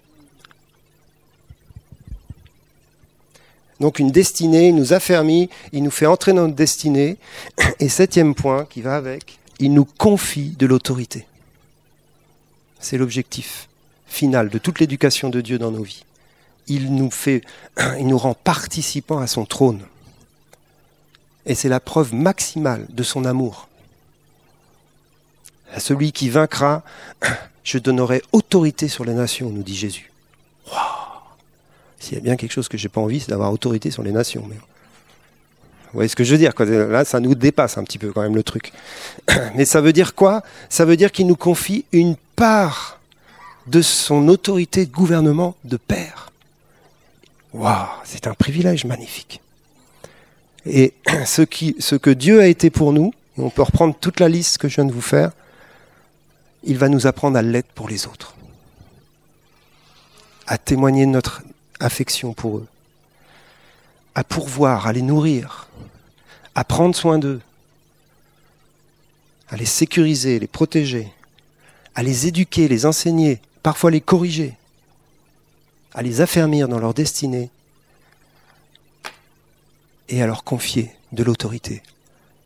Donc 3.80 3.98
une 3.98 4.10
destinée, 4.10 4.72
nous 4.72 4.92
affermit, 4.92 5.48
il 5.72 5.82
nous 5.82 5.90
fait 5.90 6.06
entrer 6.06 6.32
dans 6.32 6.42
notre 6.42 6.54
destinée. 6.54 7.16
Et 7.80 7.88
septième 7.88 8.34
point 8.34 8.66
qui 8.66 8.82
va 8.82 8.96
avec, 8.96 9.38
il 9.58 9.72
nous 9.72 9.86
confie 9.86 10.50
de 10.58 10.66
l'autorité. 10.66 11.26
C'est 12.78 12.98
l'objectif 12.98 13.68
final 14.06 14.48
de 14.48 14.58
toute 14.58 14.80
l'éducation 14.80 15.30
de 15.30 15.40
Dieu 15.40 15.58
dans 15.58 15.70
nos 15.70 15.82
vies. 15.82 16.04
Il 16.66 16.94
nous 16.94 17.10
fait, 17.10 17.42
il 17.98 18.06
nous 18.06 18.18
rend 18.18 18.34
participants 18.34 19.18
à 19.18 19.26
son 19.26 19.46
trône. 19.46 19.80
Et 21.46 21.54
c'est 21.54 21.68
la 21.68 21.80
preuve 21.80 22.14
maximale 22.14 22.86
de 22.90 23.02
son 23.02 23.24
amour. 23.24 23.68
À 25.72 25.80
celui 25.80 26.12
qui 26.12 26.28
vaincra, 26.28 26.82
je 27.64 27.78
donnerai 27.78 28.22
autorité 28.32 28.88
sur 28.88 29.04
les 29.04 29.14
nations, 29.14 29.50
nous 29.50 29.62
dit 29.62 29.76
Jésus. 29.76 30.10
S'il 31.98 32.14
y 32.14 32.16
a 32.16 32.20
bien 32.20 32.36
quelque 32.36 32.52
chose 32.52 32.68
que 32.68 32.78
j'ai 32.78 32.88
pas 32.88 33.00
envie, 33.00 33.20
c'est 33.20 33.30
d'avoir 33.30 33.52
autorité 33.52 33.90
sur 33.90 34.02
les 34.02 34.12
nations. 34.12 34.44
Mais... 34.48 34.56
Vous 34.56 35.96
voyez 35.96 36.08
ce 36.08 36.16
que 36.16 36.24
je 36.24 36.32
veux 36.32 36.38
dire 36.38 36.52
Là, 36.58 37.04
ça 37.04 37.20
nous 37.20 37.34
dépasse 37.34 37.76
un 37.76 37.84
petit 37.84 37.98
peu 37.98 38.12
quand 38.12 38.22
même 38.22 38.36
le 38.36 38.42
truc. 38.42 38.72
Mais 39.54 39.64
ça 39.64 39.80
veut 39.80 39.92
dire 39.92 40.14
quoi? 40.14 40.42
Ça 40.68 40.84
veut 40.84 40.96
dire 40.96 41.12
qu'il 41.12 41.26
nous 41.26 41.36
confie 41.36 41.84
une 41.92 42.16
part 42.36 43.00
de 43.66 43.82
son 43.82 44.28
autorité 44.28 44.86
de 44.86 44.92
gouvernement 44.92 45.56
de 45.64 45.76
père. 45.76 46.30
Waouh, 47.52 47.86
c'est 48.04 48.26
un 48.26 48.34
privilège 48.34 48.84
magnifique. 48.84 49.40
Et 50.66 50.94
ce, 51.26 51.42
que 51.42 52.10
Dieu 52.10 52.40
a 52.40 52.46
été 52.46 52.70
pour 52.70 52.92
nous, 52.92 53.12
on 53.36 53.50
peut 53.50 53.62
reprendre 53.62 53.94
toute 53.98 54.20
la 54.20 54.28
liste 54.28 54.58
que 54.58 54.68
je 54.68 54.76
viens 54.76 54.84
de 54.84 54.92
vous 54.92 55.00
faire, 55.00 55.32
il 56.62 56.76
va 56.76 56.88
nous 56.88 57.06
apprendre 57.06 57.38
à 57.38 57.42
l'être 57.42 57.72
pour 57.72 57.88
les 57.88 58.06
autres, 58.06 58.34
à 60.46 60.58
témoigner 60.58 61.06
de 61.06 61.10
notre 61.10 61.42
affection 61.78 62.34
pour 62.34 62.58
eux, 62.58 62.66
à 64.14 64.24
pourvoir, 64.24 64.86
à 64.86 64.92
les 64.92 65.02
nourrir, 65.02 65.68
à 66.54 66.64
prendre 66.64 66.94
soin 66.94 67.18
d'eux, 67.18 67.40
à 69.48 69.56
les 69.56 69.66
sécuriser, 69.66 70.38
les 70.38 70.46
protéger, 70.46 71.12
à 71.94 72.02
les 72.02 72.26
éduquer, 72.26 72.68
les 72.68 72.84
enseigner, 72.84 73.40
parfois 73.62 73.90
les 73.90 74.02
corriger, 74.02 74.54
à 75.94 76.02
les 76.02 76.20
affermir 76.20 76.68
dans 76.68 76.78
leur 76.78 76.94
destinée 76.94 77.50
et 80.10 80.22
à 80.22 80.26
leur 80.26 80.44
confier 80.44 80.92
de 81.12 81.22
l'autorité 81.22 81.82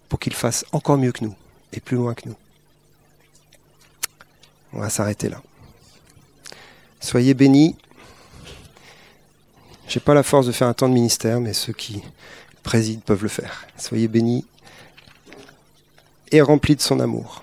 pour 0.08 0.20
qu'ils 0.20 0.34
fassent 0.34 0.64
encore 0.72 0.98
mieux 0.98 1.12
que 1.12 1.24
nous 1.24 1.34
et 1.72 1.80
plus 1.80 1.96
loin 1.96 2.14
que 2.14 2.28
nous. 2.28 2.36
On 4.72 4.80
va 4.80 4.90
s'arrêter 4.90 5.28
là. 5.28 5.42
Soyez 7.00 7.34
bénis. 7.34 7.76
Je 9.88 9.98
n'ai 9.98 10.04
pas 10.04 10.14
la 10.14 10.22
force 10.22 10.46
de 10.46 10.52
faire 10.52 10.68
un 10.68 10.74
temps 10.74 10.88
de 10.88 10.94
ministère, 10.94 11.40
mais 11.40 11.52
ceux 11.52 11.72
qui 11.72 12.02
président 12.62 13.00
peuvent 13.00 13.22
le 13.22 13.28
faire. 13.28 13.66
Soyez 13.76 14.08
bénis 14.08 14.44
et 16.32 16.40
remplis 16.40 16.76
de 16.76 16.80
son 16.80 17.00
amour. 17.00 17.42